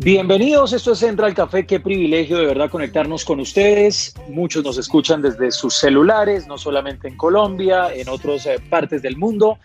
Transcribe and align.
Bienvenidos, 0.00 0.72
esto 0.72 0.92
es 0.92 1.00
Central 1.00 1.34
Café, 1.34 1.66
qué 1.66 1.80
privilegio 1.80 2.38
de 2.38 2.46
verdad 2.46 2.70
conectarnos 2.70 3.24
con 3.24 3.40
ustedes. 3.40 4.14
Muchos 4.28 4.62
nos 4.62 4.78
escuchan 4.78 5.20
desde 5.20 5.50
sus 5.50 5.74
celulares, 5.74 6.46
no 6.46 6.56
solamente 6.56 7.08
en 7.08 7.16
Colombia, 7.16 7.92
en 7.92 8.08
otras 8.08 8.46
eh, 8.46 8.60
partes 8.70 9.02
del 9.02 9.16
mundo, 9.16 9.58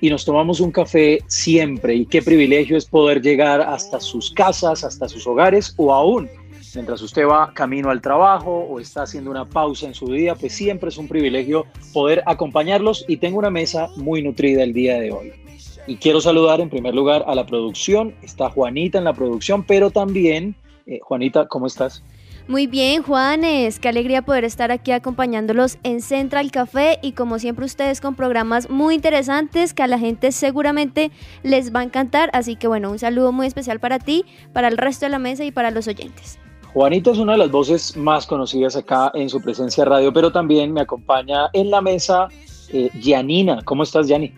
y 0.00 0.08
nos 0.08 0.24
tomamos 0.24 0.60
un 0.60 0.70
café 0.70 1.18
siempre. 1.26 1.94
Y 1.96 2.06
qué 2.06 2.22
privilegio 2.22 2.78
es 2.78 2.86
poder 2.86 3.20
llegar 3.20 3.60
hasta 3.60 4.00
sus 4.00 4.30
casas, 4.30 4.84
hasta 4.84 5.06
sus 5.06 5.26
hogares 5.26 5.74
o 5.76 5.92
aún 5.92 6.30
mientras 6.74 7.02
usted 7.02 7.26
va 7.26 7.52
camino 7.52 7.90
al 7.90 8.00
trabajo 8.00 8.50
o 8.50 8.80
está 8.80 9.02
haciendo 9.02 9.30
una 9.30 9.44
pausa 9.44 9.86
en 9.86 9.94
su 9.94 10.10
día, 10.10 10.34
pues 10.34 10.54
siempre 10.54 10.88
es 10.88 10.96
un 10.96 11.08
privilegio 11.08 11.66
poder 11.92 12.22
acompañarlos 12.24 13.04
y 13.06 13.18
tengo 13.18 13.38
una 13.38 13.50
mesa 13.50 13.88
muy 13.96 14.22
nutrida 14.22 14.62
el 14.62 14.72
día 14.72 14.98
de 14.98 15.12
hoy. 15.12 15.43
Y 15.86 15.96
quiero 15.96 16.20
saludar 16.20 16.60
en 16.60 16.70
primer 16.70 16.94
lugar 16.94 17.24
a 17.26 17.34
la 17.34 17.44
producción. 17.44 18.14
Está 18.22 18.48
Juanita 18.48 18.98
en 18.98 19.04
la 19.04 19.12
producción, 19.12 19.64
pero 19.64 19.90
también, 19.90 20.54
eh, 20.86 20.98
Juanita, 21.02 21.46
¿cómo 21.46 21.66
estás? 21.66 22.02
Muy 22.46 22.66
bien, 22.66 23.02
Juanes, 23.02 23.78
qué 23.78 23.88
alegría 23.88 24.20
poder 24.20 24.44
estar 24.44 24.70
aquí 24.70 24.92
acompañándolos 24.92 25.78
en 25.82 26.02
Central 26.02 26.50
Café 26.50 26.98
y 27.00 27.12
como 27.12 27.38
siempre 27.38 27.64
ustedes 27.64 28.02
con 28.02 28.14
programas 28.14 28.68
muy 28.68 28.96
interesantes 28.96 29.72
que 29.72 29.82
a 29.82 29.86
la 29.86 29.98
gente 29.98 30.30
seguramente 30.30 31.10
les 31.42 31.74
va 31.74 31.80
a 31.80 31.84
encantar. 31.84 32.28
Así 32.34 32.56
que 32.56 32.68
bueno, 32.68 32.90
un 32.90 32.98
saludo 32.98 33.32
muy 33.32 33.46
especial 33.46 33.80
para 33.80 33.98
ti, 33.98 34.26
para 34.52 34.68
el 34.68 34.76
resto 34.76 35.06
de 35.06 35.10
la 35.10 35.18
mesa 35.18 35.42
y 35.44 35.52
para 35.52 35.70
los 35.70 35.88
oyentes. 35.88 36.38
Juanita 36.74 37.12
es 37.12 37.18
una 37.18 37.32
de 37.32 37.38
las 37.38 37.50
voces 37.50 37.96
más 37.96 38.26
conocidas 38.26 38.76
acá 38.76 39.10
en 39.14 39.30
su 39.30 39.40
presencia 39.40 39.86
radio, 39.86 40.12
pero 40.12 40.30
también 40.30 40.70
me 40.70 40.82
acompaña 40.82 41.48
en 41.54 41.70
la 41.70 41.80
mesa 41.80 42.28
eh, 42.74 42.90
Gianina. 43.00 43.62
¿Cómo 43.64 43.84
estás, 43.84 44.06
Gianni? 44.06 44.34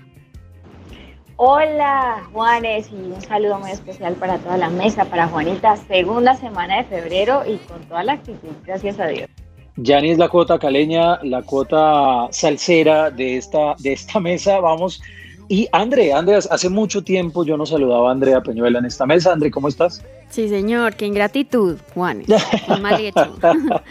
Hola 1.38 2.26
Juanes 2.32 2.88
y 2.90 2.94
un 2.94 3.20
saludo 3.20 3.58
muy 3.58 3.70
especial 3.70 4.14
para 4.14 4.38
toda 4.38 4.56
la 4.56 4.70
mesa, 4.70 5.04
para 5.04 5.28
Juanita, 5.28 5.76
segunda 5.76 6.34
semana 6.34 6.78
de 6.78 6.84
febrero 6.84 7.42
y 7.46 7.58
con 7.58 7.82
toda 7.82 8.02
la 8.04 8.14
actitud, 8.14 8.48
gracias 8.64 8.98
a 8.98 9.08
Dios. 9.08 9.28
Gianni 9.76 10.12
es 10.12 10.18
la 10.18 10.30
cuota 10.30 10.58
caleña, 10.58 11.18
la 11.22 11.42
cuota 11.42 12.28
salsera 12.30 13.10
de 13.10 13.36
esta, 13.36 13.74
de 13.78 13.92
esta 13.92 14.18
mesa. 14.18 14.60
Vamos. 14.60 15.02
Y 15.48 15.68
André, 15.72 16.12
André, 16.12 16.36
hace 16.36 16.68
mucho 16.68 17.02
tiempo 17.02 17.44
yo 17.44 17.56
no 17.56 17.66
saludaba 17.66 18.08
a 18.08 18.12
Andrea 18.12 18.42
Peñuela 18.42 18.78
en 18.80 18.86
esta 18.86 19.06
mesa. 19.06 19.32
André, 19.32 19.50
¿cómo 19.50 19.68
estás? 19.68 20.02
Sí, 20.28 20.48
señor, 20.48 20.96
qué 20.96 21.06
ingratitud, 21.06 21.76
Juanes. 21.94 22.26
Muy 22.68 22.80
mal 22.80 23.00
hecho. 23.00 23.36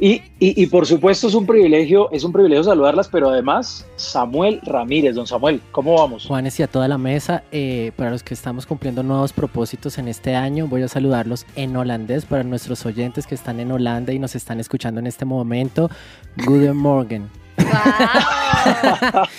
Y, 0.00 0.22
y, 0.38 0.62
y, 0.62 0.66
por 0.66 0.86
supuesto 0.86 1.26
es 1.26 1.34
un 1.34 1.44
privilegio, 1.44 2.08
es 2.12 2.22
un 2.22 2.32
privilegio 2.32 2.62
saludarlas, 2.62 3.08
pero 3.08 3.30
además 3.30 3.84
Samuel 3.96 4.60
Ramírez, 4.62 5.16
don 5.16 5.26
Samuel, 5.26 5.60
¿cómo 5.72 5.94
vamos? 5.96 6.24
Juanes 6.26 6.60
y 6.60 6.62
a 6.62 6.68
toda 6.68 6.86
la 6.86 6.98
mesa, 6.98 7.42
eh, 7.50 7.90
para 7.96 8.10
los 8.10 8.22
que 8.22 8.32
estamos 8.32 8.64
cumpliendo 8.64 9.02
nuevos 9.02 9.32
propósitos 9.32 9.98
en 9.98 10.06
este 10.06 10.36
año, 10.36 10.68
voy 10.68 10.82
a 10.82 10.88
saludarlos 10.88 11.46
en 11.56 11.76
holandés 11.76 12.26
para 12.26 12.44
nuestros 12.44 12.86
oyentes 12.86 13.26
que 13.26 13.34
están 13.34 13.58
en 13.58 13.72
Holanda 13.72 14.12
y 14.12 14.20
nos 14.20 14.36
están 14.36 14.60
escuchando 14.60 15.00
en 15.00 15.08
este 15.08 15.24
momento. 15.24 15.90
Guten 16.46 16.76
Morgen. 16.76 17.28
Wow. 17.56 18.47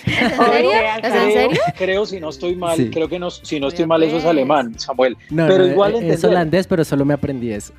¿Es 0.06 0.32
en 0.32 0.38
serio? 0.38 0.72
¿Es 0.72 1.04
en 1.04 1.12
Creo, 1.12 1.32
serio? 1.32 1.62
creo, 1.78 2.06
si 2.06 2.20
no 2.20 2.30
estoy 2.30 2.56
mal, 2.56 2.78
Sí. 2.78 2.90
creo 2.90 3.08
que 3.10 3.20
no, 3.20 3.30
si 3.30 3.60
no 3.60 3.68
estoy 3.68 3.86
mal 3.86 4.02
eso 4.04 4.18
es 4.18 4.26
alemán, 4.26 4.78
Samuel. 4.80 5.18
No, 5.30 5.48
pero 5.48 5.66
no, 5.66 5.72
igual 5.72 5.96
es 5.96 6.02
entender. 6.02 6.26
holandés, 6.30 6.68
pero 6.68 6.84
solo 6.86 7.06
me 7.06 7.14
aprendí 7.14 7.52
eso. 7.52 7.74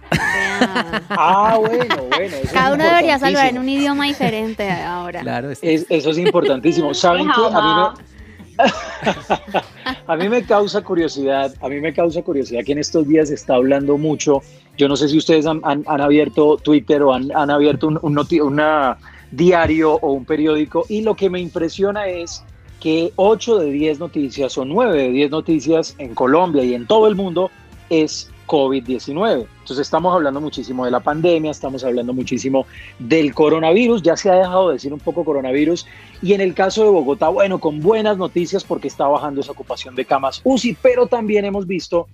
Ah, 1.11 1.57
bueno, 1.59 1.97
bueno. 2.11 2.37
eso 2.37 2.53
Cada 2.53 2.69
es 2.71 2.75
uno 2.75 2.85
debería 2.85 3.19
saludar 3.19 3.49
en 3.49 3.59
un 3.59 3.69
idioma 3.69 4.05
diferente 4.07 4.71
ahora. 4.71 5.21
Claro, 5.21 5.51
es- 5.51 5.59
Es- 5.63 5.87
eso 5.89 6.11
es 6.11 6.19
importantísimo. 6.19 6.93
¿Saben 6.95 7.27
qué? 7.27 7.41
A 7.55 7.61
mí, 7.61 7.75
me, 8.59 8.63
a 10.07 10.17
mí 10.17 10.29
me 10.29 10.43
causa 10.43 10.83
curiosidad, 10.83 11.55
a 11.61 11.69
mí 11.69 11.81
me 11.81 11.93
causa 11.95 12.23
curiosidad 12.23 12.63
que 12.65 12.73
en 12.73 12.79
estos 12.79 13.07
días 13.09 13.29
se 13.29 13.35
está 13.35 13.55
hablando 13.55 13.97
mucho. 13.97 14.43
Yo 14.77 14.89
no 14.89 14.97
sé 14.97 15.09
si 15.09 15.17
ustedes 15.19 15.47
han, 15.47 15.61
han- 15.65 15.85
han 15.87 16.01
abierto 16.01 16.57
Twitter 16.57 17.03
o 17.03 17.13
han, 17.15 17.31
han 17.35 17.51
abierto 17.51 17.89
un, 17.89 17.99
un 18.03 18.15
noti- 18.15 18.41
una 18.41 18.97
diario 19.31 19.95
o 19.95 20.13
un 20.13 20.25
periódico 20.25 20.85
y 20.89 21.03
lo 21.03 21.15
que 21.15 21.31
me 21.31 21.41
impresiona 21.41 22.07
es 22.09 22.43
que 22.81 23.13
8 23.17 23.59
de 23.59 23.71
10 23.71 23.99
noticias 24.01 24.57
o 24.59 24.65
9 24.65 25.03
de 25.03 25.11
10 25.11 25.31
noticias 25.31 25.95
en 25.99 26.15
Colombia 26.15 26.65
y 26.65 26.75
en 26.75 26.87
todo 26.87 27.07
el 27.07 27.15
mundo 27.15 27.51
es 27.91 28.31
COVID-19. 28.47 29.47
Entonces 29.61 29.79
estamos 29.79 30.13
hablando 30.13 30.41
muchísimo 30.41 30.85
de 30.85 30.91
la 30.91 30.99
pandemia, 30.99 31.53
estamos 31.53 31.85
hablando 31.85 32.13
muchísimo 32.13 32.67
del 32.99 33.33
coronavirus, 33.33 34.03
ya 34.03 34.17
se 34.17 34.29
ha 34.29 34.35
dejado 34.35 34.69
de 34.69 34.75
decir 34.75 34.93
un 34.93 34.99
poco 34.99 35.25
coronavirus 35.25 35.87
y 36.21 36.33
en 36.33 36.41
el 36.41 36.55
caso 36.55 36.83
de 36.83 36.91
Bogotá, 36.91 37.29
bueno, 37.29 37.61
con 37.61 37.81
buenas 37.81 38.17
noticias 38.19 38.65
porque 38.65 38.89
está 38.89 39.07
bajando 39.07 39.41
esa 39.41 39.53
ocupación 39.53 39.95
de 39.95 40.05
camas 40.05 40.41
UCI, 40.43 40.77
pero 40.83 41.07
también 41.07 41.45
hemos 41.45 41.67
visto, 41.67 42.09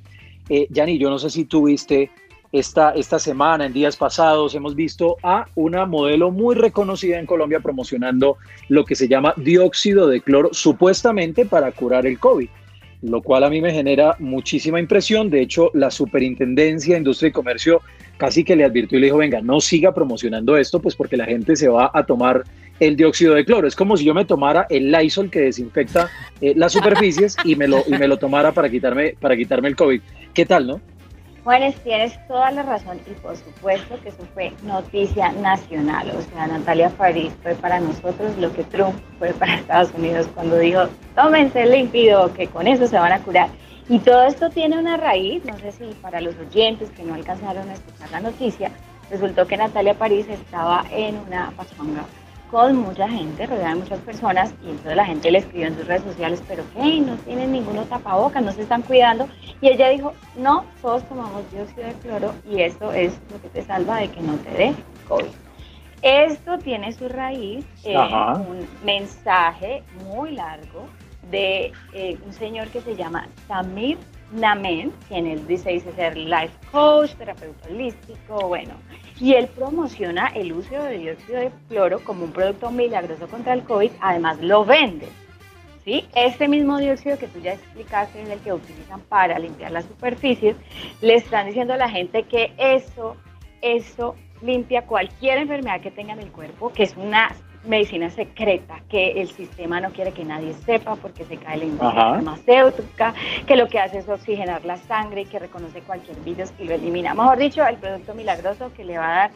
eh, 0.50 0.68
yo 0.70 1.08
no 1.08 1.18
sé 1.18 1.30
si 1.30 1.44
tuviste 1.46 2.10
esta, 2.52 2.90
esta 2.92 3.18
semana, 3.18 3.66
en 3.66 3.72
días 3.72 3.96
pasados, 3.96 4.54
hemos 4.54 4.74
visto 4.74 5.16
a 5.22 5.46
una 5.54 5.86
modelo 5.86 6.30
muy 6.30 6.54
reconocida 6.54 7.18
en 7.18 7.26
Colombia 7.26 7.60
promocionando 7.60 8.36
lo 8.68 8.84
que 8.84 8.94
se 8.94 9.08
llama 9.08 9.34
dióxido 9.36 10.06
de 10.06 10.20
cloro, 10.20 10.50
supuestamente 10.52 11.46
para 11.46 11.72
curar 11.72 12.06
el 12.06 12.18
COVID 12.18 12.48
lo 13.02 13.22
cual 13.22 13.44
a 13.44 13.50
mí 13.50 13.60
me 13.60 13.72
genera 13.72 14.16
muchísima 14.18 14.80
impresión. 14.80 15.30
De 15.30 15.40
hecho, 15.40 15.70
la 15.74 15.90
Superintendencia 15.90 16.94
de 16.94 16.98
Industria 16.98 17.28
y 17.28 17.32
Comercio 17.32 17.82
casi 18.16 18.44
que 18.44 18.56
le 18.56 18.64
advirtió 18.64 18.98
y 18.98 19.02
le 19.02 19.06
dijo, 19.08 19.18
venga, 19.18 19.40
no 19.40 19.60
siga 19.60 19.92
promocionando 19.92 20.56
esto, 20.56 20.80
pues 20.80 20.96
porque 20.96 21.16
la 21.16 21.26
gente 21.26 21.54
se 21.56 21.68
va 21.68 21.90
a 21.92 22.06
tomar 22.06 22.44
el 22.80 22.96
dióxido 22.96 23.34
de 23.34 23.44
cloro. 23.44 23.68
Es 23.68 23.76
como 23.76 23.96
si 23.96 24.04
yo 24.04 24.14
me 24.14 24.24
tomara 24.24 24.66
el 24.70 24.90
Lysol 24.90 25.30
que 25.30 25.40
desinfecta 25.40 26.10
eh, 26.40 26.54
las 26.56 26.72
superficies 26.72 27.36
y 27.44 27.56
me 27.56 27.68
lo, 27.68 27.84
y 27.86 27.92
me 27.92 28.08
lo 28.08 28.16
tomara 28.18 28.52
para 28.52 28.68
quitarme, 28.68 29.14
para 29.20 29.36
quitarme 29.36 29.68
el 29.68 29.76
COVID. 29.76 30.00
¿Qué 30.34 30.46
tal, 30.46 30.66
no? 30.66 30.80
Juanes, 31.46 31.76
tienes 31.84 32.18
toda 32.26 32.50
la 32.50 32.64
razón 32.64 32.98
y 33.06 33.14
por 33.20 33.36
supuesto 33.36 33.96
que 34.02 34.08
eso 34.08 34.26
fue 34.34 34.52
noticia 34.64 35.30
nacional. 35.30 36.10
O 36.10 36.20
sea, 36.22 36.48
Natalia 36.48 36.90
París 36.90 37.32
fue 37.40 37.54
para 37.54 37.78
nosotros 37.78 38.36
lo 38.36 38.52
que 38.52 38.64
Trump 38.64 38.96
fue 39.20 39.32
para 39.32 39.54
Estados 39.54 39.92
Unidos 39.96 40.28
cuando 40.34 40.58
dijo, 40.58 40.88
tómense 41.14 41.62
el 41.62 41.70
límpido, 41.70 42.34
que 42.34 42.48
con 42.48 42.66
eso 42.66 42.88
se 42.88 42.98
van 42.98 43.12
a 43.12 43.20
curar. 43.20 43.48
Y 43.88 44.00
todo 44.00 44.24
esto 44.24 44.50
tiene 44.50 44.76
una 44.76 44.96
raíz, 44.96 45.44
no 45.44 45.56
sé 45.58 45.70
si 45.70 45.84
para 46.02 46.20
los 46.20 46.34
oyentes 46.36 46.90
que 46.90 47.04
no 47.04 47.14
alcanzaron 47.14 47.70
a 47.70 47.74
escuchar 47.74 48.10
la 48.10 48.22
noticia, 48.22 48.72
resultó 49.08 49.46
que 49.46 49.56
Natalia 49.56 49.94
París 49.94 50.26
estaba 50.28 50.84
en 50.90 51.16
una 51.28 51.52
pachanga 51.56 52.02
con 52.50 52.76
mucha 52.76 53.08
gente, 53.08 53.46
rodeada 53.46 53.70
de 53.70 53.80
muchas 53.80 53.98
personas, 54.00 54.54
y 54.64 54.70
entonces 54.70 54.96
la 54.96 55.04
gente 55.04 55.30
le 55.30 55.38
escribió 55.38 55.66
en 55.66 55.76
sus 55.76 55.86
redes 55.86 56.02
sociales, 56.02 56.42
pero 56.46 56.64
¿qué? 56.74 57.00
No 57.00 57.16
tienen 57.16 57.52
ninguno 57.52 57.82
tapabocas, 57.84 58.42
no 58.42 58.52
se 58.52 58.62
están 58.62 58.82
cuidando. 58.82 59.28
Y 59.60 59.68
ella 59.68 59.88
dijo, 59.88 60.12
no, 60.36 60.64
todos 60.80 61.02
tomamos 61.08 61.50
dióxido 61.50 61.86
de 61.86 61.94
cloro 61.94 62.34
y 62.48 62.62
esto 62.62 62.92
es 62.92 63.18
lo 63.30 63.40
que 63.40 63.48
te 63.48 63.62
salva 63.62 63.98
de 63.98 64.08
que 64.08 64.20
no 64.20 64.34
te 64.36 64.50
dé 64.50 64.74
COVID. 65.08 65.26
Esto 66.02 66.58
tiene 66.58 66.92
su 66.92 67.08
raíz 67.08 67.64
en 67.84 67.96
Ajá. 67.96 68.34
un 68.34 68.66
mensaje 68.84 69.82
muy 70.04 70.32
largo 70.32 70.86
de 71.30 71.72
eh, 71.92 72.18
un 72.24 72.32
señor 72.32 72.68
que 72.68 72.80
se 72.80 72.94
llama 72.94 73.26
Samir 73.48 73.98
Namen, 74.32 74.92
quien 75.08 75.26
él 75.26 75.46
dice, 75.46 75.70
dice 75.70 75.92
ser 75.92 76.16
life 76.16 76.52
coach, 76.70 77.12
terapeuta 77.14 77.68
holístico, 77.68 78.48
bueno, 78.48 78.74
y 79.20 79.34
él 79.34 79.48
promociona 79.48 80.28
el 80.28 80.52
uso 80.52 80.82
de 80.82 80.98
dióxido 80.98 81.40
de 81.40 81.50
cloro 81.68 82.00
como 82.00 82.24
un 82.24 82.32
producto 82.32 82.70
milagroso 82.70 83.26
contra 83.28 83.54
el 83.54 83.62
COVID, 83.62 83.90
además 84.00 84.40
lo 84.40 84.64
vende. 84.64 85.08
¿sí? 85.84 86.04
Este 86.14 86.48
mismo 86.48 86.78
dióxido 86.78 87.18
que 87.18 87.28
tú 87.28 87.40
ya 87.40 87.54
explicaste 87.54 88.22
es 88.22 88.28
el 88.28 88.40
que 88.40 88.52
utilizan 88.52 89.00
para 89.02 89.38
limpiar 89.38 89.70
las 89.70 89.84
superficies, 89.84 90.56
le 91.00 91.14
están 91.14 91.46
diciendo 91.46 91.74
a 91.74 91.78
la 91.78 91.88
gente 91.88 92.24
que 92.24 92.52
eso, 92.58 93.16
eso 93.62 94.16
limpia 94.42 94.82
cualquier 94.82 95.38
enfermedad 95.38 95.80
que 95.80 95.90
tenga 95.90 96.12
en 96.12 96.20
el 96.20 96.30
cuerpo, 96.30 96.72
que 96.72 96.82
es 96.82 96.96
una 96.96 97.34
medicina 97.66 98.10
secreta 98.10 98.80
que 98.88 99.12
el 99.20 99.28
sistema 99.28 99.80
no 99.80 99.90
quiere 99.90 100.12
que 100.12 100.24
nadie 100.24 100.52
sepa 100.64 100.96
porque 100.96 101.24
se 101.24 101.36
cae 101.36 101.58
la 101.58 101.64
industria 101.64 101.90
Ajá. 101.90 102.10
farmacéutica, 102.14 103.14
que 103.46 103.56
lo 103.56 103.68
que 103.68 103.78
hace 103.78 103.98
es 103.98 104.08
oxigenar 104.08 104.64
la 104.64 104.76
sangre 104.76 105.22
y 105.22 105.24
que 105.26 105.38
reconoce 105.38 105.80
cualquier 105.80 106.18
virus 106.20 106.52
y 106.58 106.64
lo 106.64 106.74
elimina. 106.74 107.14
Mejor 107.14 107.38
dicho, 107.38 107.66
el 107.66 107.76
producto 107.76 108.14
milagroso 108.14 108.72
que 108.74 108.84
le 108.84 108.98
va 108.98 109.06
a 109.08 109.16
dar 109.16 109.30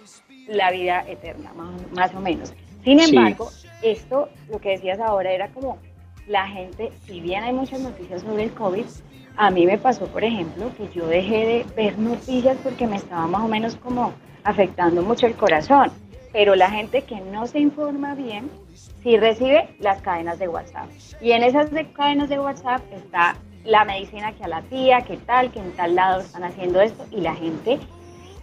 la 0.49 0.71
vida 0.71 1.05
eterna, 1.09 1.53
más, 1.55 1.93
más 1.93 2.15
o 2.15 2.21
menos. 2.21 2.53
Sin 2.85 2.99
Sí. 2.99 3.15
embargo, 3.17 3.49
esto, 3.83 4.29
lo 4.49 4.59
que 4.61 4.71
decías 4.71 4.99
ahora, 5.01 5.31
era 5.33 5.49
como 5.49 5.79
la 6.27 6.47
gente, 6.47 6.91
si 7.07 7.21
bien 7.21 7.43
hay 7.45 7.53
muchas 7.53 7.81
noticias 7.81 8.23
sobre 8.23 8.45
el 8.45 8.53
COVID, 8.53 8.85
A 9.37 9.51
mí 9.51 9.65
me 9.65 9.79
pasó, 9.79 10.07
por 10.07 10.23
ejemplo, 10.23 10.71
que 10.77 10.89
yo 10.93 11.07
dejé 11.07 11.47
de 11.47 11.67
ver 11.75 11.99
noticias 11.99 12.59
porque 12.63 12.87
me 12.87 12.97
estaba 12.97 13.27
más 13.27 13.43
o 13.43 13.49
menos 13.49 13.75
como 13.77 14.13
afectando 14.45 15.03
mucho 15.03 15.27
el 15.27 15.35
corazón. 15.35 15.91
Pero 16.33 16.55
la 16.55 16.71
gente 16.71 17.03
que 17.03 17.21
no 17.21 17.47
se 17.47 17.59
informa 17.59 18.15
bien, 18.15 18.51
sí 19.03 19.17
recibe 19.17 19.69
las 19.81 20.01
cadenas 20.03 20.39
de 20.39 20.49
WhatsApp. 20.49 20.89
Y 21.21 21.33
en 21.33 21.43
esas 21.43 21.71
cadenas 21.93 22.29
de 22.29 22.39
WhatsApp 22.39 22.83
está 22.93 23.37
la 23.65 23.85
medicina 23.85 24.33
que 24.33 24.45
a 24.45 24.49
la 24.49 24.63
tía, 24.63 25.03
que 25.03 25.17
tal, 25.19 25.51
que 25.51 25.59
en 25.59 25.73
tal 25.73 25.95
lado 25.95 26.21
están 26.21 26.45
haciendo 26.45 26.81
esto, 26.81 27.05
y 27.11 27.21
la 27.21 27.35
gente 27.35 27.79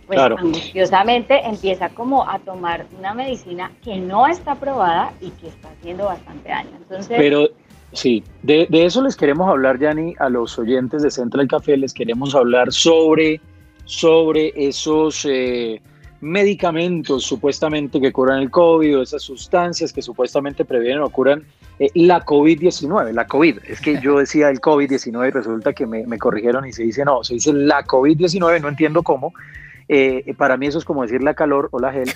pues 0.07 0.19
angustiosamente 0.19 1.45
empieza 1.45 1.89
como 1.89 2.28
a 2.28 2.39
tomar 2.39 2.86
una 2.98 3.13
medicina 3.13 3.72
que 3.84 3.98
no 3.98 4.25
está 4.25 4.54
aprobada 4.54 5.12
y 5.19 5.31
que 5.31 5.48
está 5.48 5.69
haciendo 5.69 6.06
bastante 6.06 6.48
daño. 6.48 6.69
Entonces, 6.78 7.18
Pero 7.18 7.50
sí, 7.92 8.24
de, 8.42 8.68
eso 8.72 9.01
les 9.01 9.18
queremos 9.18 9.50
hablar, 9.50 9.80
Yanni, 9.80 10.16
a 10.19 10.30
los 10.30 10.57
oyentes 10.57 11.04
de 11.04 11.12
Central 11.12 11.50
Café, 11.50 11.75
les 11.75 11.94
queremos 11.94 12.34
hablar 12.36 12.72
sobre, 12.72 13.42
sobre 13.84 14.54
esos... 14.56 15.25
Eh, 15.25 15.81
medicamentos 16.21 17.23
supuestamente 17.23 18.01
que 18.01 18.11
curan 18.11 18.39
el 18.39 18.49
COVID 18.49 18.99
o 18.99 19.01
esas 19.03 19.21
sustancias 19.21 19.93
que 19.93 20.01
supuestamente 20.01 20.65
previenen 20.65 21.01
o 21.01 21.09
curan 21.09 21.43
eh, 21.79 21.89
la 21.93 22.25
COVID-19, 22.25 23.11
la 23.13 23.27
COVID. 23.27 23.59
Es 23.67 23.81
que 23.81 23.99
yo 24.01 24.19
decía 24.19 24.49
el 24.49 24.59
COVID-19 24.59 25.27
y 25.27 25.31
resulta 25.31 25.73
que 25.73 25.85
me, 25.85 26.07
me, 26.07 26.17
corrigieron 26.17 26.65
y 26.65 26.73
se 26.73 26.83
dice 26.83 27.05
no, 27.05 27.23
se 27.23 27.35
dice 27.35 27.53
la 27.53 27.83
COVID-19, 27.85 28.61
no 28.61 28.69
entiendo 28.69 29.03
cómo. 29.03 29.33
Eh, 29.89 30.33
para 30.37 30.57
mí 30.57 30.67
eso 30.67 30.79
es 30.79 30.85
como 30.85 31.03
decir 31.03 31.23
la 31.23 31.33
calor 31.33 31.69
o 31.71 31.79
la 31.79 31.91
gel. 31.91 32.09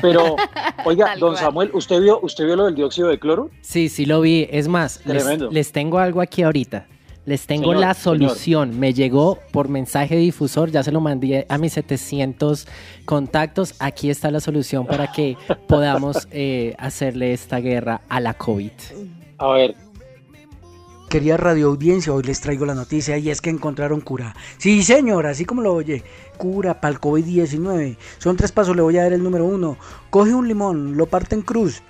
Pero, 0.00 0.36
oiga, 0.84 1.16
don 1.16 1.36
Samuel, 1.36 1.70
¿usted 1.72 2.00
vio, 2.00 2.20
¿usted 2.20 2.44
vio 2.44 2.56
lo 2.56 2.66
del 2.66 2.74
dióxido 2.74 3.08
de 3.08 3.18
cloro? 3.18 3.50
Sí, 3.62 3.88
sí 3.88 4.06
lo 4.06 4.20
vi. 4.20 4.48
Es 4.50 4.68
más, 4.68 5.02
les, 5.04 5.72
tengo 5.72 5.98
algo 5.98 6.20
aquí 6.20 6.42
ahorita. 6.42 6.86
Les 7.26 7.44
tengo 7.46 7.74
la 7.74 7.92
solución. 7.92 8.78
Me 8.78 8.94
llegó 8.94 9.40
por 9.50 9.68
mensaje 9.68 10.16
difusor, 10.16 10.70
ya 10.70 10.84
se 10.84 10.92
lo 10.92 11.00
mandé 11.00 11.44
a 11.48 11.58
mis 11.58 11.72
700 11.72 12.68
contactos. 13.04 13.74
Aquí 13.80 14.10
está 14.10 14.30
la 14.30 14.38
solución 14.38 14.86
para 14.86 15.10
que 15.10 15.36
podamos 15.66 16.28
eh, 16.30 16.74
hacerle 16.78 17.32
esta 17.32 17.58
guerra 17.58 18.00
a 18.08 18.20
la 18.20 18.34
COVID. 18.34 18.70
A 19.38 19.48
ver, 19.48 19.74
Quería 21.08 21.36
radio 21.36 21.68
audiencia, 21.68 22.12
hoy 22.12 22.24
les 22.24 22.40
traigo 22.40 22.66
la 22.66 22.74
noticia 22.74 23.16
y 23.16 23.30
es 23.30 23.40
que 23.40 23.48
encontraron 23.48 24.00
cura. 24.00 24.34
Sí, 24.58 24.82
señor, 24.82 25.26
así 25.26 25.44
como 25.44 25.62
lo 25.62 25.72
oye, 25.72 26.02
cura 26.36 26.80
para 26.80 26.94
el 26.94 27.00
COVID-19. 27.00 27.96
Son 28.18 28.36
tres 28.36 28.50
pasos, 28.50 28.74
le 28.74 28.82
voy 28.82 28.98
a 28.98 29.04
dar 29.04 29.12
el 29.12 29.22
número 29.22 29.44
uno. 29.44 29.76
Coge 30.10 30.34
un 30.34 30.48
limón, 30.48 30.96
lo 30.96 31.06
parte 31.06 31.36
en 31.36 31.42
cruz 31.42 31.80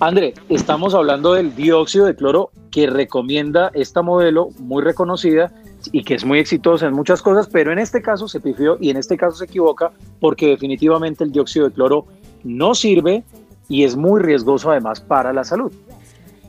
André, 0.00 0.34
estamos 0.48 0.94
hablando 0.94 1.34
del 1.34 1.54
dióxido 1.54 2.06
de 2.06 2.14
cloro 2.14 2.50
que 2.70 2.86
recomienda 2.86 3.70
esta 3.74 4.02
modelo 4.02 4.50
muy 4.58 4.82
reconocida 4.82 5.52
y 5.92 6.02
que 6.02 6.14
es 6.14 6.24
muy 6.24 6.38
exitosa 6.38 6.86
en 6.86 6.94
muchas 6.94 7.22
cosas, 7.22 7.48
pero 7.50 7.72
en 7.72 7.78
este 7.78 8.02
caso 8.02 8.28
se 8.28 8.40
pifió 8.40 8.76
y 8.80 8.90
en 8.90 8.96
este 8.96 9.16
caso 9.16 9.36
se 9.36 9.44
equivoca 9.44 9.92
porque 10.20 10.48
definitivamente 10.48 11.24
el 11.24 11.32
dióxido 11.32 11.68
de 11.68 11.74
cloro 11.74 12.06
no 12.44 12.74
sirve 12.74 13.24
y 13.68 13.84
es 13.84 13.96
muy 13.96 14.20
riesgoso 14.20 14.70
además 14.70 15.00
para 15.00 15.32
la 15.32 15.44
salud. 15.44 15.72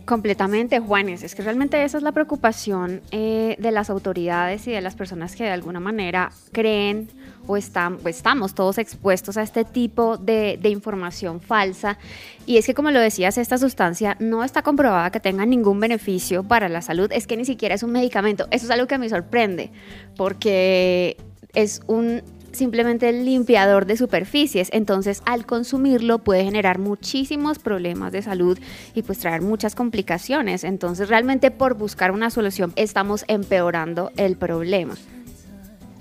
Completamente, 0.10 0.80
Juanes. 0.80 1.22
Es 1.22 1.36
que 1.36 1.44
realmente 1.44 1.84
esa 1.84 1.98
es 1.98 2.04
la 2.04 2.12
preocupación 2.12 3.02
eh, 3.12 3.56
de 3.60 3.70
las 3.70 3.92
autoridades 3.92 4.66
y 4.66 4.72
de 4.72 4.82
las 4.82 4.96
personas 4.96 5.36
que 5.36 5.44
de 5.44 5.52
alguna 5.52 5.80
manera 5.80 6.32
creen 6.52 7.10
o 7.46 7.56
están, 7.58 8.00
estamos 8.04 8.56
todos 8.56 8.80
expuestos 8.80 9.38
a 9.38 9.44
este 9.44 9.66
tipo 9.66 10.18
de, 10.18 10.58
de, 10.60 10.70
información 10.70 11.40
falsa. 11.40 12.00
Y 12.48 12.58
es 12.58 12.66
que, 12.66 12.74
como 12.74 12.90
lo 12.90 13.00
decías, 13.00 13.38
esta 13.38 13.60
sustancia 13.60 14.18
no 14.20 14.44
está 14.44 14.64
comprobada 14.64 15.12
que 15.12 15.20
tenga 15.20 15.46
ningún 15.46 15.80
beneficio 15.80 16.42
para 16.42 16.70
la 16.70 16.82
salud. 16.82 17.12
Es 17.12 17.28
que 17.28 17.38
ni 17.38 17.46
siquiera 17.46 17.76
es 17.76 17.84
un 17.84 17.92
medicamento. 17.92 18.48
Eso 18.50 18.66
es 18.66 18.72
algo 18.72 18.88
que 18.88 18.98
me 18.98 19.10
sorprende, 19.10 19.70
porque 20.18 21.18
es 21.54 21.82
un 21.86 22.24
simplemente 22.60 23.10
el 23.10 23.26
limpiador 23.26 23.88
de 23.88 23.98
superficies. 23.98 24.70
Entonces, 24.72 25.24
al 25.26 25.46
consumirlo 25.46 26.20
puede 26.20 26.44
generar 26.44 26.78
muchísimos 26.78 27.58
problemas 27.58 28.12
de 28.12 28.22
salud 28.22 28.60
y 28.94 29.02
pues 29.02 29.18
traer 29.18 29.42
muchas 29.42 29.74
complicaciones. 29.74 30.64
Entonces, 30.64 31.10
realmente 31.10 31.50
por 31.50 31.74
buscar 31.76 32.12
una 32.12 32.30
solución 32.30 32.72
estamos 32.76 33.26
empeorando 33.28 34.12
el 34.18 34.36
problema. 34.38 34.96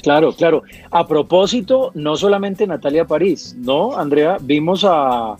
Claro, 0.02 0.32
claro. 0.32 0.62
A 0.90 1.06
propósito, 1.06 1.90
no 1.94 2.16
solamente 2.16 2.66
Natalia 2.66 3.06
París, 3.06 3.56
¿no, 3.58 3.96
Andrea? 3.96 4.36
Vimos 4.40 4.84
a 4.84 5.36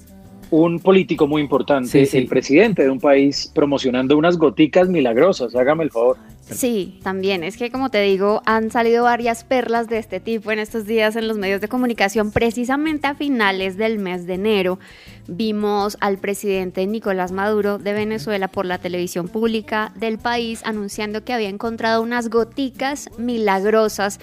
un 0.51 0.81
político 0.81 1.27
muy 1.27 1.43
importante, 1.43 2.09
el 2.13 2.27
presidente 2.27 2.83
de 2.83 2.91
un 2.91 2.99
país, 2.99 3.53
promocionando 3.55 4.17
unas 4.17 4.39
goticas 4.39 4.89
milagrosas. 4.89 5.55
Hágame 5.55 5.85
el 5.85 5.91
favor. 5.91 6.17
Sí, 6.51 6.99
también. 7.03 7.45
Es 7.45 7.57
que, 7.57 7.71
como 7.71 7.91
te 7.91 8.01
digo, 8.01 8.43
han 8.47 8.71
salido 8.71 9.05
varias 9.05 9.45
perlas 9.45 9.89
de 9.89 9.99
este 9.99 10.21
tipo 10.21 10.51
en 10.51 10.59
estos 10.59 10.87
días 10.87 11.17
en 11.17 11.29
los 11.29 11.39
medios 11.39 11.61
de 11.61 11.69
comunicación. 11.69 12.31
Precisamente 12.31 13.07
a 13.07 13.15
finales 13.15 13.77
del 13.77 13.99
mes 13.99 14.27
de 14.27 14.35
enero 14.35 14.79
vimos 15.27 15.99
al 16.01 16.19
presidente 16.19 16.87
Nicolás 16.87 17.33
Maduro 17.33 17.79
de 17.79 17.93
Venezuela 17.93 18.49
por 18.49 18.65
la 18.65 18.79
televisión 18.79 19.29
pública 19.29 19.93
del 19.95 20.19
país 20.19 20.63
anunciando 20.65 21.23
que 21.23 21.35
había 21.35 21.51
encontrado 21.51 22.03
unas 22.03 22.31
goticas 22.31 23.11
milagrosas 23.19 24.19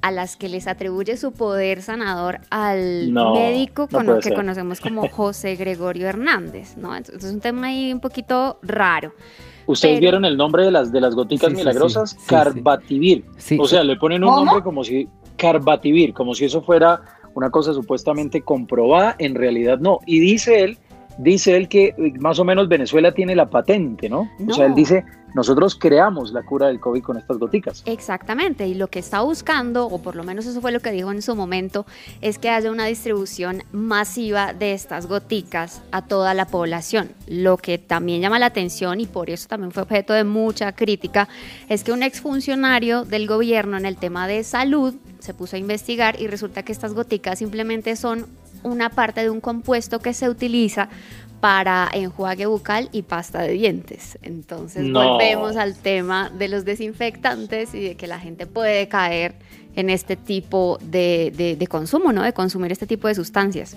a 0.00 0.10
las 0.10 0.36
que 0.36 0.48
les 0.48 0.66
atribuye 0.66 1.16
su 1.16 1.32
poder 1.32 1.82
sanador 1.82 2.40
al 2.50 3.10
médico 3.10 3.88
con 3.88 4.06
lo 4.06 4.20
que 4.20 4.32
conocemos 4.32 4.80
como 4.80 5.08
José 5.08 5.56
Gregorio 5.56 6.06
Hernández, 6.08 6.76
¿no? 6.76 6.94
Entonces 6.94 7.24
es 7.24 7.32
un 7.32 7.40
tema 7.40 7.68
ahí 7.68 7.92
un 7.92 8.00
poquito 8.00 8.58
raro. 8.62 9.12
¿Ustedes 9.68 10.00
vieron 10.00 10.24
el 10.24 10.36
nombre 10.36 10.64
de 10.64 10.70
las, 10.70 10.90
de 10.90 11.00
las 11.00 11.14
goticas 11.14 11.52
milagrosas? 11.52 12.16
Carbativir. 12.26 13.24
O 13.58 13.66
sea, 13.66 13.84
le 13.84 13.96
ponen 13.96 14.24
un 14.24 14.34
nombre 14.34 14.62
como 14.62 14.82
si... 14.82 15.08
Carbativir, 15.36 16.14
como 16.14 16.34
si 16.34 16.46
eso 16.46 16.62
fuera 16.62 17.00
una 17.34 17.50
cosa 17.50 17.72
supuestamente 17.72 18.42
comprobada, 18.42 19.14
en 19.18 19.36
realidad 19.36 19.78
no. 19.78 20.00
Y 20.04 20.18
dice 20.18 20.64
él 20.64 20.78
dice 21.18 21.56
él 21.56 21.68
que 21.68 21.94
eh, 21.98 22.12
más 22.18 22.38
o 22.38 22.44
menos 22.44 22.68
Venezuela 22.68 23.12
tiene 23.12 23.34
la 23.34 23.50
patente, 23.50 24.08
¿no? 24.08 24.30
O 24.48 24.54
sea, 24.54 24.66
él 24.66 24.74
dice, 24.74 25.04
nosotros 25.34 25.74
creamos 25.74 26.32
la 26.32 26.42
cura 26.42 26.68
del 26.68 26.80
COVID 26.80 27.02
con 27.02 27.16
estas 27.18 27.38
goticas. 27.38 27.82
Exactamente, 27.86 28.66
y 28.66 28.74
lo 28.74 28.88
que 28.88 28.98
está 28.98 29.20
buscando, 29.20 29.86
o 29.86 29.98
por 30.00 30.16
lo 30.16 30.24
menos 30.24 30.46
eso 30.46 30.60
fue 30.60 30.72
lo 30.72 30.80
que 30.80 30.90
dijo 30.90 31.10
en 31.12 31.20
su 31.20 31.34
momento, 31.36 31.84
es 32.20 32.38
que 32.38 32.48
haya 32.48 32.70
una 32.70 32.86
distribución 32.86 33.62
masiva 33.72 34.52
de 34.52 34.72
estas 34.72 35.06
goticas 35.06 35.82
a 35.92 36.02
toda 36.02 36.34
la 36.34 36.46
población. 36.46 37.10
Lo 37.26 37.56
que 37.56 37.78
también 37.78 38.22
llama 38.22 38.38
la 38.38 38.46
atención, 38.46 39.00
y 39.00 39.06
por 39.06 39.28
eso 39.28 39.48
también 39.48 39.72
fue 39.72 39.82
objeto 39.82 40.12
de 40.12 40.24
mucha 40.24 40.72
crítica, 40.72 41.28
es 41.68 41.84
que 41.84 41.92
un 41.92 42.02
exfuncionario 42.02 43.04
del 43.04 43.26
gobierno 43.26 43.76
en 43.76 43.86
el 43.86 43.96
tema 43.96 44.26
de 44.28 44.44
salud 44.44 44.94
se 45.18 45.34
puso 45.34 45.56
a 45.56 45.58
investigar 45.58 46.20
y 46.20 46.28
resulta 46.28 46.62
que 46.62 46.72
estas 46.72 46.94
goticas 46.94 47.40
simplemente 47.40 47.96
son 47.96 48.26
una 48.62 48.90
parte 48.90 49.22
de 49.22 49.30
un 49.30 49.40
compuesto 49.40 49.98
que 50.00 50.12
se 50.14 50.28
utiliza 50.28 50.88
para 51.40 51.88
enjuague 51.92 52.46
bucal 52.46 52.88
y 52.92 53.02
pasta 53.02 53.42
de 53.42 53.52
dientes. 53.52 54.18
Entonces 54.22 54.84
No. 54.84 55.12
volvemos 55.12 55.56
al 55.56 55.76
tema 55.76 56.30
de 56.36 56.48
los 56.48 56.64
desinfectantes 56.64 57.74
y 57.74 57.80
de 57.80 57.94
que 57.96 58.06
la 58.08 58.18
gente 58.18 58.46
puede 58.46 58.88
caer 58.88 59.34
en 59.76 59.90
este 59.90 60.16
tipo 60.16 60.78
de, 60.82 61.32
de- 61.36 61.54
de 61.54 61.66
consumo, 61.68 62.12
¿no? 62.12 62.22
De 62.24 62.32
consumir 62.32 62.72
este 62.72 62.86
tipo 62.88 63.06
de 63.06 63.14
sustancias. 63.14 63.76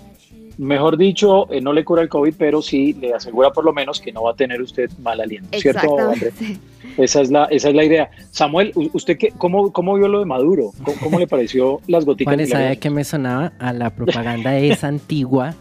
Mejor 0.62 0.96
dicho, 0.96 1.52
eh, 1.52 1.60
no 1.60 1.74
le 1.74 1.84
cura 1.84 2.04
el 2.04 2.08
COVID, 2.08 2.36
pero 2.38 2.62
sí 2.62 2.94
le 2.94 3.16
asegura 3.16 3.50
por 3.52 3.66
lo 3.66 3.74
menos 3.74 4.00
que 4.00 4.12
no 4.12 4.22
va 4.22 4.32
a 4.34 4.36
tener 4.36 4.62
usted 4.62 4.92
mal 5.00 5.20
aliento, 5.20 5.58
¿cierto, 5.58 5.98
André? 5.98 6.28
Exactamente. 6.28 6.60
Esa 6.98 7.22
es 7.22 7.32
la, 7.32 7.46
esa 7.46 7.70
es 7.70 7.76
la 7.76 7.84
idea. 7.84 8.12
Samuel, 8.30 8.72
¿usted 8.94 9.18
qué, 9.18 9.34
cómo, 9.40 9.74
cómo 9.74 9.96
vio 9.96 10.08
lo 10.08 10.20
de 10.20 10.26
Maduro? 10.26 10.70
¿Cómo, 10.84 10.98
cómo 11.02 11.20
le 11.20 11.26
pareció 11.26 11.82
las 11.88 12.06
goticas? 12.06 12.32
Juanes, 12.32 12.50
¿sabe 12.50 12.78
qué 12.78 12.92
me 12.92 13.04
sonaba? 13.04 13.54
A 13.58 13.74
la 13.74 13.90
propaganda 13.90 14.56
esa 14.56 14.88
antigua 14.88 15.56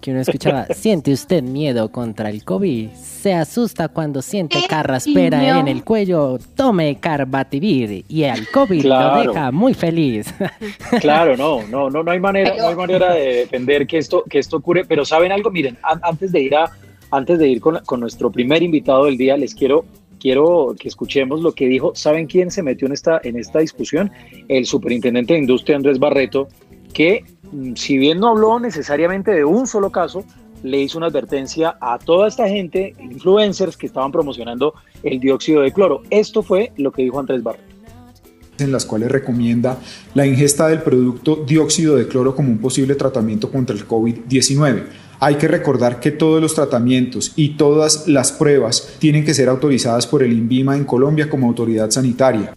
que 0.00 0.10
uno 0.12 0.20
escuchaba. 0.20 0.66
¿Siente 0.74 1.12
usted 1.12 1.42
miedo 1.42 1.90
contra 1.90 2.30
el 2.30 2.44
COVID? 2.44 2.90
¿Se 2.94 3.34
asusta 3.34 3.88
cuando 3.88 4.22
siente 4.22 4.58
carraspera 4.68 5.58
en 5.58 5.68
el 5.68 5.82
cuello? 5.84 6.38
Tome 6.54 6.96
Carbativir 7.00 8.04
y 8.08 8.24
al 8.24 8.48
COVID 8.48 8.82
Claro. 8.82 9.24
lo 9.24 9.32
deja 9.32 9.50
muy 9.52 9.74
feliz. 9.74 10.32
Claro, 11.00 11.36
no, 11.36 11.62
no, 11.68 11.90
no, 11.90 12.02
no 12.02 12.10
hay 12.10 12.20
manera, 12.20 12.54
no 12.56 12.68
hay 12.68 12.74
manera 12.76 13.12
de 13.14 13.34
defender 13.36 13.86
que 13.86 13.98
esto, 13.98 14.22
que 14.28 14.38
esto 14.38 14.56
ocurre. 14.58 14.84
Pero 14.84 15.04
saben 15.04 15.32
algo, 15.32 15.50
miren, 15.50 15.76
an- 15.82 16.00
antes 16.02 16.32
de 16.32 16.40
ir 16.40 16.54
a, 16.54 16.70
antes 17.10 17.38
de 17.38 17.48
ir 17.48 17.60
con, 17.60 17.78
con 17.84 18.00
nuestro 18.00 18.30
primer 18.30 18.62
invitado 18.62 19.04
del 19.06 19.16
día, 19.16 19.36
les 19.36 19.54
quiero, 19.54 19.84
quiero 20.20 20.74
que 20.78 20.88
escuchemos 20.88 21.40
lo 21.40 21.52
que 21.52 21.66
dijo. 21.66 21.92
¿Saben 21.94 22.26
quién 22.26 22.50
se 22.50 22.62
metió 22.62 22.86
en 22.86 22.92
esta, 22.92 23.20
en 23.22 23.36
esta 23.38 23.58
discusión? 23.58 24.10
El 24.48 24.66
superintendente 24.66 25.34
de 25.34 25.40
industria 25.40 25.76
Andrés 25.76 25.98
Barreto, 25.98 26.48
que 26.92 27.24
si 27.74 27.98
bien 27.98 28.20
no 28.20 28.28
habló 28.28 28.58
necesariamente 28.60 29.30
de 29.32 29.44
un 29.44 29.66
solo 29.66 29.90
caso, 29.90 30.24
le 30.62 30.80
hizo 30.80 30.98
una 30.98 31.06
advertencia 31.06 31.76
a 31.80 31.98
toda 31.98 32.28
esta 32.28 32.48
gente, 32.48 32.94
influencers 33.00 33.76
que 33.76 33.86
estaban 33.86 34.12
promocionando 34.12 34.74
el 35.02 35.20
dióxido 35.20 35.62
de 35.62 35.72
cloro. 35.72 36.02
Esto 36.10 36.42
fue 36.42 36.72
lo 36.76 36.92
que 36.92 37.02
dijo 37.02 37.20
Andrés 37.20 37.42
Barreto. 37.42 37.64
en 38.58 38.72
las 38.72 38.86
cuales 38.86 39.10
recomienda 39.10 39.78
la 40.14 40.26
ingesta 40.26 40.68
del 40.68 40.80
producto 40.80 41.36
dióxido 41.46 41.94
de 41.94 42.08
cloro 42.08 42.34
como 42.34 42.50
un 42.50 42.58
posible 42.58 42.94
tratamiento 42.94 43.50
contra 43.50 43.76
el 43.76 43.86
COVID-19. 43.86 44.84
Hay 45.20 45.34
que 45.36 45.46
recordar 45.46 46.00
que 46.00 46.10
todos 46.10 46.40
los 46.40 46.54
tratamientos 46.54 47.32
y 47.36 47.50
todas 47.56 48.08
las 48.08 48.32
pruebas 48.32 48.96
tienen 48.98 49.26
que 49.26 49.34
ser 49.34 49.50
autorizadas 49.50 50.06
por 50.06 50.22
el 50.22 50.32
INVIMA 50.32 50.74
en 50.76 50.84
Colombia 50.84 51.28
como 51.28 51.46
autoridad 51.46 51.90
sanitaria. 51.90 52.54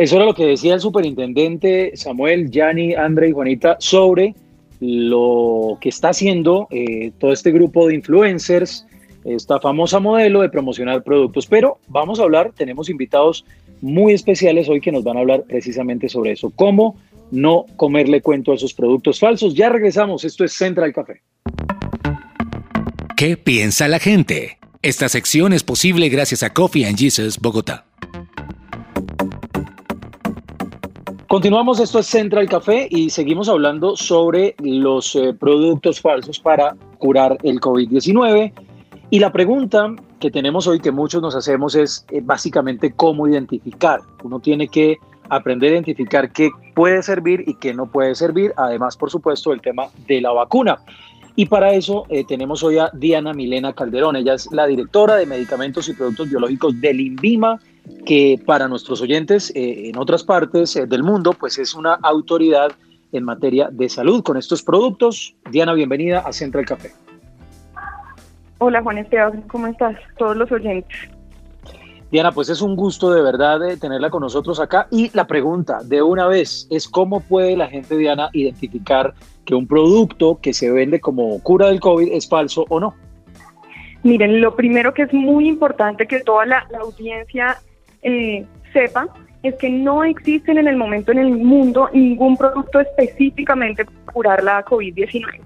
Eso 0.00 0.16
era 0.16 0.24
lo 0.24 0.32
que 0.32 0.46
decía 0.46 0.72
el 0.72 0.80
superintendente 0.80 1.94
Samuel, 1.94 2.50
Yanni, 2.50 2.94
André 2.94 3.28
y 3.28 3.32
Juanita 3.32 3.76
sobre 3.80 4.34
lo 4.80 5.76
que 5.78 5.90
está 5.90 6.08
haciendo 6.08 6.68
eh, 6.70 7.12
todo 7.18 7.34
este 7.34 7.52
grupo 7.52 7.86
de 7.86 7.96
influencers, 7.96 8.86
esta 9.26 9.60
famosa 9.60 10.00
modelo 10.00 10.40
de 10.40 10.48
promocionar 10.48 11.02
productos. 11.02 11.46
Pero 11.46 11.80
vamos 11.86 12.18
a 12.18 12.22
hablar, 12.22 12.52
tenemos 12.56 12.88
invitados 12.88 13.44
muy 13.82 14.14
especiales 14.14 14.70
hoy 14.70 14.80
que 14.80 14.90
nos 14.90 15.04
van 15.04 15.18
a 15.18 15.20
hablar 15.20 15.44
precisamente 15.46 16.08
sobre 16.08 16.32
eso, 16.32 16.48
cómo 16.48 16.96
no 17.30 17.66
comerle 17.76 18.22
cuento 18.22 18.52
a 18.52 18.54
esos 18.54 18.72
productos 18.72 19.20
falsos. 19.20 19.52
Ya 19.52 19.68
regresamos, 19.68 20.24
esto 20.24 20.44
es 20.44 20.54
Central 20.54 20.94
Café. 20.94 21.20
¿Qué 23.18 23.36
piensa 23.36 23.86
la 23.86 23.98
gente? 23.98 24.56
Esta 24.80 25.10
sección 25.10 25.52
es 25.52 25.62
posible 25.62 26.08
gracias 26.08 26.42
a 26.42 26.54
Coffee 26.54 26.86
and 26.86 26.96
Jesus 26.96 27.38
Bogotá. 27.38 27.84
Continuamos, 31.30 31.78
esto 31.78 32.00
es 32.00 32.08
Central 32.08 32.48
Café 32.48 32.88
y 32.90 33.08
seguimos 33.10 33.48
hablando 33.48 33.96
sobre 33.96 34.56
los 34.58 35.14
eh, 35.14 35.32
productos 35.32 36.00
falsos 36.00 36.40
para 36.40 36.74
curar 36.98 37.38
el 37.44 37.60
COVID-19. 37.60 38.52
Y 39.10 39.20
la 39.20 39.30
pregunta 39.30 39.94
que 40.18 40.32
tenemos 40.32 40.66
hoy, 40.66 40.80
que 40.80 40.90
muchos 40.90 41.22
nos 41.22 41.36
hacemos, 41.36 41.76
es 41.76 42.04
eh, 42.10 42.20
básicamente 42.20 42.90
cómo 42.96 43.28
identificar. 43.28 44.00
Uno 44.24 44.40
tiene 44.40 44.66
que 44.66 44.96
aprender 45.28 45.70
a 45.70 45.74
identificar 45.74 46.32
qué 46.32 46.50
puede 46.74 47.00
servir 47.00 47.44
y 47.46 47.54
qué 47.54 47.74
no 47.74 47.86
puede 47.86 48.16
servir. 48.16 48.52
Además, 48.56 48.96
por 48.96 49.08
supuesto, 49.08 49.52
el 49.52 49.60
tema 49.60 49.84
de 50.08 50.20
la 50.20 50.32
vacuna. 50.32 50.80
Y 51.36 51.46
para 51.46 51.72
eso 51.74 52.06
eh, 52.08 52.24
tenemos 52.24 52.64
hoy 52.64 52.78
a 52.78 52.90
Diana 52.92 53.32
Milena 53.34 53.72
Calderón. 53.72 54.16
Ella 54.16 54.34
es 54.34 54.50
la 54.50 54.66
directora 54.66 55.14
de 55.14 55.26
medicamentos 55.26 55.88
y 55.88 55.92
productos 55.92 56.28
biológicos 56.28 56.80
del 56.80 57.00
INVIMA, 57.00 57.60
que 58.04 58.40
para 58.44 58.68
nuestros 58.68 59.00
oyentes 59.00 59.50
eh, 59.54 59.88
en 59.88 59.98
otras 59.98 60.24
partes 60.24 60.76
eh, 60.76 60.86
del 60.86 61.02
mundo, 61.02 61.32
pues 61.32 61.58
es 61.58 61.74
una 61.74 61.94
autoridad 61.94 62.72
en 63.12 63.24
materia 63.24 63.68
de 63.70 63.88
salud 63.88 64.22
con 64.22 64.36
estos 64.36 64.62
productos. 64.62 65.34
Diana, 65.50 65.72
bienvenida 65.74 66.20
a 66.20 66.32
Central 66.32 66.64
Café. 66.64 66.92
Hola 68.58 68.82
Juan 68.82 68.98
Esteban, 68.98 69.42
¿cómo 69.42 69.66
estás? 69.66 69.96
Todos 70.18 70.36
los 70.36 70.50
oyentes. 70.52 70.96
Diana, 72.10 72.32
pues 72.32 72.48
es 72.48 72.60
un 72.60 72.74
gusto 72.74 73.12
de 73.12 73.22
verdad 73.22 73.62
eh, 73.68 73.76
tenerla 73.76 74.10
con 74.10 74.22
nosotros 74.22 74.58
acá. 74.58 74.88
Y 74.90 75.10
la 75.14 75.26
pregunta 75.26 75.78
de 75.84 76.02
una 76.02 76.26
vez 76.26 76.66
es 76.68 76.88
cómo 76.88 77.20
puede 77.20 77.56
la 77.56 77.68
gente, 77.68 77.96
Diana, 77.96 78.30
identificar 78.32 79.14
que 79.44 79.54
un 79.54 79.66
producto 79.66 80.38
que 80.42 80.52
se 80.52 80.70
vende 80.70 81.00
como 81.00 81.40
cura 81.42 81.68
del 81.68 81.80
COVID 81.80 82.12
es 82.12 82.28
falso 82.28 82.66
o 82.68 82.80
no. 82.80 82.94
Miren, 84.02 84.40
lo 84.40 84.56
primero 84.56 84.92
que 84.92 85.02
es 85.02 85.12
muy 85.12 85.46
importante 85.46 86.06
que 86.06 86.20
toda 86.20 86.46
la, 86.46 86.66
la 86.70 86.78
audiencia 86.78 87.58
eh, 88.02 88.46
sepa 88.72 89.08
es 89.42 89.54
que 89.56 89.70
no 89.70 90.04
existen 90.04 90.58
en 90.58 90.68
el 90.68 90.76
momento 90.76 91.12
en 91.12 91.18
el 91.18 91.30
mundo 91.30 91.88
ningún 91.92 92.36
producto 92.36 92.80
específicamente 92.80 93.84
para 93.84 94.12
curar 94.12 94.44
la 94.44 94.64
COVID-19. 94.64 95.40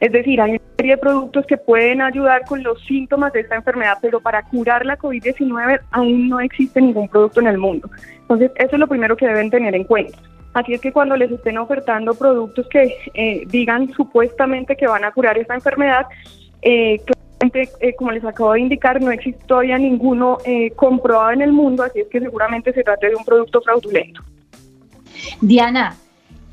Es 0.00 0.12
decir, 0.12 0.40
hay 0.40 0.52
una 0.52 0.60
serie 0.76 0.92
de 0.92 0.98
productos 0.98 1.46
que 1.46 1.56
pueden 1.56 2.02
ayudar 2.02 2.44
con 2.44 2.62
los 2.62 2.80
síntomas 2.84 3.32
de 3.32 3.40
esta 3.40 3.56
enfermedad, 3.56 3.98
pero 4.02 4.20
para 4.20 4.42
curar 4.42 4.84
la 4.84 4.98
COVID-19 4.98 5.80
aún 5.92 6.28
no 6.28 6.40
existe 6.40 6.80
ningún 6.80 7.08
producto 7.08 7.40
en 7.40 7.46
el 7.46 7.58
mundo. 7.58 7.88
Entonces, 8.20 8.50
eso 8.56 8.76
es 8.76 8.78
lo 8.78 8.86
primero 8.86 9.16
que 9.16 9.26
deben 9.26 9.50
tener 9.50 9.74
en 9.74 9.84
cuenta. 9.84 10.18
Así 10.52 10.74
es 10.74 10.80
que 10.80 10.92
cuando 10.92 11.16
les 11.16 11.30
estén 11.32 11.58
ofertando 11.58 12.14
productos 12.14 12.68
que 12.68 12.94
eh, 13.14 13.42
digan 13.46 13.92
supuestamente 13.94 14.76
que 14.76 14.86
van 14.86 15.04
a 15.04 15.10
curar 15.10 15.36
esta 15.38 15.54
enfermedad, 15.54 16.06
eh, 16.62 17.00
eh, 17.40 17.94
como 17.96 18.10
les 18.10 18.24
acabo 18.24 18.52
de 18.52 18.60
indicar, 18.60 19.00
no 19.00 19.10
existe 19.10 19.44
todavía 19.46 19.76
ninguno 19.78 20.38
eh, 20.44 20.70
comprobado 20.72 21.32
en 21.32 21.42
el 21.42 21.52
mundo, 21.52 21.82
así 21.82 22.00
es 22.00 22.08
que 22.08 22.20
seguramente 22.20 22.72
se 22.72 22.82
trata 22.82 23.06
de 23.06 23.14
un 23.14 23.24
producto 23.24 23.60
fraudulento. 23.60 24.22
Diana, 25.40 25.96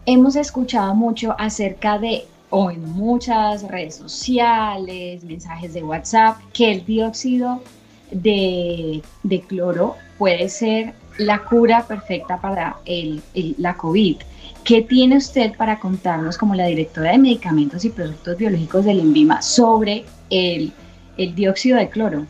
hemos 0.06 0.36
escuchado 0.36 0.94
mucho 0.96 1.36
acerca 1.38 1.98
de, 1.98 2.26
o 2.50 2.72
en 2.72 2.84
muchas 2.92 3.68
redes 3.68 3.96
sociales, 3.96 5.24
mensajes 5.24 5.74
de 5.74 5.84
WhatsApp, 5.84 6.38
que 6.54 6.72
el 6.72 6.86
dióxido 6.86 7.62
de, 8.12 9.02
cloro 9.48 9.96
puede 10.18 10.50
ser 10.50 10.94
la 11.18 11.44
cura 11.44 11.86
perfecta 11.88 12.40
para 12.40 12.78
la 13.58 13.78
COVID. 13.78 14.18
¿Qué 14.64 14.82
tiene 14.84 15.18
usted 15.18 15.56
para 15.58 15.80
contarnos 15.80 16.38
como 16.38 16.54
la 16.54 16.66
directora 16.66 17.12
de 17.12 17.18
medicamentos 17.18 17.84
y 17.84 17.90
productos 17.90 18.38
biológicos 18.38 18.86
del 18.86 19.00
INVIMA 19.00 19.42
sobre 19.42 20.06
el, 20.32 20.72
dióxido 21.36 21.78
de 21.78 21.90
cloro? 21.90 22.26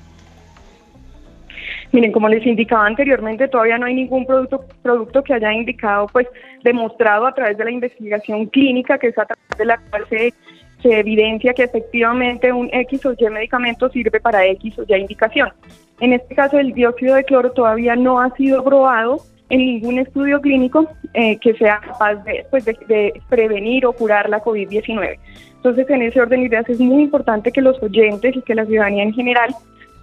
Miren, 1.93 2.12
como 2.12 2.27
les 2.29 2.46
indicaba 2.46 2.86
anteriormente, 2.86 3.48
todavía 3.48 3.77
no 3.77 3.86
hay 3.86 3.93
ningún 3.93 4.25
producto, 4.25 4.65
producto 4.81 5.24
que 5.24 5.34
haya 5.34 5.53
indicado, 5.53 6.08
pues, 6.08 6.27
demostrado 6.63 7.27
a 7.27 7.34
través 7.34 7.58
de 7.58 7.65
la 7.65 7.72
investigación 7.72 8.46
clínica, 8.48 8.98
que 8.98 9.08
es 9.08 9.17
a 9.17 9.25
través 9.25 9.58
de 9.58 9.65
la 9.65 9.77
cual 9.77 10.05
se, 10.10 10.34
se 10.81 11.00
evidencia 11.00 11.53
que 11.53 11.63
efectivamente 11.63 12.51
un 12.51 12.70
X 12.72 13.05
o 13.05 13.13
Y 13.17 13.29
medicamento 13.29 13.89
sirve 13.89 14.20
para 14.20 14.46
X 14.46 14.79
o 14.79 14.86
Y 14.88 14.96
indicación. 14.96 15.51
En 16.00 16.13
este 16.13 16.34
caso, 16.34 16.58
el 16.58 16.74
dióxido 16.74 17.15
de 17.15 17.24
cloro 17.24 17.51
todavía 17.51 17.96
no 17.96 18.20
ha 18.20 18.34
sido 18.36 18.63
probado 18.63 19.22
en 19.51 19.60
ningún 19.60 20.00
estudio 20.00 20.39
clínico 20.39 20.88
eh, 21.13 21.38
que 21.38 21.53
sea 21.55 21.81
capaz 21.81 22.15
de, 22.24 22.46
pues, 22.50 22.63
de, 22.63 23.22
prevenir 23.27 23.86
o 23.86 23.91
curar 23.91 24.29
la 24.29 24.41
COVID-19. 24.41 25.20
Entonces, 25.58 25.89
en 25.89 26.01
ese 26.03 26.22
orden 26.22 26.39
de 26.39 26.48
ideas 26.48 26.70
es 26.70 26.79
muy 26.79 27.03
importante 27.03 27.51
que 27.51 27.62
los 27.62 27.81
oyentes 27.84 28.38
y 28.38 28.41
que 28.41 28.55
la 28.55 28.65
ciudadanía 28.65 29.03
en 29.03 29.13
general 29.13 29.53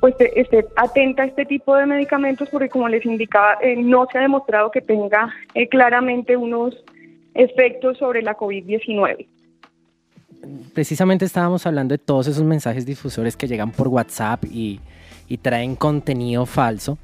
pues 0.01 0.15
esté 0.37 0.65
atenta 0.77 1.25
a 1.25 1.27
este 1.27 1.45
tipo 1.45 1.75
de 1.75 1.87
medicamentos 1.87 2.49
porque 2.51 2.69
como 2.69 2.89
les 2.89 3.05
indicaba, 3.05 3.59
eh, 3.61 3.75
no 3.77 4.07
se 4.13 4.19
ha 4.19 4.21
demostrado 4.21 4.71
que 4.71 4.81
tenga 4.81 5.35
eh, 5.55 5.69
claramente 5.69 6.37
unos 6.37 6.77
efectos 7.35 7.99
sobre 7.99 8.23
la 8.23 8.37
COVID-19. 8.37 9.27
precisamente 10.73 11.25
estábamos 11.25 11.67
hablando 11.67 11.95
de 11.95 11.99
todos 11.99 12.29
esos 12.29 12.45
mensajes 12.45 12.87
difusores 12.87 13.37
que 13.37 13.49
llegan 13.49 13.73
por 13.73 13.89
WhatsApp 13.89 14.45
y 14.45 14.81
traen 15.43 15.75
contenido 15.75 16.47
falso. 16.47 16.99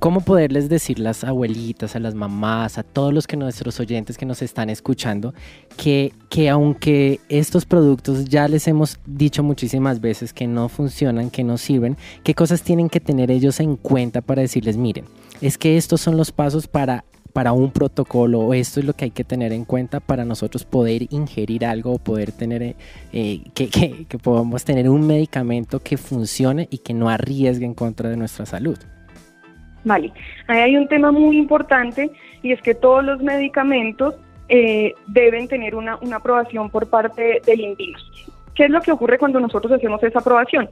¿Cómo 0.00 0.22
poderles 0.22 0.70
decir 0.70 0.98
las 0.98 1.24
abuelitas, 1.24 1.94
a 1.94 2.00
las 2.00 2.14
mamás, 2.14 2.78
a 2.78 2.82
todos 2.82 3.12
los 3.12 3.26
que 3.26 3.36
nuestros 3.36 3.78
oyentes 3.80 4.16
que 4.16 4.24
nos 4.24 4.40
están 4.40 4.70
escuchando, 4.70 5.34
que, 5.76 6.14
que 6.30 6.48
aunque 6.48 7.20
estos 7.28 7.66
productos 7.66 8.24
ya 8.24 8.48
les 8.48 8.66
hemos 8.66 8.98
dicho 9.04 9.42
muchísimas 9.42 10.00
veces 10.00 10.32
que 10.32 10.46
no 10.46 10.70
funcionan, 10.70 11.28
que 11.28 11.44
no 11.44 11.58
sirven, 11.58 11.98
qué 12.24 12.34
cosas 12.34 12.62
tienen 12.62 12.88
que 12.88 12.98
tener 12.98 13.30
ellos 13.30 13.60
en 13.60 13.76
cuenta 13.76 14.22
para 14.22 14.40
decirles, 14.40 14.78
miren, 14.78 15.04
es 15.42 15.58
que 15.58 15.76
estos 15.76 16.00
son 16.00 16.16
los 16.16 16.32
pasos 16.32 16.66
para 16.66 17.04
para 17.34 17.52
un 17.52 17.70
protocolo 17.70 18.40
o 18.40 18.54
esto 18.54 18.80
es 18.80 18.86
lo 18.86 18.94
que 18.94 19.04
hay 19.04 19.10
que 19.12 19.22
tener 19.22 19.52
en 19.52 19.64
cuenta 19.64 20.00
para 20.00 20.24
nosotros 20.24 20.64
poder 20.64 21.06
ingerir 21.10 21.64
algo 21.64 21.92
o 21.92 21.98
poder 21.98 22.32
tener 22.32 22.74
eh, 23.12 23.42
que, 23.54 23.68
que 23.68 24.18
podamos 24.18 24.64
tener 24.64 24.88
un 24.88 25.06
medicamento 25.06 25.78
que 25.80 25.96
funcione 25.96 26.66
y 26.72 26.78
que 26.78 26.92
no 26.92 27.08
arriesgue 27.08 27.66
en 27.66 27.74
contra 27.74 28.08
de 28.08 28.16
nuestra 28.16 28.46
salud. 28.46 28.78
Vale, 29.84 30.12
ahí 30.46 30.60
hay 30.60 30.76
un 30.76 30.88
tema 30.88 31.10
muy 31.10 31.38
importante 31.38 32.10
y 32.42 32.52
es 32.52 32.60
que 32.62 32.74
todos 32.74 33.04
los 33.04 33.22
medicamentos 33.22 34.14
eh, 34.48 34.94
deben 35.06 35.48
tener 35.48 35.74
una, 35.74 35.96
una, 36.02 36.16
aprobación 36.16 36.70
por 36.70 36.88
parte 36.88 37.40
del 37.46 37.60
INVIMA. 37.60 37.98
¿Qué 38.54 38.64
es 38.64 38.70
lo 38.70 38.80
que 38.80 38.92
ocurre 38.92 39.18
cuando 39.18 39.40
nosotros 39.40 39.72
hacemos 39.72 40.02
esa 40.02 40.18
aprobación? 40.18 40.68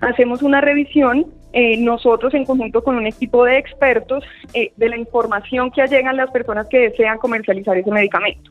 Hacemos 0.00 0.42
una 0.42 0.60
revisión, 0.60 1.26
eh, 1.52 1.76
nosotros 1.76 2.34
en 2.34 2.44
conjunto 2.44 2.82
con 2.82 2.96
un 2.96 3.06
equipo 3.06 3.44
de 3.44 3.58
expertos, 3.58 4.24
eh, 4.54 4.72
de 4.76 4.88
la 4.88 4.96
información 4.96 5.70
que 5.70 5.86
llegan 5.86 6.16
las 6.16 6.30
personas 6.30 6.66
que 6.68 6.78
desean 6.78 7.18
comercializar 7.18 7.76
ese 7.76 7.90
medicamento. 7.90 8.50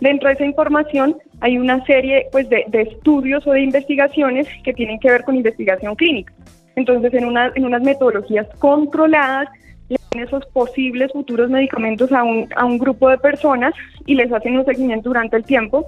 Dentro 0.00 0.28
de 0.28 0.34
esa 0.34 0.44
información 0.46 1.16
hay 1.40 1.58
una 1.58 1.84
serie 1.84 2.26
pues, 2.32 2.48
de, 2.48 2.64
de 2.68 2.82
estudios 2.82 3.46
o 3.46 3.52
de 3.52 3.60
investigaciones 3.60 4.48
que 4.64 4.72
tienen 4.72 4.98
que 4.98 5.10
ver 5.10 5.24
con 5.24 5.34
investigación 5.36 5.94
clínica. 5.94 6.32
Entonces, 6.76 7.12
en, 7.14 7.24
una, 7.24 7.52
en 7.54 7.64
unas 7.64 7.82
metodologías 7.82 8.46
controladas, 8.58 9.48
le 9.88 9.96
dan 10.10 10.24
esos 10.24 10.46
posibles 10.46 11.12
futuros 11.12 11.50
medicamentos 11.50 12.12
a 12.12 12.22
un, 12.22 12.48
a 12.56 12.64
un 12.64 12.78
grupo 12.78 13.08
de 13.08 13.18
personas 13.18 13.74
y 14.06 14.14
les 14.14 14.32
hacen 14.32 14.58
un 14.58 14.64
seguimiento 14.64 15.10
durante 15.10 15.36
el 15.36 15.44
tiempo 15.44 15.86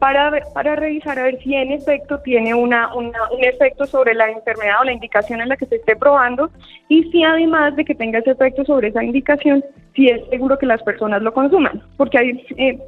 para, 0.00 0.32
para 0.54 0.76
revisar 0.76 1.18
a 1.18 1.24
ver 1.24 1.38
si 1.42 1.54
en 1.54 1.72
efecto 1.72 2.20
tiene 2.20 2.54
una, 2.54 2.92
una, 2.94 3.30
un 3.30 3.44
efecto 3.44 3.86
sobre 3.86 4.14
la 4.14 4.30
enfermedad 4.30 4.80
o 4.80 4.84
la 4.84 4.94
indicación 4.94 5.42
en 5.42 5.50
la 5.50 5.58
que 5.58 5.66
se 5.66 5.76
esté 5.76 5.94
probando 5.94 6.50
y 6.88 7.04
si 7.10 7.22
además 7.22 7.76
de 7.76 7.84
que 7.84 7.94
tenga 7.94 8.18
ese 8.18 8.30
efecto 8.30 8.64
sobre 8.64 8.88
esa 8.88 9.04
indicación, 9.04 9.62
si 9.94 10.08
es 10.08 10.22
seguro 10.30 10.58
que 10.58 10.64
las 10.64 10.82
personas 10.82 11.20
lo 11.20 11.34
consuman. 11.34 11.82
Porque 11.98 12.16
hay 12.16 12.46
eh, 12.56 12.78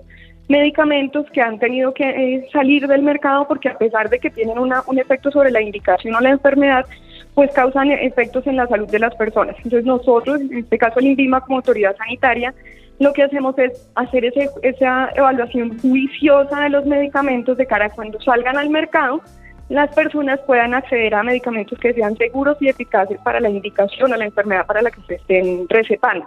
medicamentos 0.48 1.26
que 1.32 1.42
han 1.42 1.58
tenido 1.58 1.92
que 1.92 2.08
eh, 2.08 2.48
salir 2.50 2.86
del 2.86 3.02
mercado 3.02 3.46
porque 3.46 3.68
a 3.68 3.76
pesar 3.76 4.08
de 4.08 4.18
que 4.18 4.30
tienen 4.30 4.58
una, 4.58 4.82
un 4.86 4.98
efecto 4.98 5.30
sobre 5.30 5.50
la 5.50 5.60
indicación 5.60 6.14
o 6.14 6.20
la 6.20 6.30
enfermedad, 6.30 6.86
pues 7.34 7.50
causan 7.52 7.90
efectos 7.90 8.46
en 8.46 8.56
la 8.56 8.66
salud 8.66 8.88
de 8.88 8.98
las 8.98 9.14
personas. 9.16 9.56
Entonces 9.58 9.84
nosotros, 9.84 10.40
en 10.40 10.58
este 10.58 10.78
caso 10.78 10.98
el 11.00 11.06
INVIMA 11.06 11.40
como 11.40 11.58
autoridad 11.58 11.96
sanitaria, 11.96 12.54
lo 12.98 13.12
que 13.12 13.22
hacemos 13.22 13.58
es 13.58 13.90
hacer 13.94 14.24
ese, 14.26 14.48
esa 14.62 15.10
evaluación 15.14 15.78
juiciosa 15.78 16.60
de 16.60 16.70
los 16.70 16.84
medicamentos 16.86 17.56
de 17.56 17.66
cara 17.66 17.86
a 17.86 17.90
cuando 17.90 18.20
salgan 18.20 18.58
al 18.58 18.70
mercado, 18.70 19.22
las 19.68 19.94
personas 19.94 20.38
puedan 20.40 20.74
acceder 20.74 21.14
a 21.14 21.22
medicamentos 21.22 21.78
que 21.78 21.94
sean 21.94 22.16
seguros 22.16 22.58
y 22.60 22.68
eficaces 22.68 23.18
para 23.20 23.40
la 23.40 23.48
indicación 23.48 24.12
o 24.12 24.16
la 24.16 24.26
enfermedad 24.26 24.66
para 24.66 24.82
la 24.82 24.90
que 24.90 25.00
se 25.02 25.14
estén 25.14 25.66
recetando. 25.68 26.26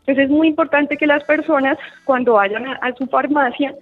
Entonces 0.00 0.24
es 0.24 0.30
muy 0.30 0.48
importante 0.48 0.96
que 0.96 1.06
las 1.06 1.22
personas 1.24 1.76
cuando 2.04 2.34
vayan 2.34 2.66
a, 2.66 2.74
a 2.76 2.94
su 2.94 3.06
farmacia 3.06 3.74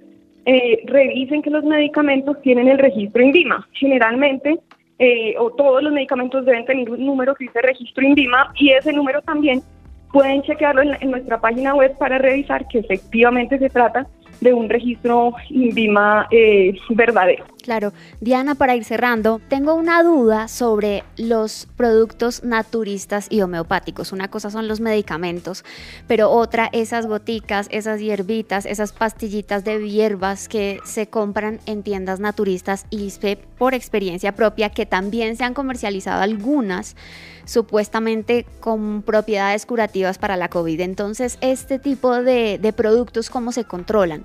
eh, 0.47 0.83
revisen 0.87 1.43
que 1.43 1.51
los 1.51 1.65
medicamentos 1.65 2.41
tienen 2.43 2.69
el 2.69 2.79
registro 2.79 3.23
INVIMA. 3.23 3.67
Generalmente 3.73 4.59
eh, 4.99 5.35
o 5.39 5.51
todos 5.51 5.83
los 5.83 5.93
medicamentos 5.93 6.45
deben 6.45 6.65
tener 6.65 6.89
un 6.89 7.05
número 7.05 7.35
que 7.35 7.45
dice 7.45 7.61
registro 7.61 8.07
INVIMA 8.07 8.53
y 8.55 8.71
ese 8.71 8.93
número 8.93 9.23
también 9.23 9.63
pueden 10.13 10.43
chequearlo 10.43 10.83
en, 10.83 10.97
en, 11.01 11.11
nuestra 11.11 11.41
página 11.41 11.75
web 11.75 11.97
para 11.99 12.19
revisar 12.19 12.69
que 12.69 12.79
efectivamente 12.79 13.59
se 13.59 13.69
trata 13.69 14.07
de 14.45 14.53
un 14.53 14.69
registro 14.69 15.33
INVIMA 15.49 16.29
eh, 16.31 16.77
verdadero. 16.91 17.47
Claro, 17.63 17.95
Diana, 18.21 18.55
para 18.55 18.77
ir 18.77 18.85
cerrando, 18.85 19.41
tengo 19.49 19.75
una 19.75 20.03
duda 20.03 20.49
sobre 20.49 21.03
los 21.17 21.67
productos 21.79 22.45
naturistas 22.45 23.27
y 23.31 23.41
homeopáticos. 23.41 24.13
Una 24.13 24.29
cosa 24.29 24.51
son 24.51 24.69
los 24.69 24.81
medicamentos, 24.81 25.65
pero 26.07 26.31
otra 26.31 26.69
esas 26.73 27.07
goticas, 27.07 27.69
esas 27.71 28.01
hierbitas, 28.01 28.67
esas 28.67 28.93
pastillitas 28.93 29.65
de 29.65 29.89
hierbas 29.89 30.47
que 30.47 30.79
se 30.85 31.07
compran 31.07 31.59
en 31.65 31.83
tiendas 31.83 32.21
naturistas 32.21 32.85
y 32.91 33.09
por 33.57 33.73
experiencia 33.73 34.33
propia 34.33 34.69
que 34.69 34.85
también 34.85 35.37
se 35.37 35.45
han 35.45 35.55
comercializado 35.55 36.21
algunas 36.23 36.97
supuestamente 37.47 38.45
con 38.61 39.03
propiedades 39.03 39.65
curativas 39.65 40.19
para 40.19 40.37
la 40.37 40.49
COVID. 40.49 40.81
Entonces, 40.81 41.39
este 41.41 41.79
tipo 41.79 42.15
de, 42.23 42.59
de 42.59 42.73
productos, 42.75 43.31
¿cómo 43.31 43.53
se 43.53 43.65
controlan? 43.65 44.25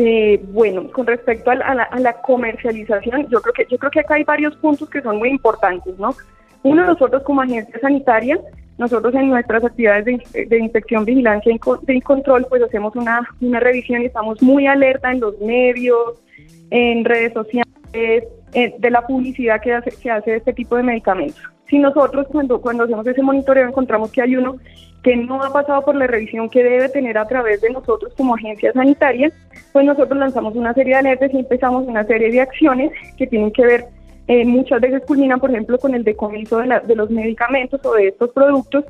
Eh, 0.00 0.40
bueno, 0.52 0.88
con 0.92 1.08
respecto 1.08 1.50
a 1.50 1.56
la, 1.56 2.20
comercialización, 2.22 3.28
yo 3.30 3.40
creo 3.40 3.52
que 3.52 3.66
yo 3.68 3.78
creo 3.78 3.90
que 3.90 3.98
acá 3.98 4.14
hay 4.14 4.22
varios 4.22 4.54
puntos 4.58 4.88
que 4.88 5.02
son 5.02 5.18
muy 5.18 5.28
importantes, 5.28 5.98
¿no? 5.98 6.14
Uno, 6.62 6.86
nosotros 6.86 7.24
como 7.24 7.40
agencia 7.40 7.80
sanitaria, 7.80 8.38
nosotros 8.78 9.12
en 9.16 9.28
nuestras 9.28 9.64
actividades 9.64 10.04
de, 10.04 10.58
inspección, 10.58 11.04
vigilancia 11.04 11.52
y, 11.52 12.00
control, 12.00 12.46
pues 12.48 12.62
hacemos 12.62 12.94
una, 12.94 13.28
una 13.40 13.58
revisión 13.58 14.02
y 14.02 14.04
estamos 14.04 14.40
muy 14.40 14.68
alerta 14.68 15.10
en 15.10 15.18
los 15.18 15.36
medios, 15.40 16.22
en 16.70 17.04
redes 17.04 17.32
sociales, 17.32 17.66
eh, 17.92 18.76
de 18.78 18.90
la 18.92 19.04
publicidad 19.04 19.60
que 19.60 19.72
hace, 19.72 19.90
que 19.90 20.36
este 20.36 20.52
tipo 20.52 20.76
de 20.76 20.84
medicamentos. 20.84 21.42
Si 21.68 21.80
nosotros 21.80 22.28
cuando, 22.30 22.60
cuando 22.60 22.84
hacemos 22.84 23.04
ese 23.04 23.20
monitoreo 23.20 23.66
encontramos 23.66 24.12
que 24.12 24.22
hay 24.22 24.36
uno 24.36 24.58
que 25.02 25.16
no 25.16 25.42
ha 25.42 25.52
pasado 25.52 25.82
por 25.84 25.94
la 25.94 26.06
revisión 26.06 26.48
que 26.48 26.62
debe 26.62 26.88
tener 26.88 27.18
a 27.18 27.26
través 27.26 27.60
de 27.60 27.70
nosotros 27.70 28.12
como 28.16 28.34
agencia 28.34 28.72
sanitaria, 28.72 29.30
pues 29.78 29.86
nosotros 29.86 30.18
lanzamos 30.18 30.56
una 30.56 30.74
serie 30.74 30.94
de 30.94 30.98
alertas 30.98 31.32
y 31.32 31.38
empezamos 31.38 31.86
una 31.86 32.02
serie 32.02 32.32
de 32.32 32.40
acciones 32.40 32.90
que 33.16 33.28
tienen 33.28 33.52
que 33.52 33.64
ver, 33.64 33.84
eh, 34.26 34.44
muchas 34.44 34.80
veces 34.80 35.04
culminan, 35.06 35.38
por 35.38 35.52
ejemplo, 35.52 35.78
con 35.78 35.94
el 35.94 36.02
decomiso 36.02 36.58
de, 36.58 36.66
la, 36.66 36.80
de, 36.80 36.96
los 36.96 37.08
medicamentos 37.10 37.80
o 37.86 37.94
de 37.94 38.08
estos 38.08 38.30
productos 38.30 38.84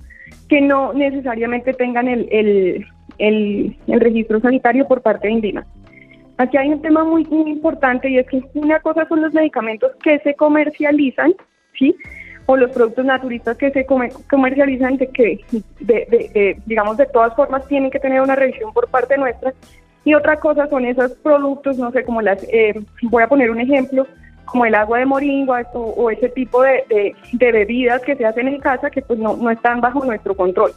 que 0.49 0.63
no 0.63 0.95
necesariamente 0.95 1.75
tengan 1.75 2.09
el, 2.09 2.27
el, 2.33 2.87
el, 3.19 3.77
el 3.87 4.01
registro 4.01 4.41
sanitario 4.41 4.89
por 4.89 5.03
parte 5.03 5.27
de 5.27 5.35
INDIMA. 5.35 5.67
Aquí 6.39 6.57
hay 6.57 6.71
un 6.71 6.81
tema 6.81 7.05
muy, 7.05 7.27
muy 7.27 7.51
importante 7.51 8.09
y 8.09 8.17
es 8.17 8.27
que 8.27 8.43
una 8.55 8.81
cosa 8.81 9.07
son 9.09 9.21
los 9.21 9.35
medicamentos 9.35 9.93
que 10.03 10.21
se 10.21 10.33
comercializan, 10.37 11.35
¿sí? 11.79 11.95
o 12.47 12.57
los 12.57 12.71
productos 12.71 13.05
naturistas 13.05 13.59
que 13.59 13.71
se 13.73 13.85
comercializan 13.85 14.97
de 14.97 15.09
que, 15.09 15.39
de, 15.51 16.07
de, 16.09 16.31
de, 16.33 16.63
digamos, 16.65 16.97
de 16.97 17.05
todas 17.05 17.37
formas 17.37 17.69
tienen 17.69 17.91
que 17.91 18.01
tener 18.01 18.23
una 18.23 18.37
revisión 18.37 18.73
por 18.73 18.89
parte 18.89 19.19
nuestra. 19.19 19.53
Y 20.05 20.15
otra 20.15 20.39
cosa 20.39 20.69
son 20.69 20.85
esos 20.85 21.13
productos, 21.13 21.79
no 21.79 21.91
sé, 21.91 22.05
como 22.05 22.23
las, 22.23 22.43
eh, 22.45 22.75
voy 23.03 23.23
a 23.23 23.29
poner 23.29 23.51
un 23.51 23.61
ejemplo, 23.61 24.07
como 24.45 24.65
el 24.65 24.75
agua 24.75 24.99
de 24.99 25.07
moringa 25.07 25.63
o, 25.75 26.11
ese 26.11 26.29
tipo 26.31 26.63
de, 26.63 27.15
bebidas 27.33 28.03
que 28.03 28.17
se 28.17 28.25
hacen 28.25 28.49
en 28.49 28.61
casa 28.61 28.91
que 28.91 29.03
pues 29.03 29.19
no, 29.19 29.37
no 29.37 29.51
están 29.51 29.81
bajo 29.81 30.05
nuestro 30.05 30.35
control. 30.35 30.73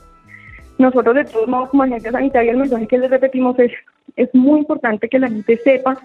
Nosotros 0.77 1.15
de 1.15 1.25
todos 1.25 1.47
modos 1.47 1.69
como 1.69 1.83
agencia 1.83 2.11
sanitaria 2.11 2.51
el 2.51 2.57
mensaje 2.57 2.87
que 2.87 2.97
les 2.97 3.09
repetimos 3.09 3.57
es, 3.59 3.71
es 4.15 4.33
muy 4.33 4.59
importante 4.59 5.07
que 5.07 5.19
la 5.19 5.29
gente 5.29 5.57
sepa 5.57 5.97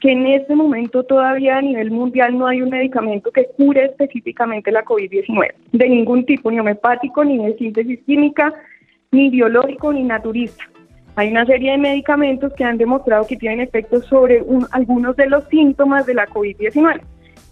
que 0.00 0.12
en 0.12 0.26
este 0.26 0.54
momento 0.54 1.02
todavía 1.04 1.58
a 1.58 1.62
nivel 1.62 1.90
mundial 1.90 2.36
no 2.36 2.46
hay 2.46 2.62
un 2.62 2.70
medicamento 2.70 3.30
que 3.30 3.48
cure 3.56 3.84
específicamente 3.84 4.72
la 4.72 4.82
COVID-19, 4.82 5.52
de 5.72 5.88
ningún 5.88 6.24
tipo, 6.24 6.50
ni 6.50 6.58
homeopático, 6.58 7.22
ni 7.22 7.36
de 7.36 7.56
síntesis 7.58 8.00
química, 8.06 8.54
ni 9.12 9.28
biológico, 9.28 9.92
ni 9.92 10.02
naturista. 10.02 10.64
Hay 11.20 11.30
una 11.32 11.44
serie 11.44 11.72
de 11.72 11.76
medicamentos 11.76 12.50
que 12.54 12.64
han 12.64 12.78
demostrado 12.78 13.26
que 13.26 13.36
tienen 13.36 13.60
efectos 13.60 14.06
sobre 14.06 14.40
un, 14.40 14.66
algunos 14.70 15.14
de 15.16 15.26
los 15.26 15.46
síntomas 15.48 16.06
de 16.06 16.14
la 16.14 16.26
COVID-19. 16.26 17.02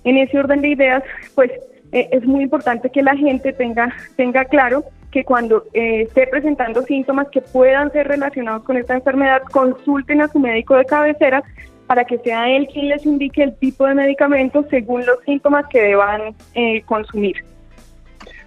En 0.04 0.16
ese 0.16 0.38
orden 0.38 0.62
de 0.62 0.68
ideas, 0.68 1.02
pues 1.35 1.50
eh, 1.92 2.09
es 2.11 2.24
muy 2.24 2.44
importante 2.44 2.88
que 2.88 3.02
la 3.02 3.14
gente 3.14 3.52
tenga, 3.52 3.94
tenga 4.16 4.46
claro 4.46 4.85
que 5.11 5.22
cuando 5.22 5.64
eh, 5.74 6.04
esté 6.09 6.26
presentando 6.28 6.81
síntomas 6.81 7.28
que 7.28 7.42
puedan 7.42 7.92
ser 7.92 8.09
relacionados 8.09 8.62
con 8.62 8.78
esta 8.78 8.94
enfermedad, 8.94 9.42
consulten 9.52 10.22
a 10.22 10.28
su 10.28 10.38
médico 10.38 10.74
de 10.74 10.87
cabecera 10.87 11.42
para 11.87 12.07
que 12.07 12.16
sea 12.20 12.48
él 12.48 12.68
quien 12.72 12.88
les 12.88 13.04
indique 13.04 13.42
el 13.42 13.54
tipo 13.59 13.85
de 13.87 13.94
medicamento 13.94 14.64
según 14.70 15.04
los 15.04 15.18
síntomas 15.26 15.66
que 15.66 15.83
deban 15.83 16.35
eh, 16.54 16.81
consumir. 16.87 17.44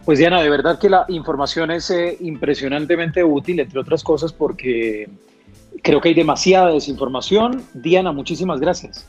Pues 0.05 0.17
Diana, 0.17 0.41
de 0.41 0.49
verdad 0.49 0.79
que 0.79 0.89
la 0.89 1.05
información 1.09 1.69
es 1.69 1.91
eh, 1.91 2.17
impresionantemente 2.21 3.23
útil, 3.23 3.59
entre 3.59 3.79
otras 3.79 4.03
cosas, 4.03 4.33
porque 4.33 5.07
creo 5.83 6.01
que 6.01 6.09
hay 6.09 6.15
demasiada 6.15 6.71
desinformación. 6.71 7.63
Diana, 7.73 8.11
muchísimas 8.11 8.59
gracias. 8.59 9.07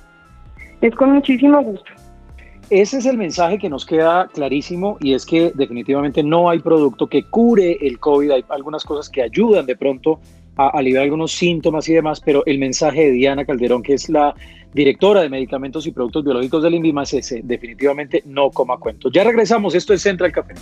Es 0.82 0.94
con 0.94 1.12
muchísimo 1.12 1.62
gusto. 1.62 1.90
Ese 2.68 2.98
es 2.98 3.06
el 3.06 3.16
mensaje 3.16 3.58
que 3.58 3.68
nos 3.68 3.84
queda 3.84 4.28
clarísimo 4.32 4.96
y 5.00 5.14
es 5.14 5.26
que 5.26 5.52
definitivamente 5.54 6.22
no 6.22 6.48
hay 6.48 6.58
producto 6.58 7.06
que 7.06 7.24
cure 7.24 7.78
el 7.80 7.98
COVID. 7.98 8.30
Hay 8.30 8.44
algunas 8.48 8.84
cosas 8.84 9.10
que 9.10 9.22
ayudan 9.22 9.66
de 9.66 9.76
pronto 9.76 10.20
a 10.56 10.68
aliviar 10.68 11.04
algunos 11.04 11.32
síntomas 11.32 11.88
y 11.88 11.94
demás, 11.94 12.20
pero 12.20 12.42
el 12.46 12.58
mensaje 12.58 13.06
de 13.06 13.10
Diana 13.12 13.44
Calderón, 13.44 13.82
que 13.82 13.94
es 13.94 14.08
la 14.08 14.34
directora 14.72 15.22
de 15.22 15.28
medicamentos 15.28 15.86
y 15.86 15.92
productos 15.92 16.24
biológicos 16.24 16.62
del 16.62 16.74
INVIMAS, 16.74 17.34
definitivamente 17.42 18.22
no 18.26 18.50
coma 18.50 18.78
cuentos. 18.78 19.12
Ya 19.12 19.24
regresamos, 19.24 19.74
esto 19.74 19.92
es 19.92 20.02
Central 20.02 20.32
Café. 20.32 20.54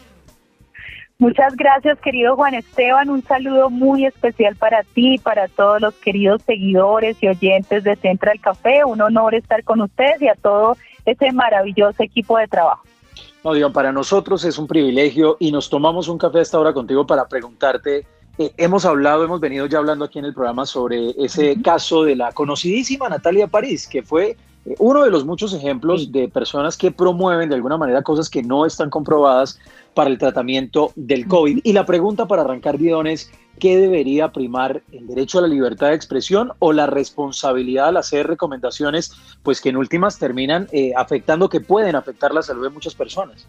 Muchas 1.21 1.55
gracias, 1.55 1.99
querido 1.99 2.36
Juan 2.36 2.55
Esteban. 2.55 3.12
Un 3.12 3.21
saludo 3.21 3.69
muy 3.69 4.07
especial 4.07 4.55
para 4.55 4.81
ti, 4.81 5.19
para 5.19 5.47
todos 5.49 5.79
los 5.79 5.93
queridos 5.93 6.41
seguidores 6.47 7.15
y 7.21 7.27
oyentes 7.27 7.84
de 7.84 7.95
Central 7.95 8.41
Café. 8.41 8.84
Un 8.86 9.01
honor 9.01 9.36
estar 9.36 9.63
con 9.63 9.81
ustedes 9.81 10.19
y 10.23 10.29
a 10.29 10.34
todo 10.34 10.75
ese 11.05 11.31
maravilloso 11.31 12.01
equipo 12.01 12.39
de 12.39 12.47
trabajo. 12.47 12.81
No, 13.43 13.53
Dion, 13.53 13.71
para 13.71 13.91
nosotros 13.91 14.43
es 14.45 14.57
un 14.57 14.65
privilegio 14.65 15.38
y 15.39 15.51
nos 15.51 15.69
tomamos 15.69 16.07
un 16.07 16.17
café 16.17 16.39
a 16.39 16.41
esta 16.41 16.60
hora 16.60 16.73
contigo 16.73 17.05
para 17.05 17.27
preguntarte. 17.27 18.03
Eh, 18.39 18.51
hemos 18.57 18.84
hablado, 18.84 19.23
hemos 19.23 19.39
venido 19.39 19.67
ya 19.67 19.77
hablando 19.77 20.05
aquí 20.05 20.17
en 20.17 20.25
el 20.25 20.34
programa 20.34 20.65
sobre 20.65 21.12
ese 21.23 21.62
caso 21.62 22.03
de 22.03 22.15
la 22.15 22.31
conocidísima 22.31 23.07
Natalia 23.10 23.45
París, 23.45 23.88
que 23.88 24.01
fue 24.01 24.38
eh, 24.65 24.75
uno 24.79 25.03
de 25.03 25.12
los 25.12 25.23
muchos 25.23 25.53
ejemplos 25.53 26.12
de 26.12 26.27
personas 26.29 26.75
que 26.75 26.89
promueven 26.89 27.49
de 27.49 27.55
alguna 27.55 27.77
manera 27.77 28.01
cosas 28.01 28.27
que 28.27 28.41
no 28.41 28.65
están 28.65 28.89
comprobadas 28.89 29.60
para 29.93 30.10
el 30.10 30.17
tratamiento 30.17 30.91
del 30.95 31.27
COVID. 31.27 31.60
Y 31.63 31.73
la 31.73 31.86
pregunta 31.86 32.27
para 32.27 32.43
arrancar, 32.43 32.77
Bidón, 32.77 33.08
es, 33.08 33.32
¿qué 33.60 33.77
debería 33.77 34.32
primar, 34.32 34.82
el 34.91 35.08
derecho 35.08 35.39
a 35.39 35.41
la 35.41 35.47
libertad 35.47 35.89
de 35.89 35.95
expresión 35.95 36.51
o 36.60 36.73
la 36.73 36.88
responsabilidad 36.88 37.89
al 37.89 37.97
hacer 37.97 38.27
recomendaciones, 38.27 39.13
pues 39.43 39.62
que 39.62 39.69
en 39.69 39.77
últimas 39.77 40.17
terminan 40.17 40.67
eh, 40.71 40.93
afectando, 40.95 41.49
que 41.49 41.62
pueden 41.62 41.95
afectar 41.95 42.34
la 42.34 42.41
salud 42.41 42.63
de 42.63 42.69
muchas 42.69 42.95
personas? 42.95 43.47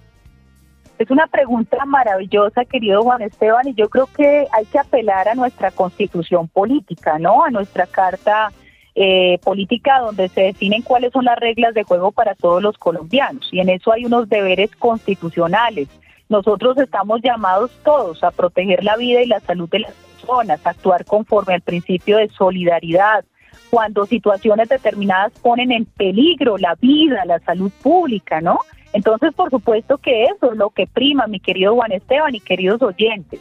Es 0.98 1.10
una 1.10 1.26
pregunta 1.26 1.84
maravillosa, 1.84 2.64
querido 2.64 3.02
Juan 3.02 3.22
Esteban, 3.22 3.66
y 3.66 3.74
yo 3.74 3.88
creo 3.88 4.06
que 4.06 4.46
hay 4.52 4.64
que 4.66 4.78
apelar 4.78 5.28
a 5.28 5.34
nuestra 5.34 5.70
constitución 5.70 6.48
política, 6.48 7.18
¿no? 7.18 7.44
A 7.44 7.50
nuestra 7.50 7.86
carta 7.86 8.52
eh, 8.94 9.38
política 9.42 10.00
donde 10.00 10.28
se 10.28 10.42
definen 10.42 10.82
cuáles 10.82 11.12
son 11.12 11.24
las 11.24 11.38
reglas 11.38 11.72
de 11.72 11.82
juego 11.82 12.12
para 12.12 12.34
todos 12.34 12.62
los 12.62 12.76
colombianos 12.76 13.48
y 13.50 13.58
en 13.60 13.70
eso 13.70 13.90
hay 13.90 14.04
unos 14.04 14.28
deberes 14.28 14.70
constitucionales. 14.76 15.88
Nosotros 16.32 16.78
estamos 16.78 17.20
llamados 17.22 17.70
todos 17.84 18.24
a 18.24 18.30
proteger 18.30 18.82
la 18.82 18.96
vida 18.96 19.20
y 19.20 19.26
la 19.26 19.40
salud 19.40 19.68
de 19.68 19.80
las 19.80 19.92
personas, 19.92 20.66
a 20.66 20.70
actuar 20.70 21.04
conforme 21.04 21.52
al 21.52 21.60
principio 21.60 22.16
de 22.16 22.30
solidaridad, 22.30 23.26
cuando 23.68 24.06
situaciones 24.06 24.70
determinadas 24.70 25.38
ponen 25.40 25.72
en 25.72 25.84
peligro 25.84 26.56
la 26.56 26.74
vida, 26.76 27.26
la 27.26 27.38
salud 27.40 27.70
pública, 27.82 28.40
¿no? 28.40 28.60
Entonces, 28.94 29.34
por 29.34 29.50
supuesto 29.50 29.98
que 29.98 30.24
eso 30.24 30.52
es 30.52 30.56
lo 30.56 30.70
que 30.70 30.86
prima, 30.86 31.26
mi 31.26 31.38
querido 31.38 31.74
Juan 31.74 31.92
Esteban 31.92 32.34
y 32.34 32.40
queridos 32.40 32.80
oyentes. 32.80 33.38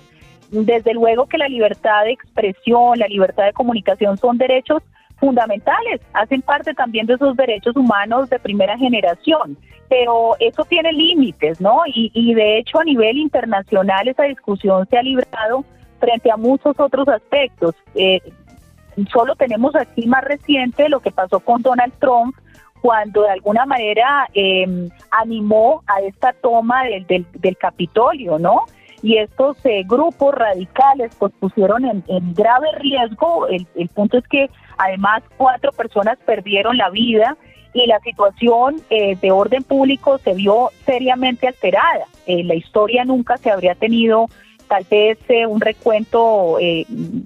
Desde 0.50 0.94
luego 0.94 1.28
que 1.28 1.38
la 1.38 1.48
libertad 1.48 2.04
de 2.04 2.12
expresión, 2.12 3.00
la 3.00 3.08
libertad 3.08 3.46
de 3.46 3.54
comunicación 3.54 4.18
son 4.18 4.38
derechos 4.38 4.84
fundamentales, 5.22 6.02
hacen 6.14 6.42
parte 6.42 6.74
también 6.74 7.06
de 7.06 7.14
esos 7.14 7.38
derechos 7.38 7.78
humanos 7.78 8.30
de 8.30 8.40
primera 8.40 8.76
generación, 8.78 9.56
pero 9.88 10.36
eso 10.40 10.66
tiene 10.66 10.92
límites, 10.92 11.62
¿no? 11.62 11.84
Y, 11.86 12.34
de 12.34 12.58
hecho 12.58 12.80
a 12.80 12.84
nivel 12.84 13.18
internacional 13.18 14.08
esa 14.08 14.24
discusión 14.24 14.88
se 14.90 14.98
ha 14.98 15.04
librado 15.04 15.64
frente 16.00 16.32
a 16.32 16.38
muchos 16.38 16.78
otros 16.80 17.08
aspectos. 17.08 17.76
Eh, 17.94 18.20
solo 19.14 19.36
tenemos 19.36 19.76
aquí 19.76 20.08
más 20.08 20.24
reciente 20.24 20.90
lo 20.90 21.00
que 21.00 21.12
pasó 21.12 21.40
con 21.40 21.62
Donald 21.62 21.94
Trump 22.00 22.36
cuando 22.82 23.22
de 23.22 23.30
alguna 23.30 23.68
manera 23.68 24.28
em, 24.34 24.90
animó 25.12 25.84
a 25.86 26.02
esta 26.02 26.34
toma 26.34 26.84
del, 26.86 27.28
del 27.34 27.58
Capitolio, 27.58 28.40
¿no? 28.40 28.66
y 29.04 29.18
estos 29.18 29.58
eh, 29.66 29.84
grupos 29.86 30.34
radicales 30.36 31.12
pues 31.18 31.32
pusieron 31.40 31.86
en, 31.86 32.04
grave 32.34 32.68
riesgo. 32.80 33.48
El, 33.48 33.66
punto 33.90 34.18
es 34.18 34.28
que 34.28 34.50
además 34.78 35.24
cuatro 35.38 35.72
personas 35.72 36.18
perdieron 36.26 36.78
la 36.78 36.90
vida 36.90 37.38
y 37.74 37.88
la 37.88 38.00
situación 38.00 38.82
eh, 38.90 39.16
de 39.22 39.32
orden 39.32 39.64
público 39.64 40.18
se 40.18 40.34
vio 40.34 40.72
seriamente 40.86 41.48
alterada. 41.48 42.06
Eh, 42.26 42.44
la 42.44 42.56
historia 42.56 43.06
nunca 43.06 43.38
se 43.38 43.50
habría 43.50 43.76
tenido 43.76 44.28
tal 44.68 44.86
vez 44.90 45.18
un 45.50 45.60
recuento 45.60 46.58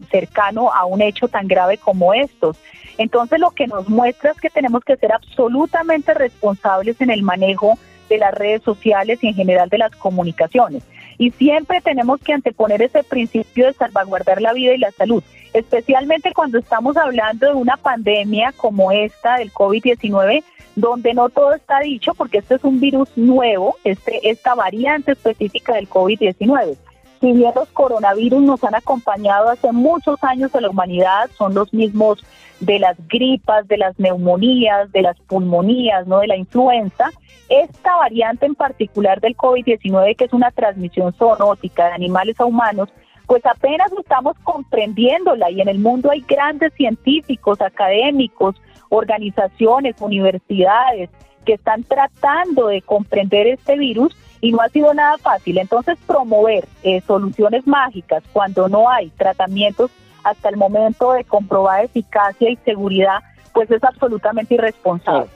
cercano 0.09 0.73
a 0.73 0.85
un 0.85 1.03
hecho 1.03 1.27
tan 1.27 1.47
grave 1.47 1.77
como 1.77 2.11
estos. 2.11 2.57
Entonces 2.97 3.39
lo 3.39 3.51
que 3.51 3.67
nos 3.67 3.89
muestra 3.89 4.31
es 4.31 4.39
que 4.39 4.49
tenemos 4.49 4.83
que 4.83 4.97
ser 4.97 5.13
absolutamente 5.13 6.13
responsables 6.13 6.99
en 7.01 7.11
el 7.11 7.23
manejo 7.23 7.77
de 8.09 8.17
las 8.17 8.33
redes 8.33 8.63
sociales 8.63 9.23
y 9.23 9.27
en 9.27 9.35
general 9.35 9.69
de 9.69 9.79
las 9.79 9.91
comunicaciones. 9.95 10.83
Y 11.17 11.31
siempre 11.31 11.81
tenemos 11.81 12.19
que 12.19 12.33
anteponer 12.33 12.81
ese 12.81 13.03
principio 13.03 13.67
de 13.67 13.73
salvaguardar 13.73 14.41
la 14.41 14.53
vida 14.53 14.73
y 14.73 14.77
la 14.77 14.91
salud, 14.91 15.23
especialmente 15.55 16.33
cuando 16.33 16.57
estamos 16.57 16.97
hablando 16.97 17.47
de 17.47 17.53
una 17.53 17.77
pandemia 17.77 18.53
como 18.57 18.91
esta 18.91 19.37
del 19.37 19.53
COVID-19, 19.53 20.43
donde 20.75 21.13
no 21.13 21.29
todo 21.29 21.53
está 21.53 21.79
dicho 21.79 22.13
porque 22.13 22.39
este 22.39 22.55
es 22.55 22.63
un 22.65 22.81
virus 22.81 23.09
nuevo, 23.15 23.77
este, 23.85 24.29
esta 24.29 24.53
variante 24.53 25.13
específica 25.13 25.73
del 25.73 25.89
COVID-19. 25.89 26.75
Si 27.21 27.31
bien 27.31 27.53
los 27.55 27.69
coronavirus 27.69 28.41
nos 28.41 28.63
han 28.65 28.75
acompañado 28.75 29.49
hace 29.49 29.71
muchos 29.71 30.21
años 30.23 30.53
en 30.53 30.63
la 30.63 30.69
humanidad, 30.69 31.29
son 31.37 31.53
los 31.53 31.73
mismos 31.73 32.25
de 32.59 32.77
las 32.79 32.97
gripas, 33.07 33.65
de 33.69 33.77
las 33.77 33.97
neumonías, 33.97 34.91
de 34.91 35.03
las 35.03 35.17
pulmonías, 35.21 36.05
no 36.05 36.19
de 36.19 36.27
la 36.27 36.35
influenza, 36.35 37.11
esta 37.47 37.95
variante 37.95 38.45
en 38.45 38.55
particular 38.55 39.21
del 39.21 39.37
COVID-19, 39.37 40.17
que 40.17 40.25
es 40.25 40.33
una 40.33 40.51
transmisión 40.51 41.13
zoonótica 41.13 41.87
de 41.87 41.93
animales 41.93 42.39
a 42.41 42.45
humanos, 42.45 42.89
pues 43.27 43.45
apenas 43.45 43.91
estamos 43.99 44.37
comprendiéndola 44.43 45.49
y 45.51 45.61
en 45.61 45.67
el 45.67 45.79
mundo 45.79 46.11
hay 46.11 46.21
grandes 46.21 46.73
científicos, 46.73 47.61
académicos, 47.61 48.55
organizaciones, 48.89 49.95
universidades 49.99 51.09
que 51.45 51.53
están 51.53 51.83
tratando 51.83 52.67
de 52.67 52.81
comprender 52.81 53.47
este 53.47 53.77
virus 53.77 54.15
y 54.41 54.51
no 54.51 54.61
ha 54.61 54.69
sido 54.69 54.93
nada 54.93 55.17
fácil. 55.17 55.57
Entonces, 55.57 55.97
promover 56.05 56.67
eh, 56.83 57.01
soluciones 57.01 57.65
mágicas 57.65 58.23
cuando 58.33 58.67
no 58.67 58.89
hay 58.89 59.09
tratamientos 59.11 59.91
hasta 60.23 60.49
el 60.49 60.57
momento 60.57 61.13
de 61.13 61.23
comprobar 61.23 61.85
eficacia 61.85 62.49
y 62.49 62.57
seguridad, 62.57 63.19
pues 63.53 63.69
es 63.71 63.83
absolutamente 63.83 64.55
irresponsable. 64.55 65.29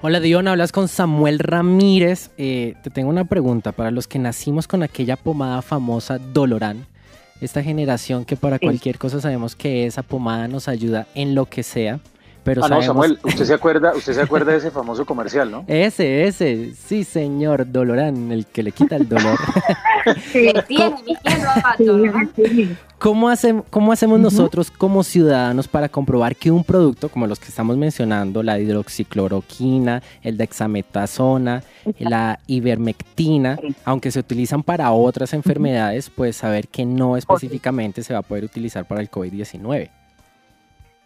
Hola 0.00 0.20
Dion, 0.20 0.48
hablas 0.48 0.70
con 0.70 0.88
Samuel 0.88 1.38
Ramírez. 1.38 2.30
Eh, 2.36 2.74
te 2.82 2.90
tengo 2.90 3.08
una 3.08 3.24
pregunta. 3.24 3.72
Para 3.72 3.90
los 3.90 4.06
que 4.06 4.18
nacimos 4.18 4.68
con 4.68 4.82
aquella 4.82 5.16
pomada 5.16 5.62
famosa 5.62 6.18
Dolorán, 6.18 6.86
esta 7.40 7.62
generación 7.62 8.24
que 8.24 8.36
para 8.36 8.58
cualquier 8.58 8.98
cosa 8.98 9.20
sabemos 9.20 9.56
que 9.56 9.86
esa 9.86 10.02
pomada 10.02 10.48
nos 10.48 10.68
ayuda 10.68 11.06
en 11.14 11.34
lo 11.34 11.46
que 11.46 11.62
sea, 11.62 12.00
pero 12.44 12.62
ah, 12.62 12.68
no, 12.68 12.82
Samuel, 12.82 13.18
usted 13.24 13.44
se 13.46 13.54
acuerda, 13.54 13.94
usted 13.96 14.12
se 14.12 14.20
acuerda 14.20 14.52
de 14.52 14.58
ese 14.58 14.70
famoso 14.70 15.06
comercial, 15.06 15.50
¿no? 15.50 15.64
Ese, 15.66 16.26
ese, 16.26 16.72
sí, 16.74 17.02
señor, 17.02 17.70
Dolorán, 17.72 18.30
el 18.30 18.46
que 18.46 18.62
le 18.62 18.72
quita 18.72 18.96
el 18.96 19.08
dolor. 19.08 19.38
sí, 20.32 20.52
¿Cómo, 22.98 23.28
hacemos, 23.28 23.64
cómo 23.70 23.92
hacemos 23.92 24.20
nosotros 24.20 24.70
como 24.70 25.02
ciudadanos 25.02 25.68
para 25.68 25.88
comprobar 25.88 26.36
que 26.36 26.50
un 26.50 26.64
producto, 26.64 27.08
como 27.08 27.26
los 27.26 27.38
que 27.38 27.48
estamos 27.48 27.76
mencionando, 27.76 28.42
la 28.42 28.58
hidroxicloroquina, 28.58 30.02
el 30.22 30.36
dexametasona, 30.36 31.62
la 31.98 32.38
ivermectina, 32.46 33.58
aunque 33.84 34.10
se 34.10 34.20
utilizan 34.20 34.62
para 34.62 34.92
otras 34.92 35.32
enfermedades, 35.32 36.10
pues 36.10 36.36
saber 36.36 36.68
que 36.68 36.84
no 36.84 37.16
específicamente 37.16 38.02
se 38.02 38.12
va 38.12 38.20
a 38.20 38.22
poder 38.22 38.44
utilizar 38.44 38.86
para 38.86 39.00
el 39.00 39.10
COVID-19? 39.10 39.90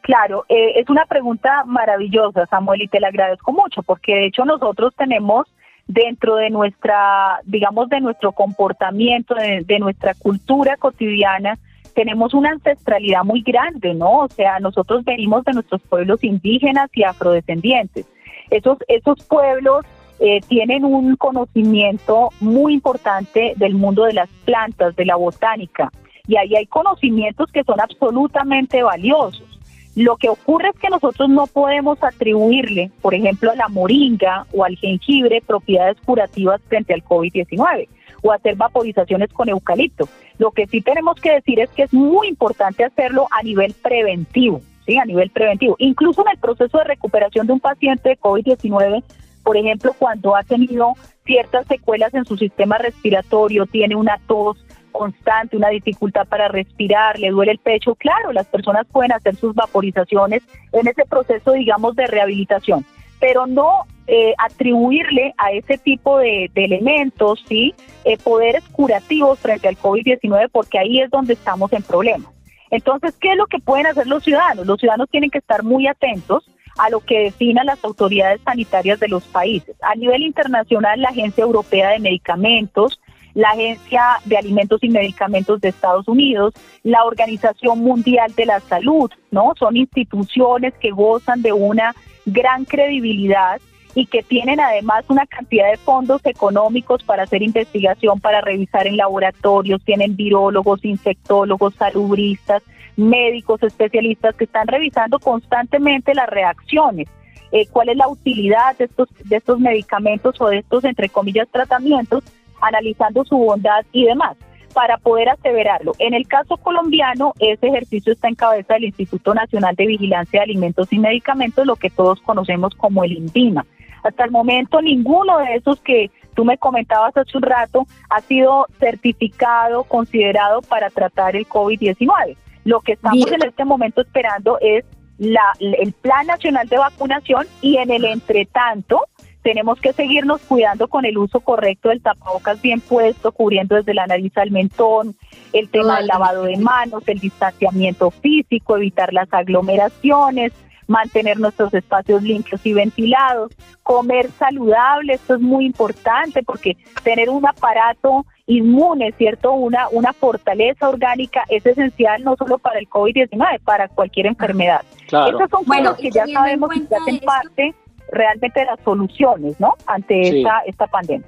Claro, 0.08 0.46
eh, 0.48 0.72
es 0.76 0.88
una 0.88 1.04
pregunta 1.04 1.64
maravillosa, 1.66 2.46
Samuel, 2.46 2.80
y 2.80 2.88
te 2.88 2.98
la 2.98 3.08
agradezco 3.08 3.52
mucho, 3.52 3.82
porque 3.82 4.14
de 4.14 4.26
hecho 4.28 4.46
nosotros 4.46 4.94
tenemos 4.96 5.46
dentro 5.86 6.36
de 6.36 6.48
nuestra, 6.48 7.42
digamos, 7.44 7.90
de 7.90 8.00
nuestro 8.00 8.32
comportamiento, 8.32 9.34
de, 9.34 9.78
nuestra 9.78 10.14
cultura 10.14 10.78
cotidiana, 10.78 11.58
tenemos 11.94 12.32
una 12.32 12.52
ancestralidad 12.52 13.22
muy 13.22 13.42
grande, 13.42 13.92
¿no? 13.92 14.20
O 14.20 14.28
sea, 14.28 14.58
nosotros 14.60 15.04
venimos 15.04 15.44
de 15.44 15.52
nuestros 15.52 15.82
pueblos 15.82 16.24
indígenas 16.24 16.88
y 16.94 17.02
afrodescendientes. 17.02 18.06
Esos, 18.48 18.78
esos 18.88 19.22
pueblos 19.26 19.84
eh, 20.20 20.40
tienen 20.48 20.86
un 20.86 21.16
conocimiento 21.16 22.30
muy 22.40 22.72
importante 22.72 23.52
del 23.56 23.74
mundo 23.74 24.04
de 24.04 24.14
las 24.14 24.30
plantas, 24.46 24.96
de 24.96 25.04
la 25.04 25.16
botánica, 25.16 25.92
y 26.26 26.38
ahí 26.38 26.56
hay 26.56 26.64
conocimientos 26.64 27.52
que 27.52 27.62
son 27.62 27.78
absolutamente 27.78 28.82
valiosos. 28.82 29.47
Lo 29.96 30.16
que 30.16 30.28
ocurre 30.28 30.68
es 30.68 30.78
que 30.78 30.90
nosotros 30.90 31.28
no 31.28 31.46
podemos 31.46 32.02
atribuirle, 32.02 32.90
por 33.00 33.14
ejemplo, 33.14 33.50
a 33.50 33.56
la 33.56 33.68
moringa 33.68 34.46
o 34.52 34.64
al 34.64 34.76
jengibre 34.76 35.42
propiedades 35.44 35.96
curativas 36.04 36.60
frente 36.68 36.94
al 36.94 37.02
COVID-19 37.02 37.88
o 38.22 38.32
hacer 38.32 38.56
vaporizaciones 38.56 39.32
con 39.32 39.48
eucalipto. 39.48 40.08
Lo 40.38 40.50
que 40.50 40.66
sí 40.66 40.80
tenemos 40.80 41.20
que 41.20 41.32
decir 41.32 41.60
es 41.60 41.70
que 41.70 41.82
es 41.82 41.92
muy 41.92 42.28
importante 42.28 42.84
hacerlo 42.84 43.26
a 43.30 43.42
nivel 43.42 43.74
preventivo, 43.74 44.60
¿sí? 44.86 44.98
A 44.98 45.04
nivel 45.04 45.30
preventivo. 45.30 45.76
Incluso 45.78 46.22
en 46.22 46.32
el 46.32 46.38
proceso 46.38 46.78
de 46.78 46.84
recuperación 46.84 47.46
de 47.46 47.52
un 47.54 47.60
paciente 47.60 48.10
de 48.10 48.18
COVID-19, 48.18 49.02
por 49.42 49.56
ejemplo, 49.56 49.94
cuando 49.98 50.36
ha 50.36 50.42
tenido 50.42 50.94
ciertas 51.24 51.66
secuelas 51.66 52.14
en 52.14 52.24
su 52.24 52.36
sistema 52.36 52.78
respiratorio, 52.78 53.66
tiene 53.66 53.96
una 53.96 54.18
tos, 54.26 54.64
constante, 54.88 55.56
una 55.56 55.68
dificultad 55.68 56.26
para 56.26 56.48
respirar, 56.48 57.18
le 57.18 57.30
duele 57.30 57.52
el 57.52 57.58
pecho, 57.58 57.94
claro, 57.94 58.32
las 58.32 58.46
personas 58.46 58.86
pueden 58.90 59.12
hacer 59.12 59.36
sus 59.36 59.54
vaporizaciones 59.54 60.42
en 60.72 60.88
ese 60.88 61.04
proceso, 61.04 61.52
digamos, 61.52 61.96
de 61.96 62.06
rehabilitación, 62.06 62.84
pero 63.20 63.46
no 63.46 63.84
eh, 64.06 64.34
atribuirle 64.38 65.34
a 65.36 65.52
ese 65.52 65.78
tipo 65.78 66.18
de, 66.18 66.50
elementos, 66.54 67.44
¿sí? 67.46 67.74
Eh, 68.04 68.16
poderes 68.16 68.64
curativos 68.70 69.38
frente 69.38 69.68
al 69.68 69.76
COVID-19, 69.76 70.48
porque 70.50 70.78
ahí 70.78 71.00
es 71.00 71.10
donde 71.10 71.34
estamos 71.34 71.72
en 71.72 71.82
problemas. 71.82 72.32
Entonces, 72.70 73.16
¿qué 73.20 73.32
es 73.32 73.36
lo 73.36 73.46
que 73.46 73.58
pueden 73.58 73.86
hacer 73.86 74.06
los 74.06 74.24
ciudadanos? 74.24 74.66
Los 74.66 74.80
ciudadanos 74.80 75.08
tienen 75.10 75.30
que 75.30 75.38
estar 75.38 75.62
muy 75.62 75.86
atentos 75.86 76.50
a 76.78 76.90
lo 76.90 77.00
que 77.00 77.24
definan 77.24 77.66
las 77.66 77.84
autoridades 77.84 78.40
sanitarias 78.44 79.00
de 79.00 79.08
los 79.08 79.24
países. 79.24 79.76
A 79.82 79.94
nivel 79.94 80.22
internacional, 80.22 81.00
la 81.00 81.08
Agencia 81.08 81.42
Europea 81.42 81.90
de 81.90 81.98
Medicamentos, 81.98 83.00
la 83.38 83.50
Agencia 83.50 84.18
de 84.24 84.36
Alimentos 84.36 84.82
y 84.82 84.88
Medicamentos 84.88 85.60
de 85.60 85.68
Estados 85.68 86.08
Unidos, 86.08 86.54
la 86.82 87.04
Organización 87.04 87.78
Mundial 87.78 88.34
de 88.34 88.46
la 88.46 88.58
Salud, 88.58 89.12
¿no? 89.30 89.52
Son 89.56 89.76
instituciones 89.76 90.74
que 90.80 90.90
gozan 90.90 91.40
de 91.40 91.52
una 91.52 91.94
gran 92.26 92.64
credibilidad 92.64 93.60
y 93.94 94.06
que 94.06 94.24
tienen 94.24 94.58
además 94.58 95.04
una 95.06 95.24
cantidad 95.24 95.70
de 95.70 95.76
fondos 95.76 96.20
económicos 96.24 97.04
para 97.04 97.22
hacer 97.22 97.44
investigación, 97.44 98.18
para 98.18 98.40
revisar 98.40 98.88
en 98.88 98.96
laboratorios, 98.96 99.84
tienen 99.84 100.16
virólogos, 100.16 100.84
infectólogos, 100.84 101.76
salubristas, 101.76 102.64
médicos, 102.96 103.62
especialistas 103.62 104.34
que 104.34 104.46
están 104.46 104.66
revisando 104.66 105.20
constantemente 105.20 106.12
las 106.12 106.28
reacciones. 106.28 107.06
Eh, 107.52 107.68
cuál 107.70 107.88
es 107.88 107.96
la 107.96 108.08
utilidad 108.08 108.76
de 108.76 108.86
estos, 108.86 109.08
de 109.24 109.36
estos 109.36 109.60
medicamentos 109.60 110.40
o 110.40 110.48
de 110.48 110.58
estos, 110.58 110.82
entre 110.82 111.08
comillas, 111.08 111.48
tratamientos 111.52 112.24
analizando 112.60 113.24
su 113.24 113.36
bondad 113.36 113.84
y 113.92 114.04
demás 114.04 114.36
para 114.74 114.98
poder 114.98 115.28
aseverarlo. 115.30 115.92
En 115.98 116.14
el 116.14 116.26
caso 116.28 116.56
colombiano, 116.56 117.32
ese 117.38 117.66
ejercicio 117.66 118.12
está 118.12 118.28
en 118.28 118.34
cabeza 118.34 118.74
del 118.74 118.84
Instituto 118.84 119.34
Nacional 119.34 119.74
de 119.74 119.86
Vigilancia 119.86 120.40
de 120.40 120.44
Alimentos 120.44 120.92
y 120.92 120.98
Medicamentos, 120.98 121.66
lo 121.66 121.76
que 121.76 121.90
todos 121.90 122.20
conocemos 122.20 122.74
como 122.74 123.02
el 123.04 123.12
INVIMA. 123.12 123.66
Hasta 124.04 124.24
el 124.24 124.30
momento, 124.30 124.80
ninguno 124.80 125.38
de 125.38 125.56
esos 125.56 125.80
que 125.80 126.10
tú 126.34 126.44
me 126.44 126.58
comentabas 126.58 127.16
hace 127.16 127.36
un 127.36 127.42
rato 127.42 127.86
ha 128.10 128.20
sido 128.20 128.66
certificado, 128.78 129.84
considerado 129.84 130.62
para 130.62 130.90
tratar 130.90 131.34
el 131.34 131.48
COVID-19. 131.48 132.36
Lo 132.64 132.80
que 132.80 132.92
estamos 132.92 133.32
en 133.32 133.48
este 133.48 133.64
momento 133.64 134.02
esperando 134.02 134.58
es 134.60 134.84
la, 135.18 135.52
el 135.58 135.92
Plan 135.92 136.26
Nacional 136.26 136.68
de 136.68 136.78
Vacunación 136.78 137.46
y 137.60 137.78
en 137.78 137.90
el 137.90 138.04
entretanto, 138.04 139.06
tenemos 139.48 139.80
que 139.80 139.94
seguirnos 139.94 140.42
cuidando 140.42 140.88
con 140.88 141.06
el 141.06 141.16
uso 141.16 141.40
correcto 141.40 141.88
del 141.88 142.02
tapabocas 142.02 142.60
bien 142.60 142.82
puesto, 142.82 143.32
cubriendo 143.32 143.76
desde 143.76 143.94
la 143.94 144.06
nariz 144.06 144.36
al 144.36 144.50
mentón, 144.50 145.16
el 145.54 145.70
tema 145.70 145.96
del 145.96 146.06
lavado 146.06 146.42
de 146.42 146.58
manos, 146.58 147.02
el 147.06 147.18
distanciamiento 147.18 148.10
físico, 148.10 148.76
evitar 148.76 149.14
las 149.14 149.32
aglomeraciones, 149.32 150.52
mantener 150.86 151.40
nuestros 151.40 151.72
espacios 151.72 152.22
limpios 152.22 152.60
y 152.66 152.74
ventilados, 152.74 153.50
comer 153.82 154.30
saludable, 154.32 155.14
esto 155.14 155.36
es 155.36 155.40
muy 155.40 155.64
importante 155.64 156.42
porque 156.42 156.76
tener 157.02 157.30
un 157.30 157.46
aparato 157.46 158.26
inmune, 158.44 159.12
¿cierto? 159.12 159.52
Una, 159.52 159.88
una 159.88 160.12
fortaleza 160.12 160.90
orgánica 160.90 161.44
es 161.48 161.64
esencial 161.64 162.22
no 162.22 162.36
solo 162.36 162.58
para 162.58 162.78
el 162.80 162.86
COVID-19, 162.86 163.60
para 163.64 163.88
cualquier 163.88 164.26
enfermedad. 164.26 164.82
Claro. 165.06 165.38
Estas 165.38 165.48
son 165.48 165.64
cosas 165.64 165.96
que 165.96 166.10
ya 166.10 166.26
sabemos 166.26 166.70
que 166.70 166.94
hacen 166.94 167.20
parte 167.20 167.74
realmente 168.10 168.64
las 168.64 168.80
soluciones, 168.84 169.58
¿no? 169.60 169.74
Ante 169.86 170.40
esta, 170.40 170.60
esta 170.66 170.86
pandemia. 170.86 171.26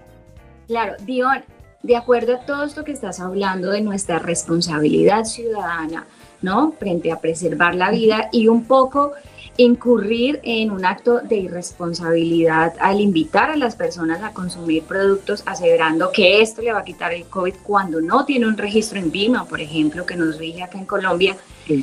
Claro, 0.66 0.94
Dion, 1.00 1.42
de 1.82 1.96
acuerdo 1.96 2.36
a 2.36 2.40
todo 2.40 2.64
esto 2.64 2.84
que 2.84 2.92
estás 2.92 3.20
hablando 3.20 3.70
de 3.70 3.80
nuestra 3.80 4.18
responsabilidad 4.18 5.24
ciudadana, 5.24 6.06
¿no? 6.42 6.72
Frente 6.72 7.10
a 7.10 7.20
preservar 7.20 7.74
la 7.74 7.90
vida 7.90 8.28
y 8.32 8.48
un 8.48 8.64
poco 8.64 9.12
incurrir 9.56 10.40
en 10.42 10.70
un 10.70 10.84
acto 10.84 11.20
de 11.20 11.36
irresponsabilidad 11.36 12.74
al 12.80 13.00
invitar 13.00 13.50
a 13.50 13.56
las 13.56 13.76
personas 13.76 14.22
a 14.22 14.32
consumir 14.32 14.84
productos 14.84 15.42
aseverando 15.44 16.12
que 16.12 16.40
esto 16.40 16.62
le 16.62 16.72
va 16.72 16.80
a 16.80 16.84
quitar 16.84 17.12
el 17.12 17.24
COVID 17.24 17.54
cuando 17.62 18.00
no 18.00 18.24
tiene 18.24 18.46
un 18.46 18.56
registro 18.56 18.98
en 18.98 19.10
VIMA, 19.10 19.44
por 19.44 19.60
ejemplo, 19.60 20.06
que 20.06 20.16
nos 20.16 20.38
rige 20.38 20.62
acá 20.62 20.78
en 20.78 20.86
Colombia. 20.86 21.36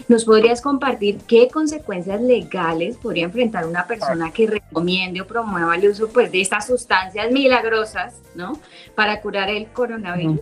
¿Nos 0.07 0.25
podrías 0.25 0.61
compartir 0.61 1.19
qué 1.27 1.47
consecuencias 1.47 2.21
legales 2.21 2.97
podría 2.97 3.25
enfrentar 3.25 3.65
una 3.65 3.85
persona 3.85 4.31
que 4.31 4.47
recomiende 4.47 5.21
o 5.21 5.27
promueva 5.27 5.75
el 5.75 5.89
uso 5.89 6.09
pues, 6.09 6.31
de 6.31 6.41
estas 6.41 6.67
sustancias 6.67 7.31
milagrosas 7.31 8.21
¿no? 8.35 8.59
para 8.95 9.21
curar 9.21 9.49
el 9.49 9.67
coronavirus? 9.67 10.39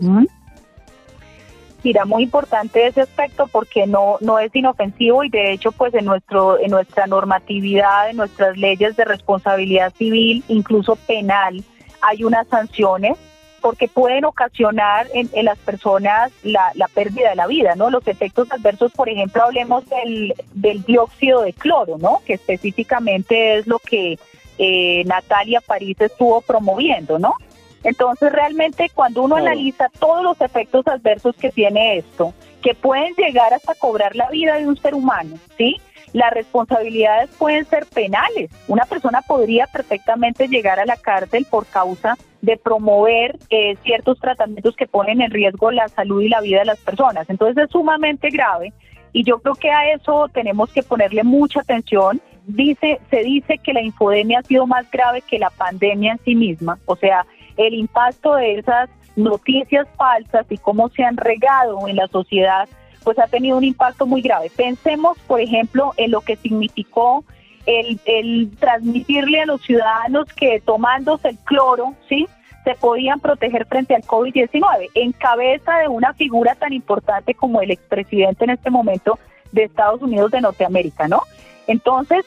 Mira, 1.83 2.03
muy 2.03 2.23
importante 2.23 2.87
ese 2.87 3.01
aspecto 3.01 3.47
porque 3.47 3.85
no, 3.85 4.17
no 4.19 4.39
es 4.39 4.55
inofensivo 4.55 5.23
y 5.23 5.29
de 5.29 5.51
hecho 5.51 5.71
pues 5.71 5.93
en, 5.93 6.05
nuestro, 6.05 6.59
en 6.59 6.71
nuestra 6.71 7.05
normatividad, 7.05 8.09
en 8.09 8.17
nuestras 8.17 8.57
leyes 8.57 8.95
de 8.95 9.05
responsabilidad 9.05 9.93
civil, 9.95 10.43
incluso 10.47 10.95
penal, 10.95 11.63
hay 12.01 12.23
unas 12.23 12.47
sanciones 12.47 13.17
porque 13.61 13.87
pueden 13.87 14.25
ocasionar 14.25 15.07
en, 15.13 15.29
las 15.43 15.57
personas 15.59 16.31
la, 16.43 16.71
pérdida 16.93 17.29
de 17.29 17.35
la 17.35 17.47
vida, 17.47 17.75
¿no? 17.75 17.89
Los 17.89 18.07
efectos 18.07 18.51
adversos, 18.51 18.91
por 18.91 19.09
ejemplo, 19.09 19.43
hablemos 19.43 19.83
del, 19.89 20.33
del 20.53 20.83
dióxido 20.83 21.41
de 21.41 21.53
cloro, 21.53 21.97
¿no? 21.97 22.21
Que 22.25 22.33
específicamente 22.33 23.57
es 23.57 23.67
lo 23.67 23.79
que 23.79 24.17
eh, 24.57 25.03
Natalia 25.05 25.61
París 25.61 25.97
estuvo 25.99 26.41
promoviendo, 26.41 27.19
¿no? 27.19 27.35
Entonces, 27.83 28.31
realmente 28.31 28.89
cuando 28.93 29.21
uno 29.21 29.35
analiza 29.35 29.89
todos 29.99 30.23
los 30.23 30.41
efectos 30.41 30.87
adversos 30.87 31.35
que 31.35 31.51
tiene 31.51 31.97
esto, 31.97 32.33
que 32.63 32.73
pueden 32.73 33.13
llegar 33.13 33.53
hasta 33.53 33.75
cobrar 33.75 34.15
la 34.15 34.27
vida 34.29 34.55
de 34.55 34.67
un 34.67 34.75
ser 34.75 34.95
humano, 34.95 35.37
¿sí? 35.55 35.79
Las 36.11 36.33
responsabilidades 36.33 37.29
pueden 37.37 37.65
ser 37.65 37.85
penales. 37.85 38.49
Una 38.67 38.85
persona 38.85 39.21
podría 39.21 39.67
perfectamente 39.67 40.47
llegar 40.47 40.79
a 40.79 40.85
la 40.85 40.97
cárcel 40.97 41.45
por 41.47 41.65
causa 41.67 42.17
de 42.41 42.57
promover 42.57 43.37
eh, 43.49 43.75
ciertos 43.83 44.19
tratamientos 44.19 44.75
que 44.75 44.87
ponen 44.87 45.21
en 45.21 45.31
riesgo 45.31 45.71
la 45.71 45.87
salud 45.87 46.21
y 46.21 46.29
la 46.29 46.41
vida 46.41 46.59
de 46.59 46.65
las 46.65 46.79
personas. 46.79 47.29
Entonces 47.29 47.65
es 47.65 47.71
sumamente 47.71 48.29
grave 48.29 48.73
y 49.13 49.23
yo 49.23 49.39
creo 49.39 49.55
que 49.55 49.71
a 49.71 49.93
eso 49.93 50.29
tenemos 50.33 50.71
que 50.71 50.83
ponerle 50.83 51.23
mucha 51.23 51.61
atención. 51.61 52.21
Dice, 52.47 52.99
se 53.09 53.23
dice 53.23 53.57
que 53.57 53.73
la 53.73 53.81
infodemia 53.81 54.39
ha 54.39 54.43
sido 54.43 54.67
más 54.67 54.89
grave 54.91 55.21
que 55.21 55.39
la 55.39 55.49
pandemia 55.49 56.13
en 56.13 56.19
sí 56.23 56.35
misma, 56.35 56.77
o 56.85 56.95
sea, 56.95 57.25
el 57.57 57.73
impacto 57.73 58.35
de 58.35 58.59
esas 58.59 58.89
noticias 59.15 59.87
falsas 59.97 60.45
y 60.49 60.57
cómo 60.57 60.89
se 60.89 61.03
han 61.03 61.17
regado 61.17 61.87
en 61.87 61.95
la 61.95 62.07
sociedad, 62.07 62.67
pues 63.03 63.17
ha 63.19 63.27
tenido 63.27 63.57
un 63.57 63.63
impacto 63.63 64.05
muy 64.05 64.21
grave. 64.21 64.51
Pensemos, 64.55 65.17
por 65.27 65.39
ejemplo, 65.39 65.93
en 65.97 66.11
lo 66.11 66.21
que 66.21 66.35
significó 66.35 67.23
el, 67.65 67.99
el 68.05 68.51
transmitirle 68.59 69.41
a 69.41 69.45
los 69.45 69.61
ciudadanos 69.61 70.25
que 70.33 70.61
tomándose 70.61 71.29
el 71.29 71.37
cloro, 71.39 71.93
¿sí? 72.07 72.27
se 72.63 72.75
podían 72.75 73.19
proteger 73.19 73.65
frente 73.67 73.95
al 73.95 74.01
COVID-19, 74.01 74.89
en 74.95 75.11
cabeza 75.11 75.77
de 75.77 75.87
una 75.87 76.13
figura 76.13 76.55
tan 76.55 76.73
importante 76.73 77.35
como 77.35 77.61
el 77.61 77.69
expresidente 77.69 78.43
en 78.43 78.49
este 78.49 78.71
momento 78.71 79.19
de 79.51 79.65
Estados 79.65 80.01
Unidos 80.01 80.31
de 80.31 80.41
Norteamérica, 80.41 81.07
¿no? 81.07 81.21
Entonces, 81.67 82.25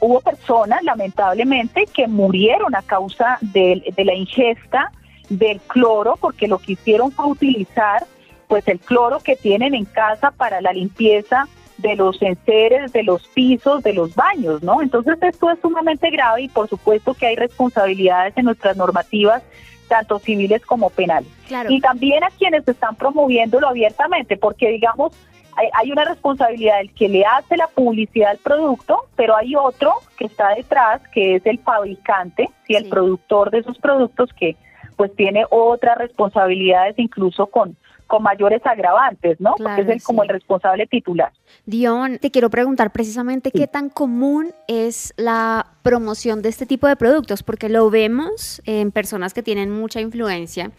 hubo 0.00 0.20
personas, 0.20 0.82
lamentablemente, 0.82 1.86
que 1.92 2.08
murieron 2.08 2.74
a 2.74 2.82
causa 2.82 3.38
de, 3.40 3.92
de 3.94 4.04
la 4.04 4.14
ingesta 4.14 4.90
del 5.28 5.60
cloro, 5.60 6.16
porque 6.20 6.48
lo 6.48 6.58
que 6.58 6.72
hicieron 6.72 7.12
fue 7.12 7.26
utilizar 7.26 8.04
pues 8.48 8.66
el 8.68 8.78
cloro 8.78 9.18
que 9.20 9.34
tienen 9.36 9.74
en 9.74 9.84
casa 9.84 10.30
para 10.30 10.60
la 10.60 10.72
limpieza 10.72 11.48
de 11.86 11.94
los 11.94 12.20
enseres, 12.20 12.92
de 12.92 13.04
los 13.04 13.26
pisos, 13.28 13.82
de 13.84 13.92
los 13.92 14.14
baños, 14.16 14.60
¿no? 14.62 14.82
Entonces 14.82 15.16
esto 15.22 15.48
es 15.50 15.60
sumamente 15.60 16.10
grave 16.10 16.42
y 16.42 16.48
por 16.48 16.68
supuesto 16.68 17.14
que 17.14 17.26
hay 17.26 17.36
responsabilidades 17.36 18.36
en 18.36 18.46
nuestras 18.46 18.76
normativas, 18.76 19.44
tanto 19.88 20.18
civiles 20.18 20.66
como 20.66 20.90
penales. 20.90 21.30
Claro. 21.46 21.70
Y 21.70 21.80
también 21.80 22.24
a 22.24 22.30
quienes 22.30 22.66
están 22.66 22.96
promoviéndolo 22.96 23.68
abiertamente, 23.68 24.36
porque 24.36 24.68
digamos, 24.70 25.12
hay, 25.56 25.68
hay 25.74 25.92
una 25.92 26.04
responsabilidad 26.04 26.78
del 26.78 26.92
que 26.92 27.08
le 27.08 27.24
hace 27.24 27.56
la 27.56 27.68
publicidad 27.68 28.32
al 28.32 28.38
producto, 28.38 29.06
pero 29.14 29.36
hay 29.36 29.54
otro 29.54 29.94
que 30.18 30.26
está 30.26 30.56
detrás, 30.56 31.00
que 31.12 31.36
es 31.36 31.46
el 31.46 31.60
fabricante, 31.60 32.50
y 32.66 32.74
el 32.74 32.88
productor 32.88 33.52
de 33.52 33.58
esos 33.58 33.78
productos 33.78 34.32
que 34.32 34.56
pues 34.96 35.14
tiene 35.14 35.44
otras 35.50 35.98
responsabilidades 35.98 36.98
incluso 36.98 37.46
con, 37.46 37.76
con 38.06 38.22
mayores 38.22 38.64
agravantes, 38.64 39.40
¿no? 39.40 39.54
Porque 39.56 39.82
es 39.82 39.88
el, 39.88 40.02
como 40.02 40.22
el 40.22 40.28
responsable 40.28 40.86
titular. 40.86 41.32
Dion, 41.64 42.18
te 42.18 42.30
quiero 42.30 42.50
preguntar 42.50 42.92
precisamente 42.92 43.50
qué 43.50 43.66
tan 43.66 43.90
común 43.90 44.52
es 44.68 45.12
la 45.16 45.66
promoción 45.82 46.42
de 46.42 46.48
este 46.48 46.66
tipo 46.66 46.86
de 46.86 46.96
productos, 46.96 47.42
porque 47.42 47.68
lo 47.68 47.90
vemos 47.90 48.62
en 48.64 48.92
personas 48.92 49.34
que 49.34 49.42
tienen 49.42 49.70
mucha 49.70 50.00
influencia, 50.00 50.70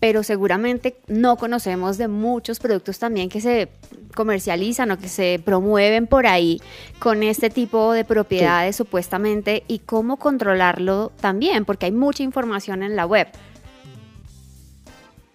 pero 0.00 0.22
seguramente 0.22 0.96
no 1.06 1.36
conocemos 1.36 1.96
de 1.96 2.08
muchos 2.08 2.60
productos 2.60 2.98
también 2.98 3.28
que 3.28 3.40
se 3.40 3.68
comercializan 4.14 4.90
o 4.90 4.98
que 4.98 5.08
se 5.08 5.40
promueven 5.44 6.06
por 6.06 6.26
ahí 6.26 6.60
con 6.98 7.22
este 7.22 7.50
tipo 7.50 7.92
de 7.92 8.04
propiedades 8.04 8.76
supuestamente 8.76 9.64
y 9.66 9.78
cómo 9.78 10.18
controlarlo 10.18 11.12
también, 11.20 11.64
porque 11.64 11.86
hay 11.86 11.92
mucha 11.92 12.22
información 12.22 12.82
en 12.82 12.96
la 12.96 13.06
web. 13.06 13.28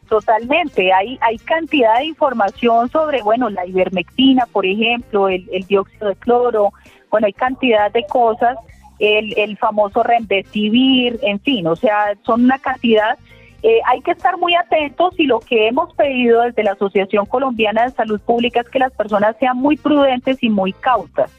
Totalmente, 0.10 0.92
hay, 0.92 1.20
hay 1.22 1.38
cantidad 1.38 2.00
de 2.00 2.06
información 2.06 2.90
sobre, 2.90 3.22
bueno, 3.22 3.48
la 3.52 3.64
ivermectina, 3.68 4.48
por 4.48 4.66
ejemplo, 4.66 5.30
el, 5.30 5.46
dióxido 5.68 6.08
de 6.08 6.16
cloro, 6.16 6.74
bueno, 7.12 7.28
hay 7.28 7.34
cantidad 7.34 7.92
de 7.92 8.04
cosas, 8.08 8.58
el, 8.98 9.38
el 9.38 9.56
famoso 9.58 10.02
remdesivir, 10.02 11.20
en 11.22 11.40
fin, 11.40 11.68
o 11.68 11.76
sea, 11.76 12.16
son 12.26 12.46
una 12.46 12.58
cantidad. 12.58 13.20
Eh, 13.62 13.82
hay 13.86 14.02
que 14.02 14.12
estar 14.12 14.38
muy 14.38 14.56
atentos 14.56 15.14
y 15.20 15.28
lo 15.28 15.42
que 15.42 15.68
hemos 15.68 15.94
pedido 15.94 16.42
desde 16.42 16.64
la 16.64 16.72
Asociación 16.72 17.28
Colombiana 17.28 17.84
de 17.84 17.92
Salud 17.92 18.20
Pública 18.20 18.62
es 18.62 18.70
que 18.70 18.80
las 18.80 18.94
personas 18.94 19.36
sean 19.40 19.58
muy 19.58 19.78
prudentes 19.78 20.42
y 20.42 20.50
muy 20.50 20.74
cautas. 20.74 21.32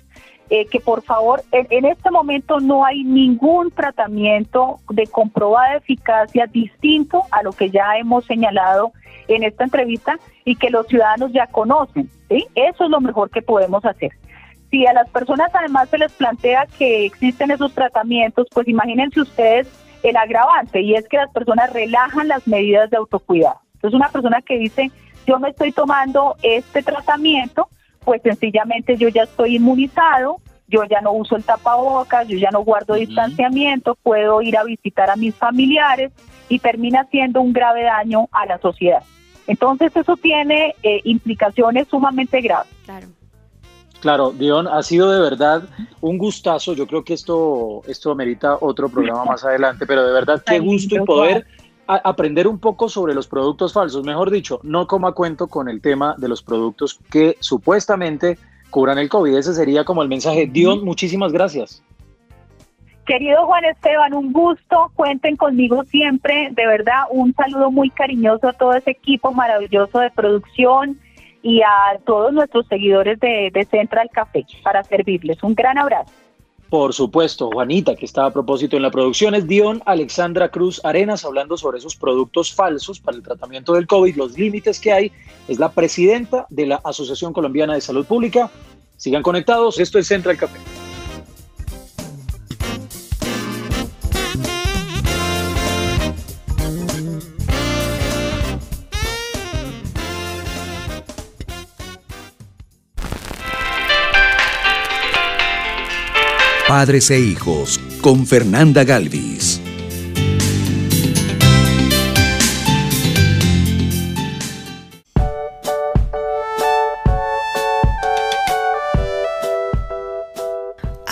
Eh, 0.53 0.67
que 0.67 0.81
por 0.81 1.03
favor, 1.03 1.43
en, 1.53 1.69
en, 1.71 1.85
este 1.85 2.11
momento 2.11 2.59
no 2.59 2.85
hay 2.85 3.05
ningún 3.05 3.71
tratamiento 3.71 4.81
de 4.89 5.07
comprobada 5.07 5.77
eficacia 5.77 6.47
distinto 6.47 7.23
a 7.31 7.45
lo 7.45 7.53
que 7.53 7.71
ya 7.71 7.97
hemos 7.97 8.25
señalado 8.25 8.93
en 9.29 9.45
esta 9.45 9.65
entrevista 9.65 10.19
y 10.45 10.57
que 10.57 10.71
los 10.71 10.87
ciudadanos 10.89 11.33
ya 11.33 11.47
conocen. 11.47 12.11
¿sí? 12.29 12.47
Eso 12.55 12.85
es 12.85 12.91
lo 12.91 13.01
mejor 13.01 13.31
que 13.31 13.43
podemos 13.43 13.85
hacer. 13.85 14.11
Si 14.71 14.87
a 14.87 14.93
las 14.93 15.09
personas 15.11 15.51
además 15.55 15.89
se 15.89 15.99
les 15.99 16.13
plantea 16.13 16.67
que 16.79 17.05
existen 17.05 17.51
esos 17.51 17.73
tratamientos, 17.75 18.47
pues 18.53 18.69
imagínense 18.69 19.21
ustedes 19.21 19.69
el 20.03 20.17
agravante 20.17 20.81
y 20.81 20.95
es 20.95 21.09
que 21.09 21.17
las 21.17 21.31
personas 21.31 21.73
relajan 21.73 22.29
las 22.29 22.47
medidas 22.47 22.89
de 22.91 22.97
autocuidado. 22.97 23.61
Entonces 23.75 23.97
una 23.97 24.09
persona 24.11 24.41
que 24.43 24.59
dice, 24.59 24.91
yo 25.27 25.39
me 25.39 25.51
estoy 25.51 25.73
tomando 25.73 26.37
este 26.43 26.83
tratamiento, 26.83 27.69
pues 28.05 28.23
sencillamente 28.23 28.97
yo 28.97 29.09
ya 29.09 29.25
estoy 29.25 29.57
inmunizado, 29.57 30.37
yo 30.69 30.85
ya 30.85 31.01
no 31.01 31.13
uso 31.13 31.37
el 31.37 31.45
tapabocas, 31.45 32.29
yo 32.29 32.39
ya 32.39 32.51
no 32.51 32.63
guardo 32.63 32.95
distanciamiento, 32.95 33.97
puedo 34.03 34.41
ir 34.43 34.57
a 34.57 34.65
visitar 34.65 35.11
a 35.11 35.17
mis 35.17 35.35
familiares 35.35 36.13
y 36.49 36.59
termina 36.59 37.05
siendo 37.11 37.41
un 37.41 37.53
grave 37.53 37.85
daño 37.85 38.29
a 38.33 38.47
la 38.47 38.59
sociedad. 38.59 39.03
Entonces 39.47 39.95
eso 39.97 40.17
tiene 40.17 40.75
eh, 40.83 41.01
implicaciones 41.05 41.89
sumamente 41.89 42.41
graves. 42.41 42.73
Claro. 42.85 43.09
Claro, 44.01 44.31
Dion, 44.31 44.67
ha 44.67 44.83
sido 44.83 45.11
de 45.11 45.21
verdad 45.21 45.65
un 46.01 46.17
gustazo. 46.17 46.73
Yo 46.73 46.87
creo 46.87 47.05
que 47.05 47.13
esto, 47.13 47.83
esto 47.87 48.11
amerita 48.11 48.57
otro 48.61 48.89
programa 48.89 49.25
más 49.27 49.45
adelante, 49.45 49.87
pero 49.87 50.07
de 50.07 50.13
verdad 50.13 50.43
qué 50.45 50.59
gusto 50.59 50.97
y 50.97 51.01
poder 51.01 51.47
aprender 51.97 52.47
un 52.47 52.59
poco 52.59 52.89
sobre 52.89 53.15
los 53.15 53.27
productos 53.27 53.73
falsos. 53.73 54.05
Mejor 54.05 54.31
dicho, 54.31 54.61
no 54.63 54.87
coma 54.87 55.13
cuento 55.13 55.47
con 55.49 55.69
el 55.69 55.81
tema 55.81 56.15
de 56.19 56.29
los 56.29 56.43
productos 56.43 56.99
que 57.11 57.37
supuestamente 57.41 58.39
cubran 58.71 58.99
el 58.99 59.09
COVID. 59.09 59.37
Ese 59.37 59.55
sería 59.55 59.85
como 59.85 60.03
el 60.03 60.09
mensaje. 60.09 60.47
Dion, 60.47 60.85
muchísimas 60.85 61.33
gracias. 61.33 61.83
Querido 63.07 63.45
Juan 63.47 63.65
Esteban, 63.65 64.15
un 64.15 64.33
gusto, 64.33 64.93
cuenten 64.95 65.37
conmigo 65.37 65.83
siempre, 65.85 66.51
de 66.53 66.67
verdad, 66.67 67.05
un 67.11 67.35
saludo 67.35 67.73
muy 67.73 67.91
cariñoso 67.91 68.49
a 68.49 68.53
todo 68.53 68.73
ese 68.75 68.93
equipo 68.93 69.33
maravilloso 69.33 69.99
de 69.99 70.11
producción 70.11 70.97
y 71.43 71.63
a 71.63 71.99
todos 72.07 72.33
nuestros 72.33 72.69
seguidores 72.69 73.19
de, 73.19 73.51
de 73.53 73.65
Central 73.65 74.11
Café 74.13 74.47
para 74.63 74.85
servirles. 74.85 75.43
Un 75.43 75.55
gran 75.55 75.79
abrazo. 75.79 76.13
Por 76.71 76.95
supuesto, 76.95 77.51
Juanita, 77.51 77.97
que 77.97 78.07
estaba 78.07 78.29
a 78.29 78.33
propósito 78.33 78.77
en 78.77 78.83
la 78.83 78.93
producción, 78.93 79.35
es 79.35 79.49
Dion 79.49 79.83
Alexandra 79.87 80.51
Cruz 80.51 80.81
Arenas 80.85 81.25
hablando 81.25 81.57
sobre 81.57 81.79
esos 81.79 81.97
productos 81.97 82.55
falsos 82.55 83.01
para 83.01 83.17
el 83.17 83.25
tratamiento 83.25 83.75
del 83.75 83.89
COVID, 83.89 84.15
los 84.15 84.39
límites 84.39 84.79
que 84.79 84.93
hay. 84.93 85.13
Es 85.49 85.59
la 85.59 85.73
presidenta 85.73 86.47
de 86.49 86.67
la 86.67 86.81
Asociación 86.85 87.33
Colombiana 87.33 87.75
de 87.75 87.81
Salud 87.81 88.07
Pública. 88.07 88.53
Sigan 88.97 89.25
conectados, 89.25 89.81
esto 89.81 89.99
es 89.99 90.07
Central 90.07 90.37
Café. 90.37 90.61
Padres 106.71 107.11
e 107.11 107.19
hijos 107.19 107.81
con 108.01 108.25
Fernanda 108.25 108.85
Galvis. 108.85 109.61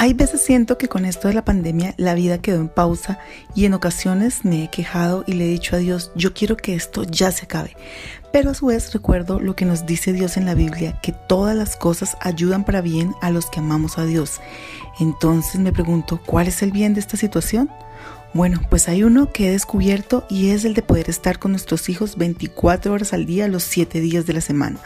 Hay 0.00 0.12
veces 0.12 0.42
siento 0.42 0.78
que 0.78 0.86
con 0.86 1.04
esto 1.04 1.26
de 1.26 1.34
la 1.34 1.44
pandemia 1.44 1.92
la 1.96 2.14
vida 2.14 2.38
quedó 2.38 2.60
en 2.60 2.68
pausa 2.68 3.18
y 3.56 3.64
en 3.64 3.74
ocasiones 3.74 4.44
me 4.44 4.62
he 4.62 4.70
quejado 4.70 5.24
y 5.26 5.32
le 5.32 5.46
he 5.46 5.48
dicho 5.48 5.74
a 5.74 5.80
Dios, 5.80 6.12
yo 6.14 6.34
quiero 6.34 6.56
que 6.56 6.76
esto 6.76 7.02
ya 7.02 7.32
se 7.32 7.46
acabe. 7.46 7.76
Pero 8.30 8.50
a 8.50 8.54
su 8.54 8.66
vez 8.66 8.92
recuerdo 8.92 9.40
lo 9.40 9.56
que 9.56 9.64
nos 9.64 9.86
dice 9.86 10.12
Dios 10.12 10.36
en 10.36 10.46
la 10.46 10.54
Biblia, 10.54 11.00
que 11.02 11.10
todas 11.10 11.56
las 11.56 11.74
cosas 11.74 12.16
ayudan 12.20 12.64
para 12.64 12.80
bien 12.80 13.12
a 13.22 13.30
los 13.30 13.46
que 13.50 13.58
amamos 13.58 13.98
a 13.98 14.04
Dios. 14.04 14.40
Entonces 15.00 15.60
me 15.60 15.72
pregunto, 15.72 16.20
¿cuál 16.24 16.46
es 16.46 16.62
el 16.62 16.70
bien 16.70 16.94
de 16.94 17.00
esta 17.00 17.16
situación? 17.16 17.68
Bueno, 18.34 18.60
pues 18.68 18.88
hay 18.88 19.04
uno 19.04 19.32
que 19.32 19.48
he 19.48 19.52
descubierto 19.52 20.26
y 20.28 20.50
es 20.50 20.66
el 20.66 20.74
de 20.74 20.82
poder 20.82 21.08
estar 21.08 21.38
con 21.38 21.52
nuestros 21.52 21.88
hijos 21.88 22.16
24 22.18 22.92
horas 22.92 23.14
al 23.14 23.24
día 23.24 23.48
los 23.48 23.62
7 23.62 24.00
días 24.00 24.26
de 24.26 24.34
la 24.34 24.42
semana. 24.42 24.78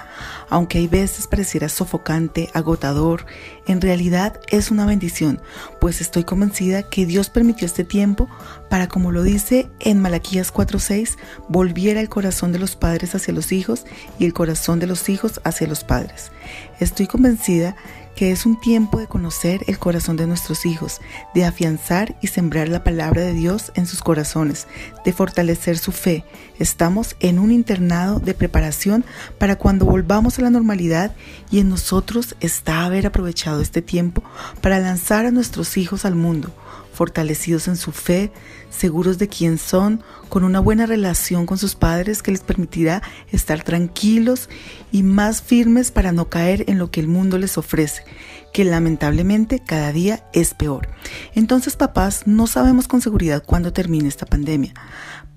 Aunque 0.48 0.78
hay 0.78 0.86
veces 0.86 1.26
pareciera 1.26 1.68
sofocante, 1.68 2.50
agotador, 2.54 3.26
en 3.66 3.80
realidad 3.80 4.40
es 4.48 4.70
una 4.70 4.86
bendición, 4.86 5.40
pues 5.80 6.00
estoy 6.00 6.22
convencida 6.22 6.84
que 6.84 7.04
Dios 7.04 7.30
permitió 7.30 7.66
este 7.66 7.82
tiempo 7.82 8.28
para, 8.70 8.88
como 8.88 9.10
lo 9.10 9.24
dice 9.24 9.68
en 9.80 10.00
Malaquías 10.00 10.52
4:6, 10.52 11.18
volviera 11.48 12.00
el 12.00 12.08
corazón 12.08 12.52
de 12.52 12.60
los 12.60 12.76
padres 12.76 13.16
hacia 13.16 13.34
los 13.34 13.50
hijos 13.50 13.84
y 14.20 14.24
el 14.24 14.34
corazón 14.34 14.78
de 14.78 14.86
los 14.86 15.08
hijos 15.08 15.40
hacia 15.42 15.66
los 15.66 15.82
padres. 15.82 16.30
Estoy 16.78 17.08
convencida 17.08 17.74
que 17.74 18.01
es 18.16 18.46
un 18.46 18.58
tiempo 18.60 18.98
de 18.98 19.08
conocer 19.08 19.64
el 19.66 19.78
corazón 19.78 20.16
de 20.16 20.26
nuestros 20.26 20.64
hijos, 20.64 21.00
de 21.34 21.44
afianzar 21.44 22.16
y 22.20 22.28
sembrar 22.28 22.68
la 22.68 22.84
palabra 22.84 23.22
de 23.22 23.32
Dios 23.32 23.72
en 23.74 23.86
sus 23.86 24.00
corazones, 24.00 24.68
de 25.04 25.12
fortalecer 25.12 25.78
su 25.78 25.90
fe. 25.92 26.24
Estamos 26.58 27.16
en 27.20 27.38
un 27.38 27.50
internado 27.50 28.20
de 28.20 28.34
preparación 28.34 29.04
para 29.38 29.56
cuando 29.56 29.86
volvamos 29.86 30.38
a 30.38 30.42
la 30.42 30.50
normalidad 30.50 31.14
y 31.50 31.58
en 31.58 31.68
nosotros 31.68 32.36
está 32.40 32.84
haber 32.84 33.06
aprovechado 33.06 33.60
este 33.60 33.82
tiempo 33.82 34.22
para 34.60 34.78
lanzar 34.78 35.26
a 35.26 35.32
nuestros 35.32 35.76
hijos 35.76 36.04
al 36.04 36.14
mundo 36.14 36.52
fortalecidos 36.92 37.68
en 37.68 37.76
su 37.76 37.92
fe, 37.92 38.32
seguros 38.70 39.18
de 39.18 39.28
quién 39.28 39.58
son, 39.58 40.02
con 40.28 40.44
una 40.44 40.60
buena 40.60 40.86
relación 40.86 41.46
con 41.46 41.58
sus 41.58 41.74
padres 41.74 42.22
que 42.22 42.30
les 42.30 42.40
permitirá 42.40 43.02
estar 43.30 43.62
tranquilos 43.64 44.48
y 44.90 45.02
más 45.02 45.42
firmes 45.42 45.90
para 45.90 46.12
no 46.12 46.28
caer 46.28 46.64
en 46.68 46.78
lo 46.78 46.90
que 46.90 47.00
el 47.00 47.08
mundo 47.08 47.38
les 47.38 47.58
ofrece, 47.58 48.04
que 48.52 48.64
lamentablemente 48.64 49.60
cada 49.60 49.92
día 49.92 50.24
es 50.32 50.54
peor. 50.54 50.88
Entonces, 51.34 51.76
papás, 51.76 52.22
no 52.26 52.46
sabemos 52.46 52.88
con 52.88 53.00
seguridad 53.00 53.42
cuándo 53.44 53.72
termine 53.72 54.08
esta 54.08 54.26
pandemia. 54.26 54.74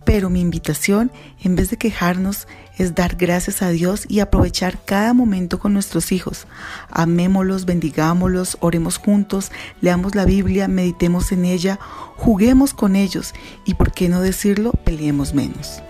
Pero 0.06 0.30
mi 0.30 0.39
invitación, 0.39 1.12
en 1.43 1.56
vez 1.56 1.72
de 1.72 1.78
quejarnos, 1.78 2.47
es 2.78 2.96
dar 2.96 3.16
gracias 3.16 3.62
a 3.62 3.70
Dios 3.70 4.06
y 4.08 4.20
aprovechar 4.20 4.80
cada 4.84 5.14
momento 5.14 5.60
con 5.60 5.74
nuestros 5.74 6.12
hijos. 6.12 6.48
Amémoslos, 6.90 7.66
bendigámoslos, 7.66 8.58
oremos 8.60 8.98
juntos, 8.98 9.52
leamos 9.82 10.16
la 10.16 10.26
Biblia, 10.26 10.68
meditemos 10.68 11.32
en 11.32 11.46
ella, 11.46 11.80
juguemos 12.16 12.74
con 12.74 12.96
ellos 12.96 13.34
y, 13.66 13.76
por 13.76 13.92
qué 13.92 14.10
no 14.10 14.22
decirlo, 14.22 14.72
peleemos 14.84 15.34
menos. 15.34 15.82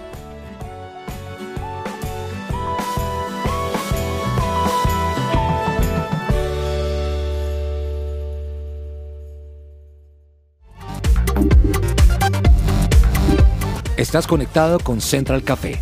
Estás 13.98 14.28
conectado 14.28 14.80
con 14.80 15.02
Central 15.02 15.44
Café. 15.44 15.82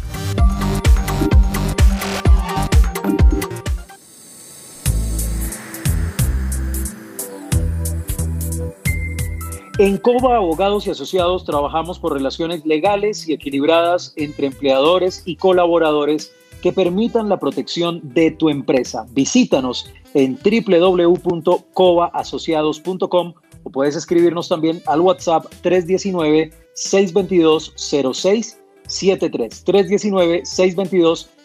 En 9.83 9.97
COBA 9.97 10.37
Abogados 10.37 10.87
y 10.87 10.91
Asociados 10.91 11.43
trabajamos 11.43 11.99
por 11.99 12.13
relaciones 12.13 12.65
legales 12.65 13.27
y 13.27 13.33
equilibradas 13.33 14.13
entre 14.15 14.47
empleadores 14.47 15.23
y 15.25 15.35
colaboradores 15.35 16.31
que 16.61 16.71
permitan 16.71 17.27
la 17.27 17.37
protección 17.37 17.99
de 18.01 18.31
tu 18.31 18.47
empresa. 18.47 19.05
Visítanos 19.09 19.91
en 20.13 20.39
www.cobaasociados.com 20.41 23.33
o 23.63 23.69
puedes 23.69 23.97
escribirnos 23.97 24.47
también 24.47 24.81
al 24.85 25.01
WhatsApp 25.01 25.47
319-622-0673. 25.63 28.55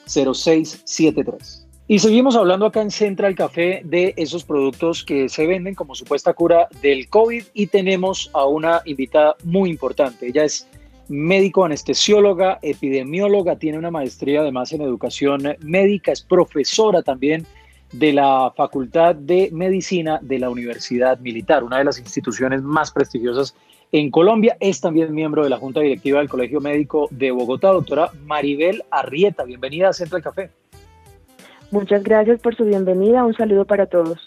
319-622-0673. 0.07 1.68
Y 1.91 2.01
seguimos 2.01 2.37
hablando 2.37 2.67
acá 2.67 2.83
en 2.83 2.91
Central 2.91 3.35
Café 3.35 3.81
de 3.83 4.13
esos 4.19 4.45
productos 4.45 5.03
que 5.03 5.31
se 5.31 5.47
venden 5.47 5.75
como 5.75 5.95
supuesta 5.95 6.35
cura 6.35 6.69
del 6.83 7.09
COVID 7.09 7.45
y 7.55 7.69
tenemos 7.69 8.31
a 8.35 8.45
una 8.45 8.83
invitada 8.85 9.37
muy 9.43 9.71
importante. 9.71 10.27
Ella 10.27 10.45
es 10.45 10.69
médico 11.09 11.65
anestesióloga, 11.65 12.59
epidemióloga, 12.61 13.57
tiene 13.57 13.79
una 13.79 13.91
maestría 13.91 14.43
además 14.43 14.71
en 14.75 14.83
educación 14.83 15.57
médica, 15.61 16.13
es 16.13 16.21
profesora 16.21 17.03
también 17.03 17.47
de 17.91 18.13
la 18.13 18.53
Facultad 18.55 19.15
de 19.15 19.49
Medicina 19.51 20.19
de 20.21 20.41
la 20.41 20.51
Universidad 20.51 21.19
Militar, 21.21 21.65
una 21.65 21.79
de 21.79 21.85
las 21.85 21.99
instituciones 21.99 22.63
más 22.63 22.91
prestigiosas 22.91 23.55
en 23.93 24.11
Colombia. 24.11 24.59
Es 24.61 24.83
también 24.83 25.15
miembro 25.15 25.43
de 25.43 25.49
la 25.49 25.57
Junta 25.57 25.81
Directiva 25.81 26.19
del 26.19 26.29
Colegio 26.29 26.61
Médico 26.61 27.09
de 27.11 27.31
Bogotá, 27.31 27.69
doctora 27.69 28.11
Maribel 28.27 28.85
Arrieta. 28.91 29.45
Bienvenida 29.45 29.89
a 29.89 29.95
Central 29.95 30.23
Café. 30.23 30.51
Muchas 31.71 32.03
gracias 32.03 32.41
por 32.41 32.57
su 32.57 32.65
bienvenida. 32.65 33.25
Un 33.25 33.35
saludo 33.35 33.65
para 33.65 33.87
todos. 33.87 34.19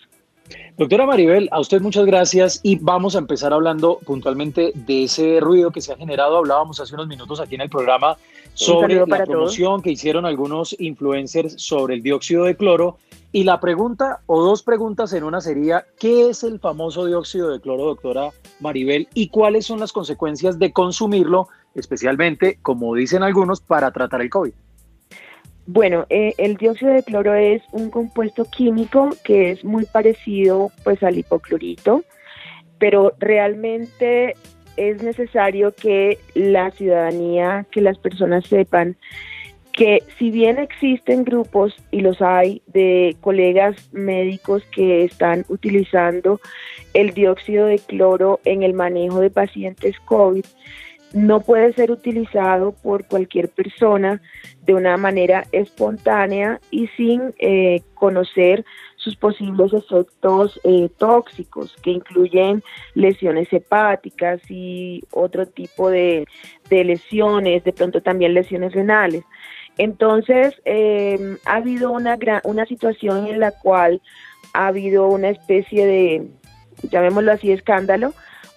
Doctora 0.78 1.06
Maribel, 1.06 1.48
a 1.52 1.60
usted 1.60 1.82
muchas 1.82 2.06
gracias 2.06 2.60
y 2.64 2.78
vamos 2.78 3.16
a 3.16 3.20
empezar 3.20 3.54
hablando 3.54 4.00
puntualmente 4.06 4.72
de 4.74 5.04
ese 5.04 5.40
ruido 5.40 5.72
que 5.72 5.82
se 5.82 5.94
ha 5.94 5.98
generado. 5.98 6.38
Hablábamos 6.38 6.80
hace 6.80 6.94
unos 6.94 7.08
minutos 7.08 7.40
aquí 7.40 7.56
en 7.56 7.62
el 7.62 7.70
programa 7.70 8.18
sobre 8.54 8.96
la 8.96 9.26
promoción 9.26 9.82
que 9.82 9.92
hicieron 9.92 10.26
algunos 10.26 10.76
influencers 10.80 11.62
sobre 11.62 11.96
el 11.96 12.04
dióxido 12.04 12.46
de 12.46 12.56
cloro. 12.56 12.98
Y 13.32 13.44
la 13.44 13.60
pregunta, 13.62 14.20
o 14.26 14.44
dos 14.44 14.62
preguntas 14.62 15.14
en 15.14 15.24
una 15.24 15.40
sería, 15.40 15.86
¿qué 16.00 16.30
es 16.30 16.44
el 16.44 16.60
famoso 16.60 17.06
dióxido 17.06 17.50
de 17.50 17.62
cloro, 17.62 17.86
doctora 17.86 18.32
Maribel? 18.60 19.08
¿Y 19.14 19.30
cuáles 19.30 19.66
son 19.66 19.80
las 19.80 19.94
consecuencias 19.94 20.60
de 20.60 20.74
consumirlo, 20.74 21.48
especialmente, 21.76 22.60
como 22.62 22.94
dicen 22.94 23.24
algunos, 23.24 23.62
para 23.62 23.92
tratar 23.92 24.22
el 24.22 24.30
COVID? 24.30 24.54
Bueno, 25.74 26.06
eh, 26.10 26.34
el 26.38 26.58
dióxido 26.58 26.92
de 26.92 27.02
cloro 27.02 27.34
es 27.34 27.62
un 27.72 27.90
compuesto 27.90 28.44
químico 28.44 29.12
que 29.24 29.52
es 29.52 29.64
muy 29.64 29.86
parecido 29.86 30.70
pues 30.84 31.02
al 31.02 31.18
hipoclorito, 31.18 32.04
pero 32.78 33.14
realmente 33.20 34.36
es 34.76 35.02
necesario 35.02 35.74
que 35.74 36.20
la 36.34 36.72
ciudadanía, 36.72 37.66
que 37.72 37.80
las 37.80 37.98
personas 37.98 38.46
sepan 38.48 38.98
que 39.72 40.04
si 40.20 40.30
bien 40.30 40.60
existen 40.60 41.24
grupos 41.24 41.74
y 41.90 42.02
los 42.02 42.22
hay 42.22 42.62
de 42.68 43.16
colegas 43.22 43.78
médicos 43.94 44.64
que 44.76 45.06
están 45.06 45.46
utilizando 45.48 46.42
el 46.94 47.14
dióxido 47.14 47.68
de 47.68 47.80
cloro 47.80 48.42
en 48.44 48.64
el 48.64 48.74
manejo 48.74 49.22
de 49.22 49.30
pacientes 49.30 49.98
COVID, 50.02 50.44
no 51.14 51.42
puede 51.42 51.74
ser 51.74 51.92
utilizado 51.92 52.72
por 52.72 53.06
cualquier 53.06 53.50
persona 53.50 54.22
de 54.64 54.74
una 54.74 54.96
manera 54.98 55.46
espontánea 55.52 56.60
y 56.70 56.88
sin 56.96 57.34
eh, 57.40 57.82
conocer 57.96 58.64
sus 58.96 59.16
posibles 59.16 59.74
efectos 59.74 60.60
eh, 60.64 60.90
tóxicos, 60.98 61.76
que 61.82 61.92
incluyen 61.92 62.64
lesiones 62.94 63.52
hepáticas 63.52 64.40
y 64.50 65.02
otro 65.12 65.48
tipo 65.48 65.90
de, 65.90 66.26
lesiones, 66.70 67.64
de 67.64 67.74
pronto 67.74 68.02
también 68.02 68.34
lesiones 68.34 68.74
renales. 68.74 69.24
Entonces, 69.78 70.54
em, 70.66 71.38
ha 71.46 71.56
habido 71.56 71.92
una, 71.92 72.18
una 72.44 72.66
situación 72.66 73.28
en 73.28 73.40
la 73.40 73.52
cual 73.52 74.02
ha 74.54 74.68
habido 74.68 75.08
una 75.08 75.30
especie 75.30 75.86
de, 75.86 76.28
llamémoslo 76.90 77.32
así, 77.32 77.52
escándalo, 77.52 78.14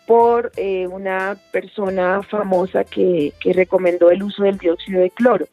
por 0.07 0.53
eh, 0.57 0.87
una 0.87 1.37
persona 1.51 2.23
famosa 2.23 2.85
que, 2.85 3.33
recomendó 3.45 4.11
el 4.11 4.23
uso 4.23 4.45
del 4.45 4.59
dióxido 4.59 5.01
de 5.01 5.11
cloro. 5.11 5.47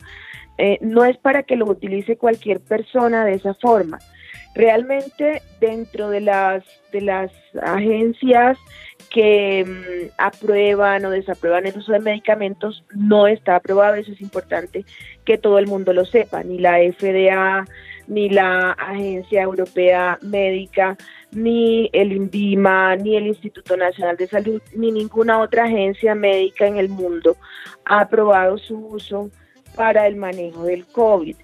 Eh, 0.58 0.78
no 0.82 1.06
es 1.06 1.18
para 1.18 1.44
que 1.44 1.56
lo 1.56 1.66
utilice 1.66 2.18
cualquier 2.18 2.60
persona 2.60 3.26
de 3.26 3.34
esa 3.34 3.54
forma. 3.54 4.00
Realmente 4.54 5.42
dentro 5.62 6.10
de 6.10 6.22
las, 6.22 6.64
de 6.92 7.02
las 7.02 7.32
agencias 7.62 8.58
que 9.10 9.66
mm, 9.66 10.12
aprueban 10.18 11.06
o 11.06 11.10
desaprueban 11.10 11.66
el 11.68 11.78
uso 11.78 11.94
de 11.94 12.00
medicamentos 12.00 12.84
no 12.94 13.28
está 13.28 13.56
aprobado, 13.58 13.96
eso 13.96 14.12
es 14.12 14.22
importante 14.22 14.86
que 15.26 15.38
todo 15.38 15.60
el 15.60 15.68
mundo 15.68 15.94
lo 15.94 16.06
sepa, 16.06 16.44
ni 16.44 16.60
la 16.60 16.78
FDA, 16.78 17.66
ni 18.08 18.30
la 18.30 18.72
Agencia 18.72 19.42
Europea 19.44 20.18
Médica, 20.22 20.98
ni 21.32 21.90
el 21.94 22.12
INVIMA, 22.12 22.96
ni 22.98 23.16
el 23.16 23.28
Instituto 23.28 23.78
Nacional 23.78 24.18
de 24.18 24.28
Salud, 24.28 24.62
ni 24.76 24.92
ninguna 24.92 25.40
otra 25.40 25.66
agencia 25.66 26.16
médica 26.16 26.68
en 26.68 26.78
el 26.78 26.90
mundo 26.90 27.38
ha 27.86 28.02
aprobado 28.02 28.58
su 28.58 28.78
uso 28.78 29.30
para 29.76 30.08
el 30.08 30.16
manejo 30.16 30.66
del 30.66 30.86
COVID. 30.86 31.36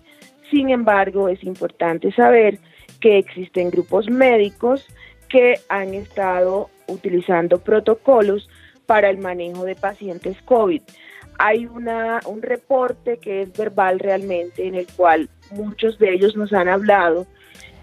Sin 0.51 0.69
embargo, 0.69 1.29
es 1.29 1.43
importante 1.43 2.11
saber 2.11 2.59
que 2.99 3.17
existen 3.17 3.69
grupos 3.69 4.09
médicos 4.09 4.85
que 5.29 5.55
han 5.69 5.93
estado 5.93 6.69
utilizando 6.87 7.59
protocolos 7.59 8.49
para 8.85 9.09
el 9.09 9.17
manejo 9.17 9.65
de 9.65 9.75
pacientes 9.75 10.37
COVID. 10.43 10.81
Hay 11.39 11.67
una, 11.67 12.21
un 12.25 12.41
reporte 12.41 13.17
que 13.17 13.41
es 13.41 13.53
verbal 13.55 13.99
realmente 13.99 14.65
en 14.65 14.75
el 14.75 14.87
cual 14.95 15.29
muchos 15.51 15.99
de 15.99 16.13
ellos 16.13 16.35
nos 16.35 16.51
han 16.53 16.67
hablado 16.67 17.27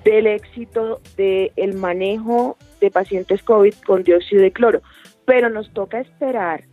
del 0.04 0.26
éxito 0.26 1.00
del 1.16 1.74
manejo 1.74 2.56
de 2.80 2.90
pacientes 2.90 3.42
COVID 3.42 3.74
con 3.86 4.02
dióxido 4.02 4.42
de 4.42 4.52
cloro, 4.52 4.82
pero 5.24 5.48
nos 5.48 5.72
toca 5.72 6.00
esperar 6.00 6.64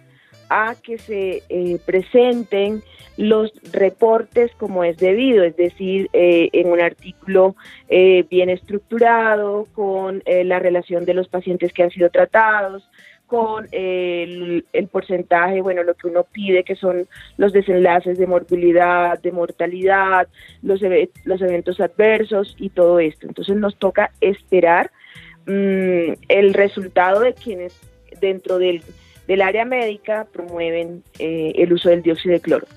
a 0.50 0.76
que 0.76 0.98
se 0.98 1.44
eh, 1.48 1.80
presenten 1.86 2.84
los 3.16 3.54
reportes 3.72 4.52
como 4.58 4.84
es 4.84 4.98
debido, 4.98 5.44
es 5.46 5.56
decir, 5.56 6.10
eh, 6.12 6.50
en 6.52 6.70
un 6.70 6.82
artículo 6.82 7.56
eh, 7.88 8.26
bien 8.30 8.50
estructurado, 8.50 9.68
con 9.74 10.24
la 10.26 10.60
relación 10.60 11.06
de 11.06 11.14
los 11.14 11.30
pacientes 11.30 11.72
que 11.72 11.84
han 11.84 11.92
sido 11.92 12.10
tratados, 12.10 12.90
con 13.32 13.66
el, 13.72 14.66
porcentaje, 14.92 15.62
bueno, 15.62 15.84
lo 15.84 15.94
que 15.94 16.10
uno 16.10 16.26
pide, 16.30 16.66
que 16.66 16.76
son 16.76 17.08
los 17.38 17.54
desenlaces 17.54 18.18
de 18.18 18.28
morbilidad, 18.28 19.22
de 19.22 19.32
mortalidad, 19.32 20.28
los, 20.62 20.82
los 21.24 21.42
eventos 21.42 21.80
adversos 21.80 22.58
y 22.60 22.72
todo 22.72 23.00
esto. 23.00 23.28
Entonces 23.28 23.56
nos 23.56 23.78
toca 23.78 24.12
esperar 24.20 24.92
mm, 25.46 26.12
el 26.28 26.54
resultado 26.54 27.22
de 27.22 27.34
quienes 27.34 27.74
dentro 28.20 28.58
del, 28.58 28.82
del 29.30 29.42
área 29.42 29.64
médica 29.64 30.28
promueven 30.34 31.02
eh, 31.18 31.54
el 31.56 31.72
uso 31.72 31.88
del 31.88 32.02
dióxido 32.02 32.34
de 32.34 32.42
cloro. 32.42 32.68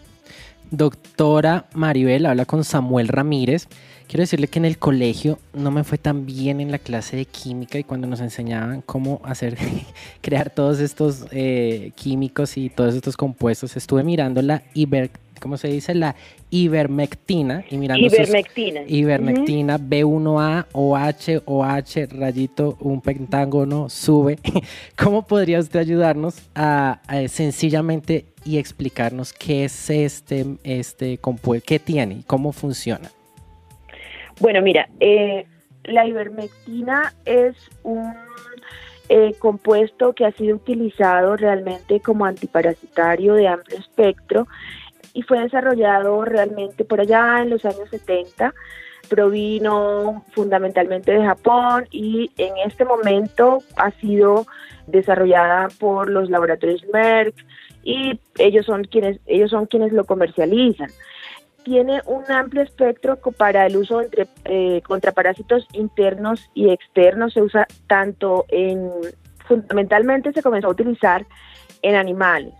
Doctora 0.71 1.65
Maribel 1.75 2.27
habla 2.27 2.45
con 2.45 2.63
Samuel 2.63 3.09
Ramírez. 3.09 3.67
Quiero 4.15 4.23
decirle 4.23 4.47
que 4.47 4.61
en 4.61 4.65
el 4.65 4.79
colegio 4.79 5.41
no 5.55 5.73
me 5.73 5.83
fue 5.83 5.99
tan 5.99 6.25
bien 6.25 6.61
en 6.61 6.71
la 6.71 6.79
clase 6.79 7.17
de 7.17 7.25
química 7.25 7.81
y 7.81 7.83
cuando 7.83 8.07
nos 8.07 8.21
enseñaban 8.21 8.81
cómo 8.81 9.21
hacer, 9.25 9.59
crear 10.23 10.51
todos 10.51 10.79
estos 10.79 11.27
eh, 11.33 11.91
químicos 11.97 12.57
y 12.57 12.71
todos 12.71 12.95
estos 12.95 13.17
compuestos, 13.17 13.77
estuve 13.77 14.05
mirando 14.05 14.41
la 14.41 14.63
iber, 14.73 15.11
¿cómo 15.41 15.57
se 15.57 15.67
dice? 15.67 15.97
La 15.97 16.15
ivermectina 16.51 17.65
y 17.69 17.77
mirando 17.77 18.07
ivermectina, 18.07 18.83
ivermectina 18.87 19.79
B1A 19.81 20.67
OH 20.71 21.43
OH 21.47 22.07
rayito 22.17 22.77
un 22.79 23.01
pentágono 23.01 23.91
sube. 23.91 24.39
¿Cómo 24.97 25.27
podría 25.27 25.59
usted 25.59 25.81
ayudarnos 25.81 26.37
a, 26.55 27.01
a 27.09 27.27
sencillamente 27.27 28.27
y 28.45 28.59
explicarnos 28.59 29.33
qué 29.33 29.65
es 29.65 29.91
este 29.91 30.47
este 30.63 31.19
compuesto, 31.19 31.67
qué 31.67 31.81
tiene 31.81 32.19
y 32.19 32.23
cómo 32.23 32.53
funciona? 32.53 33.11
Bueno, 34.41 34.63
mira, 34.63 34.89
eh, 35.01 35.47
la 35.85 36.07
ivermectina 36.07 37.13
es 37.25 37.55
un 37.83 38.15
eh, 39.09 39.35
compuesto 39.39 40.15
que 40.15 40.25
ha 40.25 40.33
sido 40.33 40.57
utilizado 40.57 41.37
realmente 41.37 42.01
como 42.01 42.25
antiparasitario 42.25 43.35
de 43.35 43.49
amplio 43.49 43.79
espectro 43.79 44.49
y 45.13 45.23
fue 45.23 45.41
desarrollado 45.41 46.25
realmente 46.25 46.85
por 46.85 47.01
allá 47.01 47.43
en 47.43 47.51
los 47.51 47.65
años 47.65 47.89
70 47.91 48.55
provino 49.09 50.25
fundamentalmente 50.33 51.13
de 51.13 51.25
Japón 51.25 51.87
y 51.91 52.31
en 52.39 52.57
este 52.65 52.87
momento 52.87 53.59
ha 53.77 53.91
sido 53.93 54.47
desarrollada 54.87 55.69
por 55.79 56.09
los 56.09 56.31
laboratorios 56.31 56.83
Merck 56.93 57.35
y 57.83 58.19
ellos 58.39 58.65
son 58.65 58.85
quienes 58.85 59.21
ellos 59.27 59.51
son 59.51 59.67
quienes 59.67 59.93
lo 59.93 60.05
comercializan 60.05 60.91
tiene 61.65 62.01
un 62.07 62.31
amplio 62.31 62.63
espectro 62.63 63.17
para 63.17 63.67
el 63.67 63.77
uso 63.77 64.03
entre, 64.03 64.29
eh, 64.45 64.83
contra 64.87 65.13
parásitos 65.13 65.67
internos 65.73 66.49
y 66.55 66.71
externos. 66.71 67.33
Se 67.33 67.43
usa 67.43 67.67
tanto 67.87 68.45
en, 68.49 68.91
fundamentalmente 69.47 70.33
se 70.33 70.43
comenzó 70.43 70.69
a 70.69 70.73
utilizar 70.73 71.27
en 71.83 71.97
animales. 71.97 72.55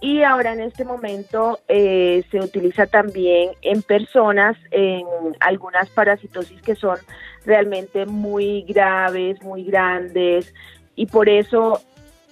Y 0.00 0.22
ahora 0.22 0.52
en 0.52 0.60
este 0.60 0.84
momento 0.84 1.58
eh, 1.68 2.22
se 2.30 2.40
utiliza 2.40 2.86
también 2.86 3.52
en 3.62 3.82
personas 3.82 4.56
en 4.70 5.06
algunas 5.40 5.88
parasitosis 5.88 6.60
que 6.60 6.74
son 6.74 6.98
realmente 7.46 8.04
muy 8.04 8.62
graves, 8.62 9.42
muy 9.42 9.64
grandes, 9.64 10.52
y 10.96 11.06
por 11.06 11.28
eso 11.28 11.80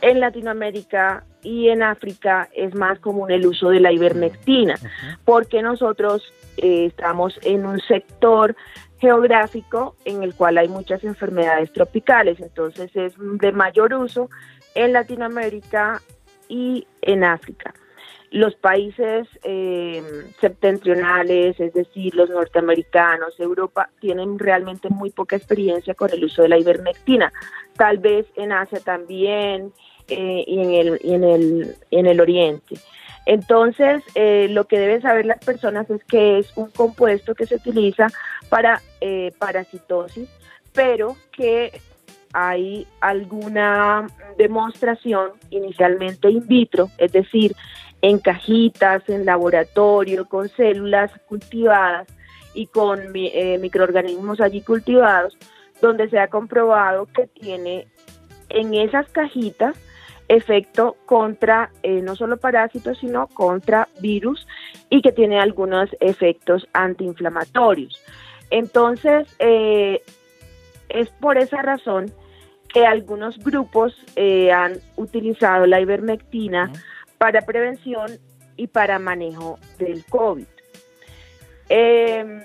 en 0.04 0.20
Latinoamérica 0.20 1.24
y 1.42 1.68
en 1.68 1.82
África 1.82 2.50
es 2.52 2.74
más 2.74 2.98
común 2.98 3.30
el 3.30 3.46
uso 3.46 3.70
de 3.70 3.80
la 3.80 3.90
ivermectina, 3.90 4.74
porque 5.24 5.62
nosotros 5.62 6.22
eh, 6.58 6.86
estamos 6.86 7.38
en 7.42 7.64
un 7.64 7.80
sector 7.80 8.54
geográfico 8.98 9.96
en 10.04 10.22
el 10.22 10.34
cual 10.34 10.58
hay 10.58 10.68
muchas 10.68 11.04
enfermedades 11.04 11.72
tropicales, 11.72 12.38
entonces 12.40 12.94
es 12.94 13.14
de 13.18 13.52
mayor 13.52 13.94
uso 13.94 14.28
en 14.74 14.92
Latinoamérica 14.92 16.02
y 16.48 16.86
en 17.00 17.24
África. 17.24 17.72
Los 18.30 18.56
países 18.56 19.28
eh, 19.44 20.02
septentrionales, 20.40 21.58
es 21.60 21.72
decir, 21.72 22.14
los 22.14 22.28
norteamericanos, 22.28 23.38
Europa, 23.38 23.90
tienen 24.00 24.38
realmente 24.38 24.88
muy 24.90 25.10
poca 25.10 25.36
experiencia 25.36 25.94
con 25.94 26.10
el 26.12 26.24
uso 26.24 26.42
de 26.42 26.48
la 26.48 26.58
ivermectina. 26.58 27.32
Tal 27.76 27.98
vez 27.98 28.26
en 28.34 28.50
Asia 28.50 28.80
también, 28.80 29.72
eh, 30.08 30.44
y, 30.46 30.60
en 30.60 30.74
el, 30.74 31.00
y 31.02 31.14
en, 31.14 31.24
el, 31.24 31.76
en 31.90 32.06
el 32.06 32.20
oriente. 32.20 32.76
Entonces, 33.24 34.02
eh, 34.14 34.48
lo 34.50 34.66
que 34.66 34.78
deben 34.78 35.00
saber 35.00 35.24
las 35.24 35.42
personas 35.42 35.88
es 35.88 36.04
que 36.04 36.38
es 36.38 36.52
un 36.56 36.70
compuesto 36.70 37.34
que 37.34 37.46
se 37.46 37.54
utiliza 37.54 38.08
para 38.50 38.82
eh, 39.00 39.32
parasitosis, 39.38 40.28
pero 40.74 41.16
que 41.32 41.80
hay 42.34 42.86
alguna 43.00 44.08
demostración 44.36 45.30
inicialmente 45.48 46.28
in 46.28 46.46
vitro, 46.46 46.90
es 46.98 47.12
decir, 47.12 47.56
en 48.02 48.18
cajitas, 48.18 49.08
en 49.08 49.24
laboratorio, 49.24 50.28
con 50.28 50.50
células 50.50 51.10
cultivadas 51.26 52.06
y 52.52 52.66
con 52.66 53.10
microorganismos 53.12 54.40
allí 54.42 54.60
cultivados, 54.60 55.38
donde 55.80 56.10
se 56.10 56.18
ha 56.18 56.28
comprobado 56.28 57.06
que 57.06 57.26
tiene 57.28 57.86
en 58.50 58.74
esas 58.74 59.08
cajitas 59.10 59.76
efecto 60.28 60.96
contra 61.06 61.70
eh, 61.82 62.00
no 62.02 62.16
solo 62.16 62.36
parásitos, 62.36 62.98
sino 62.98 63.26
contra 63.28 63.88
virus 64.00 64.46
y 64.90 65.02
que 65.02 65.12
tiene 65.12 65.38
algunos 65.38 65.90
efectos 66.00 66.66
antiinflamatorios. 66.72 68.00
Entonces, 68.50 69.28
eh, 69.38 70.02
es 70.88 71.08
por 71.10 71.38
esa 71.38 71.62
razón 71.62 72.12
que 72.72 72.86
algunos 72.86 73.38
grupos 73.38 73.94
eh, 74.16 74.52
han 74.52 74.74
utilizado 74.96 75.66
la 75.66 75.80
ivermectina 75.80 76.70
para 77.18 77.42
prevención 77.42 78.18
y 78.56 78.66
para 78.66 78.98
manejo 78.98 79.58
del 79.78 80.04
COVID. 80.06 80.46
Em, 81.68 82.42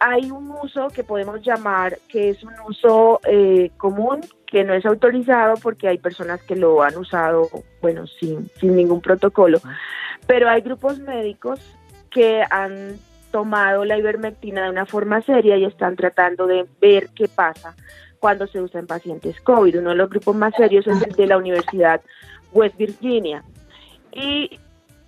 hay 0.00 0.30
un 0.30 0.50
uso 0.50 0.88
que 0.88 1.04
podemos 1.04 1.40
llamar 1.42 1.98
que 2.08 2.30
es 2.30 2.42
un 2.42 2.54
uso 2.68 3.20
común 3.76 4.20
que 4.46 4.64
no 4.64 4.74
es 4.74 4.86
autorizado 4.86 5.54
porque 5.56 5.88
hay 5.88 5.98
personas 5.98 6.42
que 6.42 6.56
lo 6.56 6.82
han 6.82 6.96
usado, 6.96 7.48
bueno, 7.82 8.06
sin, 8.06 8.48
sin 8.60 8.76
ningún 8.76 9.00
protocolo, 9.00 9.58
pero 10.26 10.48
hay 10.48 10.60
grupos 10.60 10.98
médicos 10.98 11.60
que 12.10 12.42
han 12.50 12.98
tomado 13.30 13.84
la 13.84 13.98
ivermectina 13.98 14.64
de 14.64 14.70
una 14.70 14.86
forma 14.86 15.20
seria 15.22 15.56
y 15.56 15.64
están 15.64 15.96
tratando 15.96 16.46
de 16.46 16.66
ver 16.80 17.08
qué 17.14 17.28
pasa 17.28 17.74
cuando 18.18 18.46
se 18.46 18.60
usa 18.60 18.80
en 18.80 18.86
pacientes 18.86 19.40
COVID. 19.42 19.80
Uno 19.80 19.90
de 19.90 19.96
los 19.96 20.08
grupos 20.08 20.34
más 20.34 20.54
serios 20.56 20.86
es 20.86 21.02
el 21.02 21.12
de 21.12 21.26
la 21.26 21.36
Universidad 21.36 22.00
West 22.52 22.76
Virginia. 22.76 23.44
Y 24.12 24.58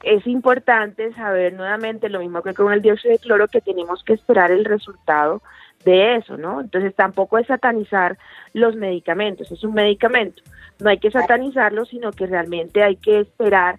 es 0.02 0.26
importante 0.26 1.12
saber 1.14 1.52
nuevamente, 1.54 2.08
lo 2.08 2.20
mismo 2.20 2.42
que 2.42 2.54
con 2.54 2.72
el 2.72 2.82
dióxido 2.82 3.12
de 3.12 3.18
cloro, 3.18 3.48
que 3.48 3.60
tenemos 3.60 4.02
que 4.04 4.14
esperar 4.14 4.50
el 4.50 4.64
resultado 4.64 5.42
de 5.84 6.16
eso, 6.16 6.36
¿no? 6.36 6.60
Entonces 6.60 6.94
tampoco 6.94 7.38
es 7.38 7.46
satanizar 7.46 8.18
los 8.52 8.76
medicamentos, 8.76 9.50
es 9.50 9.62
un 9.64 9.74
medicamento, 9.74 10.42
no 10.80 10.90
hay 10.90 10.98
que 10.98 11.10
satanizarlo, 11.10 11.84
sino 11.84 12.12
que 12.12 12.26
realmente 12.26 12.82
hay 12.82 12.96
que 12.96 13.20
esperar 13.20 13.76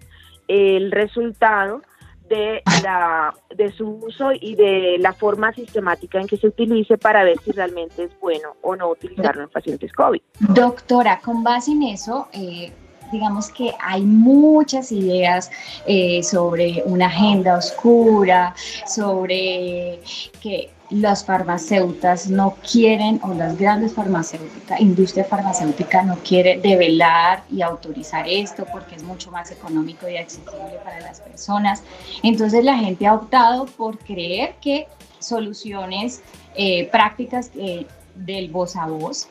el 0.48 0.90
resultado 0.90 1.82
de, 2.28 2.62
la, 2.82 3.34
de 3.54 3.72
su 3.72 3.88
uso 3.88 4.30
y 4.32 4.54
de 4.54 4.96
la 5.00 5.12
forma 5.12 5.52
sistemática 5.52 6.20
en 6.20 6.28
que 6.28 6.36
se 6.36 6.46
utilice 6.46 6.96
para 6.96 7.24
ver 7.24 7.38
si 7.40 7.50
realmente 7.50 8.04
es 8.04 8.20
bueno 8.20 8.56
o 8.62 8.76
no 8.76 8.88
utilizarlo 8.88 9.42
en 9.42 9.48
pacientes 9.48 9.92
COVID. 9.92 10.20
Doctora, 10.38 11.20
con 11.20 11.42
base 11.42 11.72
en 11.72 11.82
eso, 11.82 12.28
eh, 12.32 12.72
digamos 13.10 13.50
que 13.50 13.72
hay 13.80 14.02
muchas 14.02 14.92
ideas 14.92 15.50
eh, 15.86 16.22
sobre 16.22 16.82
una 16.86 17.06
agenda 17.06 17.56
oscura, 17.56 18.54
sobre 18.86 20.00
que 20.40 20.70
las 20.90 21.24
farmacéuticas 21.24 22.28
no 22.28 22.56
quieren, 22.68 23.20
o 23.22 23.32
las 23.34 23.56
grandes 23.56 23.94
farmacéuticas, 23.94 24.80
industria 24.80 25.24
farmacéutica 25.24 26.02
no 26.02 26.16
quiere 26.16 26.58
develar 26.58 27.44
y 27.50 27.62
autorizar 27.62 28.28
esto 28.28 28.66
porque 28.72 28.96
es 28.96 29.04
mucho 29.04 29.30
más 29.30 29.52
económico 29.52 30.08
y 30.08 30.16
accesible 30.16 30.78
para 30.84 31.00
las 31.00 31.20
personas. 31.20 31.82
Entonces 32.22 32.64
la 32.64 32.76
gente 32.76 33.06
ha 33.06 33.14
optado 33.14 33.66
por 33.66 33.98
creer 33.98 34.56
que 34.60 34.88
soluciones 35.20 36.22
eh, 36.56 36.88
prácticas 36.90 37.50
eh, 37.56 37.86
del 38.16 38.50
voz 38.50 38.74
a 38.74 38.86
voz 38.86 39.28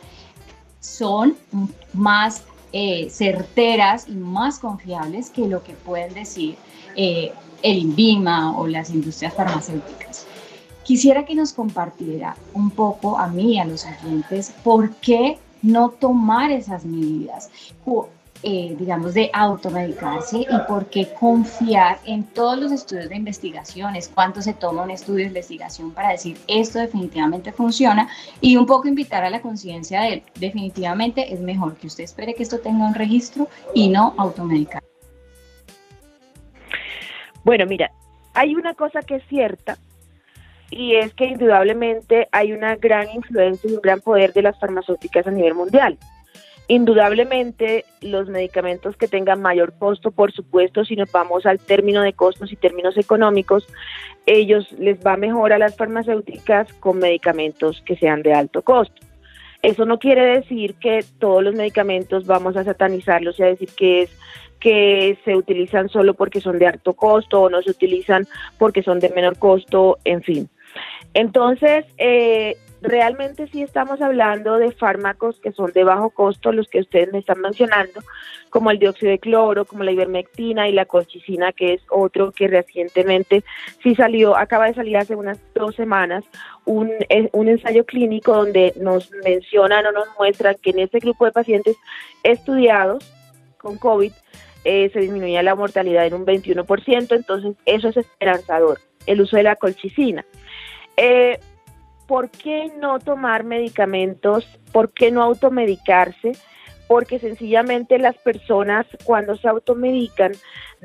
son 0.80 1.36
más 1.94 2.44
eh, 2.72 3.10
certeras 3.10 4.08
y 4.08 4.14
más 4.14 4.60
confiables 4.60 5.30
que 5.30 5.48
lo 5.48 5.64
que 5.64 5.74
pueden 5.74 6.14
decir 6.14 6.58
el 6.96 7.78
INVIMA 7.78 8.58
o 8.58 8.68
las 8.68 8.90
industrias 8.90 9.34
farmacéuticas. 9.34 10.26
Quisiera 10.84 11.26
que 11.26 11.36
nos 11.36 11.54
compartiera 11.54 12.36
un 12.54 12.72
poco 12.72 13.18
a 13.18 13.28
mí 13.28 13.60
a 13.60 13.66
los 13.66 13.86
oyentes 13.86 14.52
por 14.64 14.92
qué 14.96 15.38
no 15.62 15.90
tomar 15.90 16.52
esas 16.52 16.86
medidas. 16.86 17.50
Eh, 18.42 18.76
digamos, 18.80 19.14
de 19.14 19.30
automedicarse 19.34 20.40
y 20.40 20.58
por 20.66 20.86
qué 20.86 21.14
confiar 21.14 22.00
en 22.06 22.24
todos 22.24 22.58
los 22.58 22.72
estudios 22.72 23.10
de 23.10 23.18
investigaciones, 23.18 24.10
cuánto 24.14 24.42
se 24.42 24.54
toma 24.54 24.84
un 24.84 24.92
estudio 24.92 25.20
de 25.20 25.28
investigación 25.28 25.92
para 25.92 26.12
decir 26.12 26.38
esto 26.48 26.80
definitivamente 26.80 27.52
funciona 27.52 28.08
y 28.40 28.56
un 28.56 28.66
poco 28.66 28.88
invitar 28.88 29.26
a 29.26 29.30
la 29.30 29.42
conciencia 29.42 30.02
de 30.02 30.24
definitivamente 30.40 31.34
es 31.34 31.42
mejor 31.42 31.76
que 31.76 31.88
usted 31.88 32.06
espere 32.06 32.34
que 32.34 32.44
esto 32.44 32.60
tenga 32.60 32.88
un 32.88 32.94
registro 32.94 33.50
y 33.74 33.90
no 33.90 34.14
automedicar. 34.18 34.84
Bueno, 37.44 37.66
mira, 37.66 37.92
hay 38.34 38.56
una 38.56 38.74
cosa 38.74 39.02
que 39.02 39.16
es 39.16 39.24
cierta 39.28 39.78
y 40.72 40.96
es 40.96 41.14
que 41.14 41.26
indudablemente 41.26 42.30
hay 42.32 42.54
una 42.54 42.76
gran 42.78 43.10
influencia 43.10 43.70
y 43.70 43.74
un 43.74 43.82
gran 43.82 44.00
poder 44.00 44.32
de 44.32 44.44
las 44.44 44.58
farmacéuticas 44.60 45.28
a 45.28 45.32
nivel 45.32 45.56
mundial. 45.56 45.98
Indudablemente, 46.72 47.84
los 48.00 48.30
medicamentos 48.30 48.96
que 48.96 49.08
tengan 49.08 49.42
mayor 49.42 49.74
costo, 49.80 50.12
por 50.12 50.32
supuesto, 50.32 50.86
si 50.86 50.96
nos 50.96 51.12
vamos 51.12 51.48
al 51.48 51.58
término 51.58 52.04
de 52.04 52.14
costos 52.14 52.52
y 52.52 52.56
términos 52.56 52.96
económicos, 52.96 53.68
ellos 54.28 54.72
les 54.74 55.00
va 55.04 55.18
mejor 55.18 55.52
a 55.52 55.58
las 55.58 55.76
farmacéuticas 55.76 56.72
con 56.74 57.00
medicamentos 57.00 57.82
que 57.88 57.96
sean 57.96 58.22
de 58.22 58.34
alto 58.34 58.62
costo. 58.62 59.02
Eso 59.64 59.86
no 59.86 59.98
quiere 59.98 60.24
decir 60.24 60.76
que 60.76 61.04
todos 61.18 61.44
los 61.44 61.56
medicamentos 61.56 62.28
vamos 62.28 62.56
a 62.56 62.64
satanizarlos 62.64 63.40
y 63.40 63.44
a 63.44 63.48
decir 63.48 63.70
que 63.76 64.04
es 64.04 64.16
que 64.60 65.18
se 65.26 65.36
utilizan 65.36 65.90
solo 65.90 66.14
porque 66.14 66.40
son 66.40 66.60
de 66.60 66.68
alto 66.68 66.94
costo 66.94 67.42
o 67.42 67.50
no 67.50 67.64
se 67.64 67.72
utilizan 67.72 68.28
porque 68.60 68.84
son 68.84 69.00
de 69.00 69.10
menor 69.10 69.40
costo, 69.40 69.98
en 70.04 70.22
fin. 70.22 70.50
Entonces, 71.16 71.86
eh, 71.98 72.58
realmente 72.82 73.48
sí 73.48 73.62
estamos 73.62 74.02
hablando 74.02 74.58
de 74.58 74.72
fármacos 74.72 75.40
que 75.40 75.52
son 75.52 75.72
de 75.74 75.84
bajo 75.84 76.10
costo, 76.12 76.52
los 76.52 76.68
que 76.68 76.80
ustedes 76.80 77.12
me 77.12 77.20
están 77.20 77.42
mencionando, 77.42 78.02
como 78.50 78.72
el 78.72 78.80
dióxido 78.80 79.12
de 79.12 79.20
cloro, 79.20 79.66
como 79.66 79.84
la 79.84 79.92
ivermectina 79.92 80.68
y 80.68 80.72
la 80.72 80.86
colchicina, 80.86 81.52
que 81.52 81.74
es 81.74 81.82
otro 81.90 82.32
que 82.32 82.48
recientemente 82.48 83.44
sí 83.84 83.96
salió, 83.96 84.38
acaba 84.38 84.68
de 84.68 84.74
salir 84.74 84.98
hace 84.98 85.16
unas 85.16 85.40
dos 85.54 85.76
semanas, 85.76 86.24
un, 86.66 86.92
eh, 87.10 87.30
un 87.34 87.50
ensayo 87.50 87.86
clínico 87.86 88.34
donde 88.34 88.74
nos 88.78 89.12
mencionan 89.24 89.86
o 89.86 89.92
nos 89.92 90.08
muestran 90.18 90.56
que 90.62 90.72
en 90.72 90.80
este 90.80 91.00
grupo 91.00 91.26
de 91.26 91.32
pacientes 91.32 91.78
estudiados 92.24 93.12
con 93.58 93.78
COVID 93.78 94.12
eh, 94.64 94.90
se 94.92 95.00
disminuía 95.00 95.44
la 95.44 95.56
mortalidad 95.56 96.06
en 96.06 96.14
un 96.14 96.26
21%, 96.26 97.16
entonces 97.16 97.56
eso 97.66 97.90
es 97.90 97.98
esperanzador, 97.98 98.80
el 99.06 99.22
uso 99.22 99.38
de 99.38 99.44
la 99.44 99.56
colchicina. 99.56 100.26
Eh, 100.98 101.40
¿por 102.10 102.32
qué 102.32 102.72
no 102.80 102.98
tomar 102.98 103.44
medicamentos? 103.44 104.44
¿Por 104.72 104.92
qué 104.92 105.12
no 105.12 105.22
automedicarse? 105.22 106.32
Porque 106.88 107.20
sencillamente 107.20 108.00
las 108.00 108.18
personas 108.18 108.88
cuando 109.04 109.38
se 109.38 109.48
automedican 109.48 110.32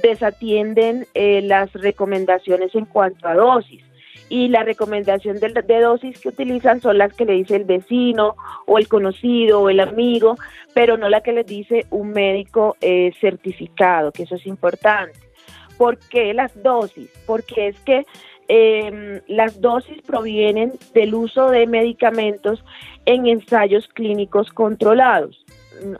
desatienden 0.03 1.07
eh, 1.14 1.41
las 1.41 1.72
recomendaciones 1.72 2.75
en 2.75 2.85
cuanto 2.85 3.27
a 3.27 3.35
dosis 3.35 3.83
y 4.29 4.49
la 4.49 4.64
recomendación 4.64 5.39
de, 5.41 5.81
dosis 5.81 6.20
que 6.20 6.29
utilizan 6.29 6.83
son 6.83 6.99
las 6.99 7.14
que 7.14 7.25
le 7.25 7.33
dice 7.33 7.57
el 7.57 7.64
vecino 7.64 8.37
o 8.66 8.77
el 8.77 8.87
conocido 8.87 9.62
o 9.62 9.70
el 9.70 9.81
amigo, 9.81 10.37
pero 10.75 10.99
no 10.99 11.09
la 11.09 11.22
que 11.22 11.33
les 11.33 11.47
dice 11.47 11.87
un 11.89 12.11
médico 12.11 12.77
eh, 12.83 13.12
certificado, 13.18 14.12
que 14.12 14.25
eso 14.25 14.35
es 14.35 14.47
importante. 14.47 15.18
¿Por 15.79 15.99
qué 15.99 16.35
las 16.35 16.62
dosis? 16.62 17.11
Porque 17.27 17.68
es 17.68 17.81
que 17.81 18.05
eh, 18.49 19.22
las 19.26 19.61
dosis 19.61 20.03
provienen 20.03 20.72
del 20.92 21.14
uso 21.14 21.51
de 21.51 21.66
medicamentos 21.66 22.64
en 23.07 23.26
ensayos 23.26 23.88
clínicos 23.88 24.51
controlados. 24.51 25.45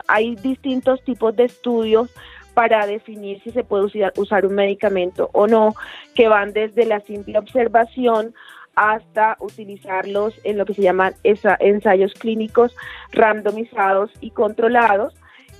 Hay 0.07 0.35
distintos 0.35 1.03
tipos 1.03 1.35
de 1.35 1.45
estudios 1.45 2.09
para 2.53 2.87
definir 2.87 3.41
si 3.43 3.51
se 3.51 3.63
puede 3.63 3.91
usar 4.15 4.45
un 4.45 4.55
medicamento 4.55 5.29
o 5.33 5.47
no, 5.47 5.75
que 6.13 6.29
van 6.29 6.53
desde 6.53 6.85
la 6.85 7.01
simple 7.01 7.37
observación 7.37 8.33
hasta 8.75 9.37
utilizarlos 9.39 10.39
en 10.43 10.57
lo 10.57 10.65
que 10.65 10.73
se 10.73 10.81
llaman 10.81 11.13
ensayos 11.23 12.13
clínicos 12.13 12.75
randomizados 13.11 14.11
y 14.21 14.31
controlados 14.31 15.13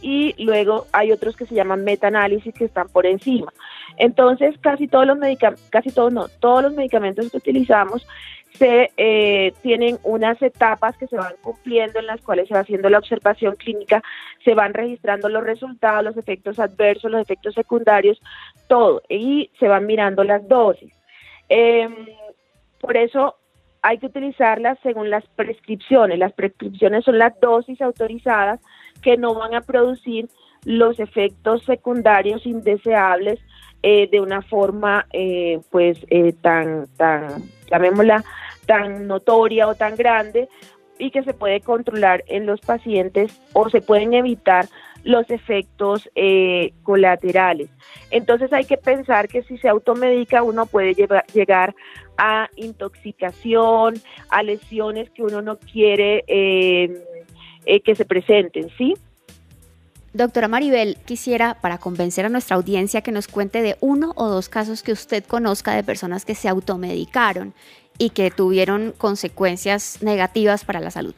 y 0.05 0.35
luego 0.37 0.85
hay 0.91 1.11
otros 1.11 1.35
que 1.35 1.47
se 1.47 1.55
llaman 1.55 1.83
metaanálisis 1.83 2.53
que 2.53 2.65
están 2.65 2.87
por 2.89 3.07
encima. 3.07 3.51
Entonces, 3.97 4.55
casi 4.61 4.87
todos 4.87 5.07
los 5.07 5.17
medicamentos, 5.17 5.67
casi 5.71 5.89
todos 5.89 6.13
no, 6.13 6.27
todos 6.39 6.61
los 6.61 6.73
medicamentos 6.75 7.31
que 7.31 7.37
utilizamos 7.37 8.05
se 8.51 8.91
eh, 8.97 9.51
tienen 9.63 9.97
unas 10.03 10.39
etapas 10.43 10.95
que 10.95 11.07
se 11.07 11.15
van 11.15 11.33
cumpliendo 11.41 11.97
en 11.97 12.05
las 12.05 12.21
cuales 12.21 12.47
se 12.47 12.53
va 12.53 12.59
haciendo 12.59 12.87
la 12.87 12.99
observación 12.99 13.55
clínica, 13.55 14.03
se 14.43 14.53
van 14.53 14.75
registrando 14.75 15.27
los 15.27 15.43
resultados, 15.43 16.03
los 16.03 16.17
efectos 16.17 16.59
adversos, 16.59 17.09
los 17.09 17.21
efectos 17.21 17.55
secundarios, 17.55 18.21
todo, 18.67 19.01
y 19.09 19.49
se 19.59 19.67
van 19.67 19.87
mirando 19.87 20.23
las 20.23 20.47
dosis. 20.47 20.93
Em, 21.49 22.05
por 22.79 22.95
eso 22.95 23.37
hay 23.81 23.97
que 23.97 24.05
utilizarlas 24.05 24.77
según 24.83 25.09
las 25.09 25.25
prescripciones. 25.35 26.19
Las 26.19 26.33
prescripciones 26.33 27.03
son 27.05 27.17
las 27.17 27.39
dosis 27.39 27.81
autorizadas 27.81 28.59
que 29.01 29.17
no 29.17 29.35
van 29.35 29.53
a 29.55 29.61
producir 29.61 30.29
los 30.65 30.99
efectos 30.99 31.63
secundarios 31.63 32.45
indeseables 32.45 33.39
eh, 33.83 34.09
de 34.11 34.19
una 34.19 34.41
forma 34.41 35.05
eh, 35.13 35.59
pues 35.69 35.97
eh, 36.09 36.33
tan 36.41 36.87
tan 36.97 37.43
llamémosla 37.69 38.23
tan 38.65 39.05
notoria 39.07 39.67
o 39.67 39.75
tan 39.75 39.95
grande 39.95 40.49
y 40.97 41.11
que 41.11 41.23
se 41.23 41.35
puede 41.35 41.61
controlar 41.61 42.23
en 42.27 42.47
los 42.47 42.61
pacientes 42.61 43.39
o 43.53 43.69
se 43.69 43.81
pueden 43.81 44.13
evitar 44.13 44.65
los 45.03 45.29
efectos 45.29 46.09
colaterales. 46.81 47.69
Entonces 48.09 48.51
hay 48.51 48.65
que 48.65 48.77
pensar 48.77 49.27
que 49.27 49.43
si 49.43 49.59
se 49.59 49.69
automedica 49.69 50.41
uno 50.41 50.65
puede 50.65 50.95
llegar 50.95 51.75
a 52.17 52.49
intoxicación, 52.55 53.95
a 54.29 54.41
lesiones 54.41 55.11
que 55.11 55.21
uno 55.21 55.43
no 55.43 55.59
quiere 55.59 56.23
que 57.83 57.95
se 57.95 58.05
presenten, 58.05 58.69
¿sí? 58.77 58.95
Doctora 60.13 60.47
Maribel, 60.47 60.97
quisiera, 61.05 61.57
para 61.61 61.77
convencer 61.77 62.25
a 62.25 62.29
nuestra 62.29 62.55
audiencia, 62.55 63.01
que 63.01 63.11
nos 63.11 63.27
cuente 63.27 63.61
de 63.61 63.75
uno 63.81 64.13
o 64.15 64.27
dos 64.27 64.47
casos 64.47 64.81
que 64.81 64.93
usted 64.93 65.23
conozca 65.25 65.75
de 65.75 65.83
personas 65.83 66.23
que 66.23 66.35
se 66.35 66.47
automedicaron 66.47 67.53
y 67.97 68.11
que 68.11 68.31
tuvieron 68.31 68.93
consecuencias 68.97 70.01
negativas 70.01 70.63
para 70.63 70.79
la 70.79 70.91
salud. 70.91 71.15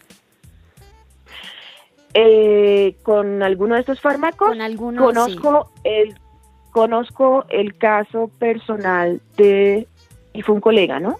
Eh, 2.15 2.95
¿Con 3.03 3.43
alguno 3.43 3.75
de 3.75 3.81
estos 3.81 4.01
fármacos? 4.01 4.47
Con 4.47 4.61
alguno, 4.61 5.05
conozco 5.05 5.71
el 5.83 6.15
Conozco 6.77 7.43
el 7.49 7.75
caso 7.75 8.29
personal 8.37 9.19
de, 9.35 9.87
y 10.31 10.43
fue 10.43 10.53
un 10.53 10.61
colega, 10.61 10.99
¿no? 10.99 11.17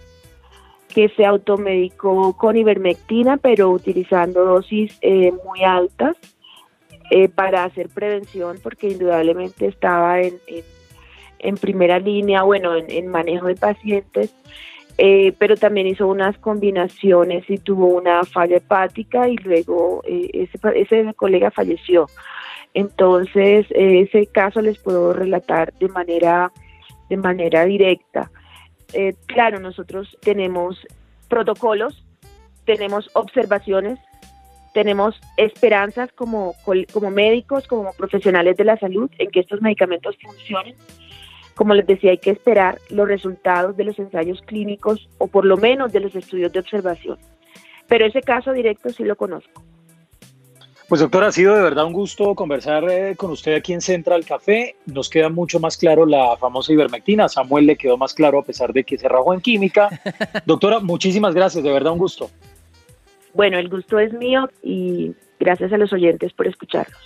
Que 0.97 1.09
se 1.09 1.27
automedicó 1.27 2.35
con 2.35 2.57
ivermectina, 2.57 3.37
pero 3.37 3.69
utilizando 3.69 4.43
dosis 4.43 4.97
eh, 5.03 5.31
muy 5.45 5.63
altas 5.63 6.17
eh, 7.11 7.29
para 7.29 7.65
hacer 7.65 7.87
prevención, 7.87 8.57
porque 8.63 8.89
indudablemente 8.89 9.67
estaba 9.67 10.19
en, 10.21 10.39
en, 11.37 11.55
primera 11.55 11.99
línea, 11.99 12.41
bueno, 12.41 12.75
en, 12.75 13.07
manejo 13.07 13.45
de 13.45 13.55
pacientes, 13.55 14.33
eh, 14.97 15.33
pero 15.37 15.55
también 15.55 15.85
hizo 15.85 16.07
unas 16.07 16.35
combinaciones 16.39 17.47
y 17.47 17.59
tuvo 17.59 17.85
una 17.85 18.23
falla 18.23 18.57
hepática 18.57 19.29
y 19.29 19.37
luego 19.37 20.01
eh, 20.05 20.31
ese, 20.33 20.59
ese 20.73 21.13
colega 21.13 21.51
falleció. 21.51 22.07
Entonces, 22.73 23.67
ese 23.69 24.25
caso 24.25 24.61
les 24.61 24.79
puedo 24.79 25.13
relatar 25.13 25.73
de 25.75 25.89
manera, 25.89 26.51
de 27.07 27.17
manera 27.17 27.65
directa. 27.65 28.31
Claro, 29.25 29.59
nosotros 29.59 30.17
tenemos 30.21 30.79
protocolos, 31.27 32.05
tenemos 32.65 33.09
observaciones, 33.13 33.99
tenemos 34.73 35.19
esperanzas 35.37 36.11
como, 36.11 36.55
como 36.93 37.09
médicos, 37.09 37.67
como 37.67 37.93
profesionales 37.93 38.57
de 38.57 38.65
la 38.65 38.77
salud, 38.77 39.09
en 39.17 39.31
que 39.31 39.39
estos 39.39 39.61
medicamentos 39.61 40.15
funcionen. 40.21 40.75
Como 41.55 41.73
les 41.73 41.87
decía, 41.87 42.11
hay 42.11 42.19
que 42.19 42.29
esperar 42.29 42.77
los 42.89 43.07
resultados 43.07 43.75
de 43.75 43.85
los 43.85 43.97
ensayos 43.97 44.41
clínicos 44.43 45.09
o 45.17 45.27
por 45.27 45.45
lo 45.45 45.57
menos 45.57 45.91
de 45.91 46.01
los 46.01 46.13
estudios 46.15 46.51
de 46.51 46.59
observación. 46.59 47.17
Pero 47.87 48.05
ese 48.05 48.21
caso 48.21 48.51
directo 48.53 48.89
sí 48.89 49.03
lo 49.03 49.15
conozco. 49.15 49.63
Pues 50.87 51.01
doctora, 51.01 51.27
ha 51.27 51.31
sido 51.33 51.53
de 51.53 51.61
verdad 51.61 51.85
un 51.85 51.91
gusto 51.91 52.33
conversar 52.33 52.89
eh, 52.89 53.15
con 53.17 53.31
usted 53.31 53.55
aquí 53.55 53.73
en 53.73 53.81
Central 53.81 54.23
Café. 54.23 54.77
Nos 54.85 55.09
queda 55.09 55.27
mucho 55.27 55.59
más 55.59 55.75
claro 55.75 56.05
la 56.05 56.37
famosa 56.37 56.71
ivermectina. 56.71 57.27
Samuel 57.27 57.65
le 57.65 57.75
quedó 57.75 57.97
más 57.97 58.13
claro 58.13 58.39
a 58.39 58.43
pesar 58.43 58.71
de 58.71 58.85
que 58.85 58.97
se 58.97 59.09
rajó 59.09 59.33
en 59.33 59.41
química. 59.41 59.89
doctora, 60.45 60.79
muchísimas 60.79 61.35
gracias, 61.35 61.61
de 61.61 61.73
verdad 61.73 61.91
un 61.91 61.99
gusto. 61.99 62.29
Bueno, 63.33 63.57
el 63.57 63.67
gusto 63.67 63.99
es 63.99 64.13
mío 64.13 64.49
y 64.63 65.13
gracias 65.41 65.73
a 65.73 65.77
los 65.77 65.91
oyentes 65.91 66.31
por 66.31 66.47
escucharnos. 66.47 66.97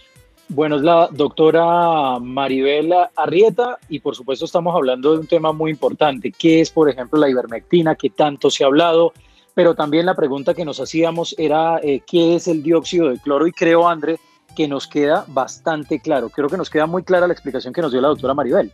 Bueno, 0.47 0.75
es 0.75 0.84
la 0.84 1.09
doctora 1.11 2.19
Maribel 2.19 2.93
Arrieta 3.15 3.79
y 3.89 3.99
por 3.99 4.15
supuesto 4.15 4.45
estamos 4.45 4.75
hablando 4.75 5.13
de 5.13 5.19
un 5.21 5.27
tema 5.27 5.53
muy 5.53 5.71
importante, 5.71 6.32
que 6.32 6.61
es 6.61 6.69
por 6.69 6.88
ejemplo 6.88 7.19
la 7.19 7.29
ivermectina, 7.29 7.95
que 7.95 8.11
tanto 8.11 8.51
se 8.51 8.63
ha 8.63 8.67
hablado, 8.67 9.13
pero 9.53 9.75
también 9.75 10.05
la 10.05 10.15
pregunta 10.15 10.53
que 10.53 10.65
nos 10.65 10.79
hacíamos 10.79 11.35
era 11.37 11.79
eh, 11.83 12.01
qué 12.05 12.35
es 12.35 12.47
el 12.47 12.63
dióxido 12.63 13.09
de 13.09 13.19
cloro 13.19 13.47
y 13.47 13.51
creo, 13.51 13.87
André, 13.87 14.19
que 14.55 14.67
nos 14.67 14.87
queda 14.87 15.25
bastante 15.27 15.99
claro. 15.99 16.29
Creo 16.29 16.49
que 16.49 16.57
nos 16.57 16.69
queda 16.69 16.85
muy 16.85 17.03
clara 17.03 17.27
la 17.27 17.33
explicación 17.33 17.73
que 17.73 17.81
nos 17.81 17.91
dio 17.91 18.01
la 18.01 18.09
doctora 18.09 18.33
Maribel. 18.33 18.71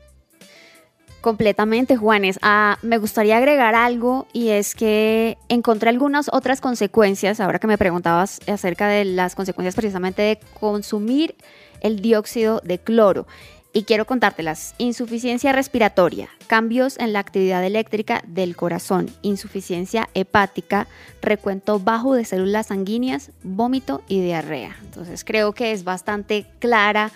Completamente, 1.21 1.97
Juanes. 1.97 2.39
Ah, 2.41 2.78
me 2.84 2.99
gustaría 2.99 3.38
agregar 3.38 3.75
algo 3.75 4.28
y 4.34 4.49
es 4.49 4.75
que 4.75 5.38
encontré 5.49 5.89
algunas 5.89 6.30
otras 6.32 6.61
consecuencias, 6.61 7.39
ahora 7.39 7.59
que 7.59 7.67
me 7.67 7.78
preguntabas 7.78 8.39
acerca 8.47 8.88
de 8.88 9.03
las 9.03 9.36
consecuencias 9.36 9.75
precisamente 9.75 10.21
de 10.21 10.39
consumir 10.59 11.36
el 11.82 12.01
dióxido 12.01 12.61
de 12.63 12.80
cloro. 12.80 13.28
Y 13.74 13.84
quiero 13.84 14.05
contártelas. 14.05 14.74
Insuficiencia 14.78 15.51
respiratoria, 15.51 16.30
cambios 16.47 16.97
en 16.97 17.13
la 17.13 17.20
actividad 17.20 17.63
eléctrica 17.63 18.24
del 18.26 18.55
corazón, 18.55 19.09
insuficiencia 19.22 20.09
hepática, 20.13 20.88
recuento 21.22 21.80
bajo 21.80 22.15
de 22.15 22.26
células 22.26 22.68
sanguíneas, 22.68 23.32
vómito 23.43 24.01
y 24.07 24.22
diarrea. 24.22 24.76
Entonces 24.84 25.24
creo 25.24 25.53
que 25.53 25.74
es 25.74 25.84
bastante 25.84 26.47
clara 26.59 27.11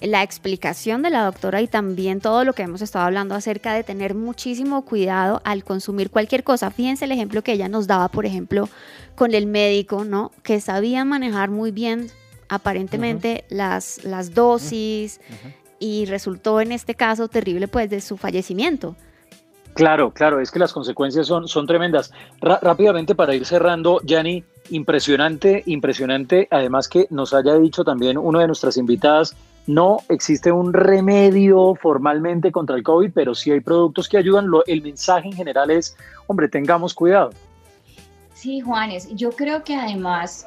la 0.00 0.22
explicación 0.22 1.02
de 1.02 1.10
la 1.10 1.24
doctora 1.24 1.62
y 1.62 1.68
también 1.68 2.20
todo 2.20 2.44
lo 2.44 2.54
que 2.54 2.62
hemos 2.62 2.82
estado 2.82 3.04
hablando 3.04 3.34
acerca 3.34 3.72
de 3.72 3.84
tener 3.84 4.14
muchísimo 4.14 4.84
cuidado 4.84 5.40
al 5.44 5.62
consumir 5.62 6.10
cualquier 6.10 6.42
cosa. 6.42 6.70
Fíjense 6.70 7.04
el 7.04 7.12
ejemplo 7.12 7.42
que 7.42 7.52
ella 7.52 7.68
nos 7.68 7.86
daba, 7.86 8.08
por 8.08 8.26
ejemplo, 8.26 8.68
con 9.14 9.34
el 9.34 9.46
médico, 9.46 10.04
¿no? 10.04 10.32
Que 10.42 10.60
sabía 10.60 11.04
manejar 11.04 11.50
muy 11.50 11.70
bien 11.70 12.10
aparentemente 12.48 13.44
las, 13.48 14.04
las 14.04 14.34
dosis 14.34 15.20
y 15.82 16.06
resultó 16.06 16.60
en 16.60 16.70
este 16.70 16.94
caso 16.94 17.26
terrible 17.26 17.66
pues 17.66 17.90
de 17.90 18.00
su 18.00 18.16
fallecimiento. 18.16 18.94
Claro, 19.74 20.12
claro, 20.12 20.38
es 20.38 20.52
que 20.52 20.60
las 20.60 20.72
consecuencias 20.72 21.26
son, 21.26 21.48
son 21.48 21.66
tremendas. 21.66 22.12
rápidamente 22.40 23.16
para 23.16 23.34
ir 23.34 23.44
cerrando, 23.44 24.00
Yanni, 24.04 24.44
impresionante, 24.70 25.64
impresionante, 25.66 26.46
además 26.52 26.88
que 26.88 27.08
nos 27.10 27.34
haya 27.34 27.58
dicho 27.58 27.82
también 27.82 28.16
una 28.16 28.40
de 28.40 28.46
nuestras 28.46 28.76
invitadas, 28.76 29.34
no 29.66 29.98
existe 30.08 30.52
un 30.52 30.72
remedio 30.72 31.74
formalmente 31.74 32.52
contra 32.52 32.76
el 32.76 32.84
COVID, 32.84 33.10
pero 33.12 33.34
sí 33.34 33.50
hay 33.50 33.60
productos 33.60 34.08
que 34.08 34.18
ayudan. 34.18 34.46
el 34.66 34.82
mensaje 34.82 35.28
en 35.28 35.34
general 35.34 35.70
es, 35.70 35.96
hombre, 36.28 36.48
tengamos 36.48 36.94
cuidado. 36.94 37.30
Sí, 38.34 38.60
Juanes, 38.60 39.08
yo 39.14 39.30
creo 39.32 39.64
que 39.64 39.74
además 39.74 40.46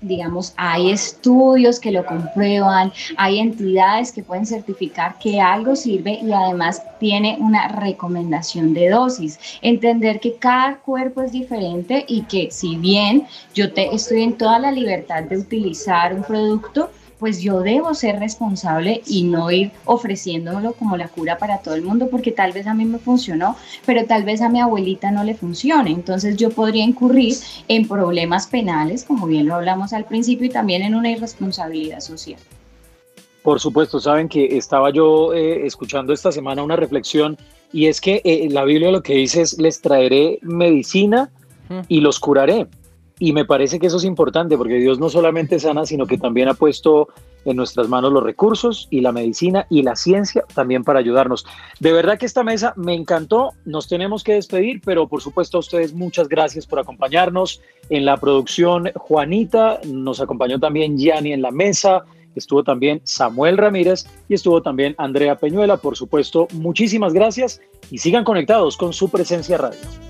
digamos, 0.00 0.54
hay 0.56 0.90
estudios 0.90 1.78
que 1.78 1.90
lo 1.90 2.04
comprueban, 2.06 2.92
hay 3.16 3.38
entidades 3.38 4.12
que 4.12 4.22
pueden 4.22 4.46
certificar 4.46 5.18
que 5.18 5.40
algo 5.40 5.76
sirve 5.76 6.20
y 6.22 6.32
además 6.32 6.82
tiene 6.98 7.36
una 7.40 7.68
recomendación 7.68 8.74
de 8.74 8.90
dosis. 8.90 9.38
Entender 9.62 10.20
que 10.20 10.34
cada 10.36 10.76
cuerpo 10.76 11.22
es 11.22 11.32
diferente 11.32 12.04
y 12.08 12.22
que 12.22 12.50
si 12.50 12.76
bien 12.76 13.26
yo 13.54 13.72
te, 13.72 13.94
estoy 13.94 14.22
en 14.22 14.36
toda 14.36 14.58
la 14.58 14.72
libertad 14.72 15.24
de 15.24 15.38
utilizar 15.38 16.14
un 16.14 16.22
producto, 16.22 16.90
pues 17.20 17.40
yo 17.42 17.60
debo 17.60 17.94
ser 17.94 18.18
responsable 18.18 19.02
y 19.06 19.24
no 19.24 19.50
ir 19.50 19.70
ofreciéndolo 19.84 20.72
como 20.72 20.96
la 20.96 21.08
cura 21.08 21.38
para 21.38 21.58
todo 21.58 21.74
el 21.74 21.82
mundo, 21.82 22.08
porque 22.10 22.32
tal 22.32 22.52
vez 22.52 22.66
a 22.66 22.74
mí 22.74 22.86
me 22.86 22.98
funcionó, 22.98 23.56
pero 23.84 24.06
tal 24.06 24.24
vez 24.24 24.40
a 24.40 24.48
mi 24.48 24.58
abuelita 24.58 25.10
no 25.10 25.22
le 25.22 25.34
funcione. 25.34 25.90
Entonces 25.90 26.36
yo 26.36 26.50
podría 26.50 26.84
incurrir 26.84 27.36
en 27.68 27.86
problemas 27.86 28.46
penales, 28.46 29.04
como 29.04 29.26
bien 29.26 29.46
lo 29.46 29.54
hablamos 29.54 29.92
al 29.92 30.06
principio, 30.06 30.46
y 30.46 30.50
también 30.50 30.82
en 30.82 30.94
una 30.94 31.10
irresponsabilidad 31.10 32.00
social. 32.00 32.40
Por 33.42 33.60
supuesto, 33.60 34.00
saben 34.00 34.28
que 34.28 34.56
estaba 34.56 34.90
yo 34.90 35.34
eh, 35.34 35.66
escuchando 35.66 36.12
esta 36.12 36.32
semana 36.32 36.62
una 36.62 36.76
reflexión 36.76 37.38
y 37.72 37.86
es 37.86 38.00
que 38.00 38.20
eh, 38.24 38.48
la 38.50 38.64
Biblia 38.64 38.90
lo 38.90 39.02
que 39.02 39.14
dice 39.14 39.42
es, 39.42 39.58
les 39.58 39.80
traeré 39.80 40.38
medicina 40.42 41.30
y 41.86 42.00
los 42.00 42.18
curaré. 42.18 42.66
Y 43.22 43.34
me 43.34 43.44
parece 43.44 43.78
que 43.78 43.86
eso 43.86 43.98
es 43.98 44.04
importante 44.04 44.56
porque 44.56 44.78
Dios 44.78 44.98
no 44.98 45.10
solamente 45.10 45.60
sana, 45.60 45.84
sino 45.84 46.06
que 46.06 46.16
también 46.16 46.48
ha 46.48 46.54
puesto 46.54 47.08
en 47.44 47.54
nuestras 47.54 47.86
manos 47.86 48.12
los 48.12 48.22
recursos 48.22 48.88
y 48.90 49.02
la 49.02 49.12
medicina 49.12 49.66
y 49.68 49.82
la 49.82 49.94
ciencia 49.94 50.42
también 50.54 50.84
para 50.84 51.00
ayudarnos. 51.00 51.44
De 51.80 51.92
verdad 51.92 52.18
que 52.18 52.24
esta 52.24 52.42
mesa 52.42 52.72
me 52.76 52.94
encantó, 52.94 53.50
nos 53.66 53.88
tenemos 53.88 54.24
que 54.24 54.32
despedir, 54.32 54.80
pero 54.82 55.06
por 55.06 55.20
supuesto 55.20 55.58
a 55.58 55.60
ustedes 55.60 55.92
muchas 55.92 56.28
gracias 56.28 56.66
por 56.66 56.78
acompañarnos 56.78 57.60
en 57.90 58.06
la 58.06 58.16
producción. 58.16 58.90
Juanita, 58.94 59.80
nos 59.84 60.22
acompañó 60.22 60.58
también 60.58 60.96
Gianni 60.96 61.34
en 61.34 61.42
la 61.42 61.50
mesa, 61.50 62.04
estuvo 62.34 62.64
también 62.64 63.02
Samuel 63.04 63.58
Ramírez 63.58 64.06
y 64.30 64.34
estuvo 64.34 64.62
también 64.62 64.94
Andrea 64.96 65.36
Peñuela. 65.36 65.76
Por 65.76 65.94
supuesto, 65.94 66.48
muchísimas 66.54 67.12
gracias 67.12 67.60
y 67.90 67.98
sigan 67.98 68.24
conectados 68.24 68.78
con 68.78 68.94
su 68.94 69.10
presencia 69.10 69.58
radio. 69.58 70.09